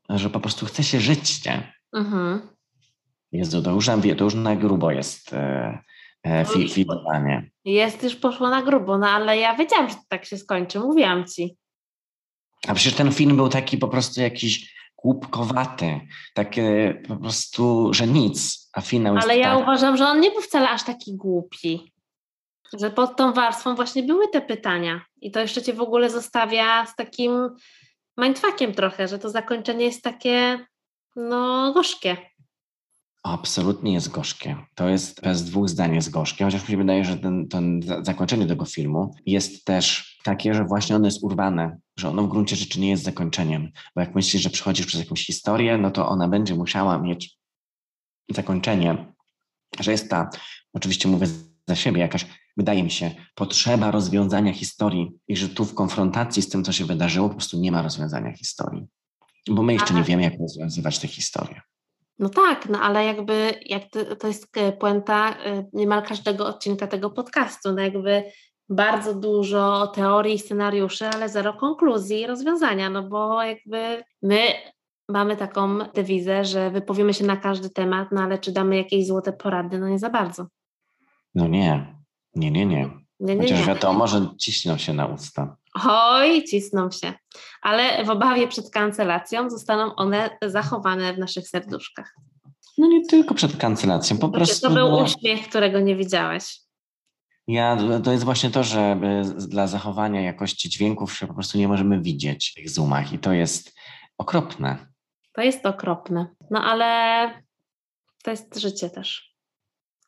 że 0.09 0.30
po 0.30 0.41
prostu 0.41 0.66
chce 0.66 0.84
się 0.84 1.01
żyć, 1.01 1.45
nie? 1.45 1.79
Mhm. 1.93 2.49
Jezu, 3.32 3.62
to 3.62 3.70
już, 3.70 3.86
to 4.18 4.24
już 4.24 4.34
na 4.34 4.57
grubo 4.57 4.91
jest 4.91 5.32
e, 5.32 5.78
e, 6.22 6.45
fi, 6.45 6.68
filmowanie. 6.68 7.51
Jest, 7.64 8.03
już 8.03 8.16
poszło 8.16 8.51
na 8.51 8.62
grubo, 8.62 8.99
no 8.99 9.09
ale 9.09 9.38
ja 9.38 9.57
wiedziałam, 9.57 9.88
że 9.88 9.95
tak 10.09 10.24
się 10.24 10.36
skończy, 10.36 10.80
mówiłam 10.80 11.24
ci. 11.26 11.57
A 12.68 12.74
przecież 12.74 12.95
ten 12.95 13.12
film 13.12 13.36
był 13.36 13.49
taki 13.49 13.78
po 13.78 13.88
prostu 13.88 14.20
jakiś 14.20 14.74
głupkowaty, 14.97 16.01
takie 16.34 16.95
po 17.09 17.16
prostu, 17.16 17.95
że 17.95 18.07
nic, 18.07 18.68
a 18.72 18.80
finał 18.80 19.16
Ale 19.16 19.38
ja 19.38 19.55
tak... 19.55 19.62
uważam, 19.62 19.97
że 19.97 20.07
on 20.07 20.20
nie 20.20 20.30
był 20.30 20.41
wcale 20.41 20.70
aż 20.70 20.82
taki 20.82 21.16
głupi. 21.16 21.93
Że 22.78 22.91
pod 22.91 23.16
tą 23.16 23.32
warstwą 23.32 23.74
właśnie 23.74 24.03
były 24.03 24.28
te 24.28 24.41
pytania 24.41 25.01
i 25.20 25.30
to 25.30 25.41
jeszcze 25.41 25.62
cię 25.62 25.72
w 25.72 25.80
ogóle 25.80 26.11
zostawia 26.11 26.86
z 26.86 26.97
takim 26.97 27.49
mindfuckiem 28.18 28.74
trochę, 28.74 29.09
że 29.09 29.18
to 29.18 29.30
zakończenie 29.30 29.84
jest 29.84 30.03
takie 30.03 30.66
no 31.16 31.72
gorzkie. 31.72 32.16
Absolutnie 33.22 33.92
jest 33.92 34.11
gorzkie. 34.11 34.56
To 34.74 34.88
jest 34.88 35.22
bez 35.22 35.44
dwóch 35.44 35.68
zdań 35.68 35.94
jest 35.94 36.11
gorzkie, 36.11 36.44
chociaż 36.44 36.62
mi 36.62 36.68
się 36.68 36.76
wydaje, 36.76 37.04
że 37.04 37.16
ten, 37.16 37.48
ten 37.48 37.80
zakończenie 38.02 38.46
tego 38.46 38.64
filmu 38.64 39.14
jest 39.26 39.64
też 39.64 40.18
takie, 40.24 40.54
że 40.54 40.64
właśnie 40.64 40.96
ono 40.96 41.04
jest 41.04 41.22
urwane, 41.22 41.78
że 41.98 42.08
ono 42.08 42.22
w 42.22 42.28
gruncie 42.28 42.56
rzeczy 42.56 42.80
nie 42.80 42.90
jest 42.90 43.02
zakończeniem, 43.02 43.68
bo 43.94 44.00
jak 44.00 44.14
myślisz, 44.14 44.42
że 44.42 44.50
przechodzisz 44.50 44.86
przez 44.86 45.00
jakąś 45.00 45.26
historię, 45.26 45.78
no 45.78 45.90
to 45.90 46.08
ona 46.08 46.28
będzie 46.28 46.54
musiała 46.54 46.98
mieć 46.98 47.38
zakończenie, 48.30 49.14
że 49.80 49.92
jest 49.92 50.11
ta, 50.11 50.30
oczywiście 50.72 51.08
mówię 51.08 51.26
za 51.68 51.76
siebie, 51.76 52.00
jakaś, 52.00 52.26
wydaje 52.56 52.82
mi 52.82 52.90
się, 52.90 53.11
potrzeba 53.34 53.90
rozwiązania 53.90 54.52
historii 54.52 55.11
i 55.28 55.36
że 55.36 55.48
tu 55.48 55.64
w 55.64 55.74
konfrontacji 55.74 56.42
z 56.42 56.48
tym, 56.48 56.64
co 56.64 56.72
się 56.72 56.84
wydarzyło, 56.84 57.28
po 57.28 57.34
prostu 57.34 57.61
nie 57.61 57.72
ma 57.72 57.82
rozwiązania 57.82 58.32
historii. 58.32 58.86
Bo 59.49 59.62
my 59.62 59.72
jeszcze 59.72 59.95
nie 59.95 60.03
wiemy, 60.03 60.22
jak 60.22 60.41
rozwiązywać 60.41 60.99
tę 60.99 61.09
historię. 61.09 61.61
No 62.18 62.28
tak, 62.28 62.68
no 62.68 62.80
ale 62.80 63.05
jakby 63.05 63.55
jak 63.66 63.82
to, 63.91 64.16
to 64.16 64.26
jest 64.28 64.57
e, 64.57 64.72
puenta 64.72 65.30
e, 65.30 65.64
niemal 65.72 66.03
każdego 66.03 66.47
odcinka 66.47 66.86
tego 66.86 67.11
podcastu. 67.11 67.72
No 67.72 67.82
jakby 67.82 68.24
bardzo 68.68 69.14
dużo 69.14 69.86
teorii, 69.86 70.38
scenariuszy, 70.38 71.07
ale 71.07 71.28
zero 71.28 71.55
konkluzji 71.55 72.20
i 72.20 72.26
rozwiązania, 72.26 72.91
no 72.91 73.03
bo 73.03 73.43
jakby 73.43 74.05
my 74.22 74.41
mamy 75.09 75.36
taką 75.36 75.78
dewizę, 75.95 76.45
że 76.45 76.70
wypowiemy 76.70 77.14
się 77.14 77.24
na 77.24 77.36
każdy 77.36 77.70
temat, 77.70 78.09
no 78.12 78.20
ale 78.20 78.38
czy 78.38 78.53
damy 78.53 78.76
jakieś 78.76 79.07
złote 79.07 79.32
porady? 79.32 79.78
No 79.78 79.88
nie 79.88 79.99
za 79.99 80.11
bardzo. 80.11 80.47
No 81.34 81.49
nie, 81.49 81.95
nie, 82.34 82.51
nie, 82.51 82.66
nie. 82.66 82.91
nie, 83.20 83.36
nie 83.36 83.43
Chociaż 83.43 83.61
nie. 83.61 83.66
wiadomo, 83.66 84.07
że 84.07 84.28
ciśną 84.38 84.78
się 84.78 84.95
na 84.95 85.07
usta. 85.07 85.57
Oj, 85.84 86.44
cisną 86.44 86.90
się. 86.90 87.12
Ale 87.62 88.04
w 88.04 88.10
obawie 88.10 88.48
przed 88.48 88.70
kancelacją 88.70 89.50
zostaną 89.50 89.94
one 89.94 90.38
zachowane 90.42 91.14
w 91.14 91.18
naszych 91.18 91.48
serduszkach. 91.48 92.14
No 92.78 92.86
nie 92.86 93.06
tylko 93.06 93.34
przed 93.34 93.56
kancelacją, 93.56 94.18
po 94.18 94.28
prostu. 94.28 94.68
To 94.68 94.74
był 94.74 94.94
uśmiech, 94.94 95.48
którego 95.48 95.80
nie 95.80 95.96
widziałeś. 95.96 96.60
Ja, 97.48 97.76
to 98.04 98.12
jest 98.12 98.24
właśnie 98.24 98.50
to, 98.50 98.64
że 98.64 99.00
dla 99.36 99.66
zachowania 99.66 100.20
jakości 100.20 100.68
dźwięków 100.68 101.16
się 101.16 101.26
po 101.26 101.34
prostu 101.34 101.58
nie 101.58 101.68
możemy 101.68 102.00
widzieć 102.00 102.50
w 102.50 102.54
tych 102.54 102.70
zoomach 102.70 103.12
i 103.12 103.18
to 103.18 103.32
jest 103.32 103.74
okropne. 104.18 104.86
To 105.32 105.42
jest 105.42 105.66
okropne. 105.66 106.26
No 106.50 106.64
ale 106.64 107.42
to 108.24 108.30
jest 108.30 108.58
życie 108.58 108.90
też. 108.90 109.36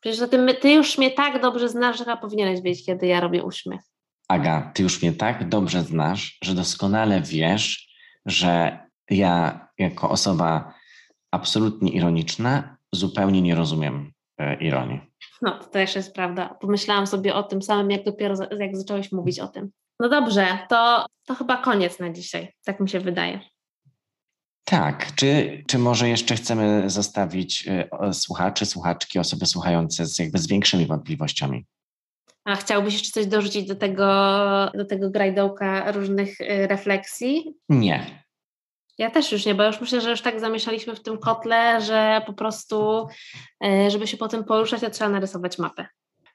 Przecież 0.01 0.31
ty, 0.31 0.55
ty 0.55 0.73
już 0.73 0.99
mnie 0.99 1.11
tak 1.11 1.43
dobrze 1.43 1.69
znasz, 1.69 1.99
że 1.99 2.17
powinieneś 2.17 2.61
wiedzieć, 2.61 2.87
kiedy 2.87 3.07
ja 3.07 3.21
robię 3.21 3.45
uśmiech. 3.45 3.81
Aga, 4.33 4.71
ty 4.75 4.83
już 4.83 5.03
mnie 5.03 5.13
tak 5.13 5.49
dobrze 5.49 5.83
znasz, 5.83 6.39
że 6.45 6.55
doskonale 6.55 7.21
wiesz, 7.21 7.89
że 8.27 8.79
ja 9.11 9.69
jako 9.79 10.11
osoba 10.11 10.75
absolutnie 11.31 11.93
ironiczna 11.93 12.77
zupełnie 12.93 13.43
nie 13.43 13.55
rozumiem 13.55 14.13
e, 14.39 14.55
ironii. 14.55 15.01
No, 15.43 15.59
to 15.59 15.65
też 15.65 15.97
jest 15.97 16.15
prawda. 16.15 16.57
Pomyślałam 16.61 17.07
sobie 17.07 17.35
o 17.35 17.43
tym 17.43 17.63
samym, 17.63 17.91
jak 17.91 18.05
dopiero 18.05 18.35
jak 18.59 18.77
zacząłeś 18.77 19.13
mówić 19.13 19.41
o 19.41 19.49
tym. 19.49 19.71
No 20.01 20.09
dobrze, 20.09 20.59
to, 20.69 21.07
to 21.27 21.35
chyba 21.35 21.57
koniec 21.57 21.99
na 21.99 22.11
dzisiaj, 22.11 22.53
tak 22.65 22.81
mi 22.81 22.89
się 22.89 23.01
wydaje. 23.01 23.41
Tak, 24.65 25.15
czy, 25.15 25.63
czy 25.67 25.79
może 25.79 26.09
jeszcze 26.09 26.37
chcemy 26.37 26.91
zostawić 26.91 27.69
y, 28.09 28.15
słuchaczy, 28.15 28.67
słuchaczki, 28.67 29.19
osoby 29.19 29.47
słuchające 29.47 30.07
z 30.07 30.19
jakby 30.19 30.39
z 30.39 30.47
większymi 30.47 30.87
wątpliwościami? 30.87 31.67
A 32.45 32.57
chciałbyś 32.57 32.95
jeszcze 32.95 33.11
coś 33.11 33.27
dorzucić 33.27 33.69
do 33.69 33.75
tego, 33.75 34.07
do 34.75 34.85
tego 34.85 35.11
grajdołka 35.11 35.93
różnych 35.93 36.41
y, 36.41 36.67
refleksji? 36.67 37.55
Nie. 37.69 38.25
Ja 38.99 39.11
też 39.11 39.33
już 39.33 39.47
nie, 39.47 39.55
bo 39.55 39.65
już 39.65 39.81
myślę, 39.81 40.01
że 40.01 40.11
już 40.11 40.23
tak 40.23 40.41
zamieszaliśmy 40.41 40.97
w 40.97 41.03
tym 41.03 41.19
kotle, 41.19 41.81
że 41.81 42.23
po 42.27 42.33
prostu, 42.33 43.07
y, 43.65 43.91
żeby 43.91 44.07
się 44.07 44.17
potem 44.17 44.45
poruszać, 44.45 44.81
to 44.81 44.91
trzeba 44.91 45.11
narysować 45.11 45.59
mapę. 45.59 45.87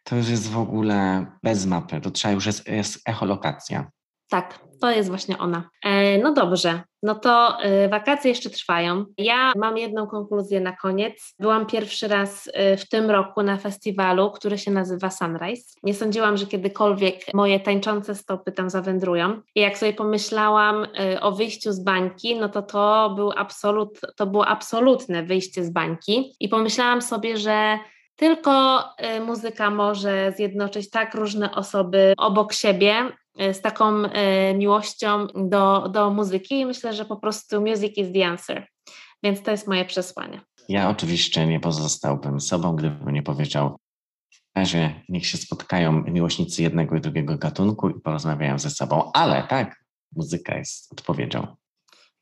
To 0.04 0.16
już 0.16 0.30
jest 0.30 0.52
w 0.52 0.58
ogóle 0.58 1.26
bez 1.44 1.66
mapy, 1.66 2.02
to 2.02 2.12
trzeba 2.12 2.34
już 2.34 2.46
jest, 2.46 2.68
jest 2.68 3.10
echolokacja. 3.10 3.92
Tak, 4.30 4.60
to 4.82 4.92
jest 4.92 5.10
właśnie 5.10 5.38
ona. 5.38 5.70
E, 5.84 6.18
no 6.18 6.34
dobrze, 6.34 6.82
no 7.04 7.16
to 7.16 7.62
e, 7.62 7.90
wakacje 7.90 8.30
jeszcze 8.30 8.50
trwają. 8.50 9.06
Ja 9.18 9.54
mam 9.56 9.78
jedną 9.78 10.08
konkluzję 10.08 10.62
na 10.62 10.76
koniec. 10.76 11.36
Byłam 11.40 11.66
pierwszy 11.66 12.08
raz 12.08 12.50
e, 12.54 12.78
w 12.78 12.90
tym 12.90 13.12
roku 13.12 13.44
na 13.44 13.58
festiwalu, 13.58 14.32
który 14.32 14.58
się 14.58 14.72
nazywa 14.72 15.10
Sunrise. 15.10 15.64
Nie 15.84 15.94
sądziłam, 15.94 16.38
że 16.38 16.46
kiedykolwiek 16.46 17.16
moje 17.34 17.60
tańczące 17.60 18.16
stopy 18.16 18.52
tam 18.52 18.70
zawędrują. 18.70 19.42
I 19.56 19.62
jak 19.62 19.78
sobie 19.78 19.94
pomyślałam 19.94 20.88
o 21.22 21.32
wyjściu 21.32 21.72
z 21.72 21.80
bańki, 21.80 22.36
no 22.36 22.50
to 22.50 22.62
to, 22.62 23.14
był 23.16 23.32
absolut, 23.38 24.00
to 24.16 24.26
było 24.26 24.48
absolutne 24.48 25.24
wyjście 25.24 25.64
z 25.64 25.70
bańki. 25.70 26.36
I 26.40 26.50
pomyślałam 26.50 27.02
sobie, 27.02 27.38
że 27.38 27.80
tylko 28.18 28.84
muzyka 29.26 29.70
może 29.70 30.34
zjednoczyć 30.36 30.90
tak 30.90 31.16
różne 31.16 31.52
osoby 31.52 32.14
obok 32.18 32.54
siebie, 32.54 33.12
E, 33.38 33.54
z 33.54 33.62
taką 33.62 34.06
e, 34.06 34.54
miłością 34.54 35.28
do, 35.36 35.90
do 35.90 36.10
muzyki 36.10 36.60
i 36.60 36.66
myślę, 36.66 36.94
że 36.94 37.06
po 37.06 37.18
prostu 37.18 37.62
music 37.62 37.98
is 37.98 38.14
the 38.14 38.28
answer. 38.28 38.68
Więc 39.24 39.42
to 39.42 39.52
jest 39.52 39.68
moje 39.68 39.86
przesłanie. 39.86 40.42
Ja 40.70 40.90
oczywiście 40.90 41.48
nie 41.48 41.60
pozostałbym 41.60 42.42
sobą, 42.42 42.76
gdybym 42.76 43.10
nie 43.10 43.24
powiedział, 43.24 43.78
że 44.56 44.94
niech 45.10 45.28
się 45.28 45.38
spotkają 45.38 45.92
miłośnicy 45.92 46.64
jednego 46.64 46.96
i 46.96 47.02
drugiego 47.02 47.38
gatunku 47.38 47.90
i 47.90 48.02
porozmawiają 48.02 48.60
ze 48.60 48.70
sobą, 48.70 49.12
ale 49.14 49.44
tak, 49.44 49.76
muzyka 50.16 50.58
jest 50.58 50.92
odpowiedzią. 50.92 51.48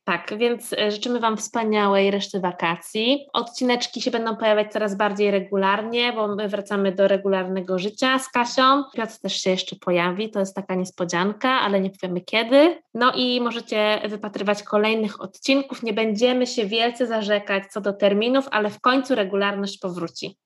Tak, 0.06 0.34
więc 0.38 0.74
e, 0.74 0.92
życzymy 0.92 1.20
Wam 1.20 1.38
wspaniałej 1.38 2.12
reszty 2.12 2.40
wakacji. 2.40 3.28
Odcineczki 3.34 4.02
się 4.02 4.12
będą 4.12 4.36
pojawiać 4.36 4.72
coraz 4.72 4.96
bardziej 4.96 5.32
regularnie, 5.32 6.14
bo 6.14 6.36
my 6.36 6.50
wracamy 6.50 6.92
do 6.92 7.08
regularnego 7.08 7.80
życia 7.80 8.20
z 8.20 8.30
Kasią. 8.30 8.84
Piotr 8.94 9.20
też 9.22 9.42
się 9.42 9.50
jeszcze 9.50 9.76
pojawi, 9.76 10.30
to 10.30 10.40
jest 10.40 10.56
taka 10.56 10.76
niespodzianka, 10.76 11.50
ale 11.50 11.82
nie 11.82 11.90
powiemy 11.90 12.22
kiedy. 12.22 12.82
No 12.94 13.12
i 13.16 13.42
możecie 13.42 14.02
wypatrywać 14.10 14.64
kolejnych 14.64 15.22
odcinków. 15.22 15.84
Nie 15.84 15.94
będziemy 15.94 16.48
się 16.48 16.66
wielce 16.66 17.08
zarzekać 17.08 17.64
co 17.72 17.82
do 17.82 17.94
terminów, 17.94 18.48
ale 18.52 18.70
w 18.70 18.82
końcu 18.82 19.16
regularność 19.16 19.78
powróci. 19.78 20.38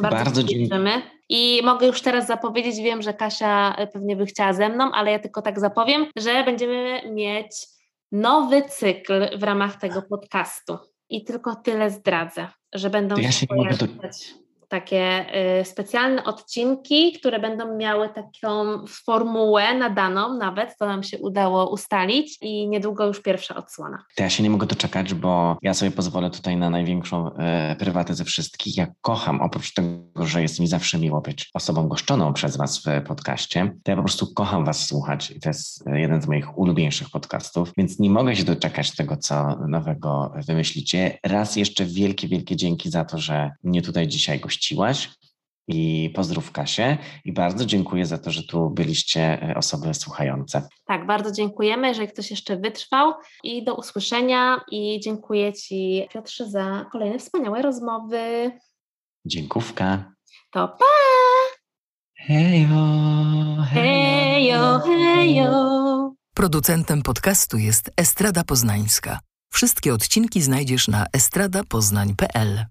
Bardzo, 0.00 0.16
Bardzo 0.16 0.42
dziękujemy. 0.42 1.02
I 1.28 1.60
mogę 1.64 1.86
już 1.86 2.02
teraz 2.02 2.26
zapowiedzieć, 2.26 2.76
wiem, 2.76 3.02
że 3.02 3.14
Kasia 3.14 3.76
pewnie 3.92 4.16
by 4.16 4.26
chciała 4.26 4.52
ze 4.52 4.68
mną, 4.68 4.90
ale 4.92 5.12
ja 5.12 5.18
tylko 5.18 5.42
tak 5.42 5.60
zapowiem, 5.60 6.06
że 6.16 6.44
będziemy 6.44 7.00
mieć 7.12 7.77
nowy 8.12 8.62
cykl 8.62 9.38
w 9.38 9.42
ramach 9.42 9.76
tego 9.76 10.02
podcastu. 10.02 10.78
I 11.10 11.24
tylko 11.24 11.56
tyle 11.56 11.90
zdradzę, 11.90 12.48
że 12.74 12.90
będą 12.90 13.16
ja 13.16 13.32
się 13.32 13.46
pojawiać 13.46 14.34
takie 14.68 15.26
y, 15.60 15.64
specjalne 15.64 16.24
odcinki, 16.24 17.12
które 17.12 17.38
będą 17.38 17.76
miały 17.76 18.08
taką 18.08 18.84
formułę 18.86 19.74
nadaną 19.74 20.34
nawet, 20.34 20.76
to 20.78 20.86
nam 20.86 21.02
się 21.02 21.18
udało 21.18 21.70
ustalić 21.70 22.38
i 22.40 22.68
niedługo 22.68 23.06
już 23.06 23.22
pierwsza 23.22 23.56
odsłona. 23.56 24.04
To 24.16 24.22
ja 24.22 24.30
się 24.30 24.42
nie 24.42 24.50
mogę 24.50 24.66
doczekać, 24.66 25.14
bo 25.14 25.56
ja 25.62 25.74
sobie 25.74 25.90
pozwolę 25.90 26.30
tutaj 26.30 26.56
na 26.56 26.70
największą 26.70 27.34
e, 27.34 27.76
prywatę 27.78 28.14
ze 28.14 28.24
wszystkich. 28.24 28.76
Ja 28.76 28.86
kocham, 29.00 29.40
oprócz 29.40 29.74
tego, 29.74 30.26
że 30.26 30.42
jest 30.42 30.60
mi 30.60 30.66
zawsze 30.66 30.98
miło 30.98 31.20
być 31.20 31.50
osobą 31.54 31.88
goszczoną 31.88 32.32
przez 32.32 32.56
Was 32.56 32.84
w 32.84 33.06
podcaście, 33.06 33.72
to 33.84 33.90
ja 33.90 33.96
po 33.96 34.02
prostu 34.02 34.34
kocham 34.34 34.64
Was 34.64 34.86
słuchać 34.86 35.30
i 35.30 35.40
to 35.40 35.48
jest 35.48 35.84
jeden 35.86 36.22
z 36.22 36.26
moich 36.26 36.58
ulubieńszych 36.58 37.10
podcastów, 37.10 37.72
więc 37.76 37.98
nie 37.98 38.10
mogę 38.10 38.36
się 38.36 38.44
doczekać 38.44 38.96
tego, 38.96 39.16
co 39.16 39.56
nowego 39.68 40.32
wymyślicie. 40.46 41.18
Raz 41.24 41.56
jeszcze 41.56 41.84
wielkie, 41.84 42.28
wielkie 42.28 42.56
dzięki 42.56 42.90
za 42.90 43.04
to, 43.04 43.18
że 43.18 43.50
mnie 43.62 43.82
tutaj 43.82 44.08
dzisiaj 44.08 44.40
gościcie 44.40 44.57
gościłaś 44.58 45.10
i 45.68 46.10
pozdrów 46.14 46.52
Kasię 46.52 46.98
i 47.24 47.32
bardzo 47.32 47.66
dziękuję 47.66 48.06
za 48.06 48.18
to, 48.18 48.30
że 48.30 48.42
tu 48.42 48.70
byliście 48.70 49.42
e, 49.42 49.54
osoby 49.56 49.94
słuchające. 49.94 50.68
Tak, 50.86 51.06
bardzo 51.06 51.32
dziękujemy, 51.32 51.88
jeżeli 51.88 52.08
ktoś 52.08 52.30
jeszcze 52.30 52.56
wytrwał 52.56 53.12
i 53.44 53.64
do 53.64 53.74
usłyszenia 53.74 54.60
i 54.70 55.00
dziękuję 55.00 55.52
Ci 55.52 56.08
Piotrze 56.12 56.50
za 56.50 56.86
kolejne 56.92 57.18
wspaniałe 57.18 57.62
rozmowy. 57.62 58.50
Dziękówka. 59.24 60.12
To 60.52 60.68
pa! 60.68 60.84
Hejo, 62.16 62.86
hejo, 63.72 64.80
hejo. 64.80 66.14
Producentem 66.34 67.02
podcastu 67.02 67.58
jest 67.58 67.90
Estrada 67.96 68.44
Poznańska. 68.44 69.18
Wszystkie 69.52 69.94
odcinki 69.94 70.42
znajdziesz 70.42 70.88
na 70.88 71.06
estradapoznań.pl. 71.12 72.68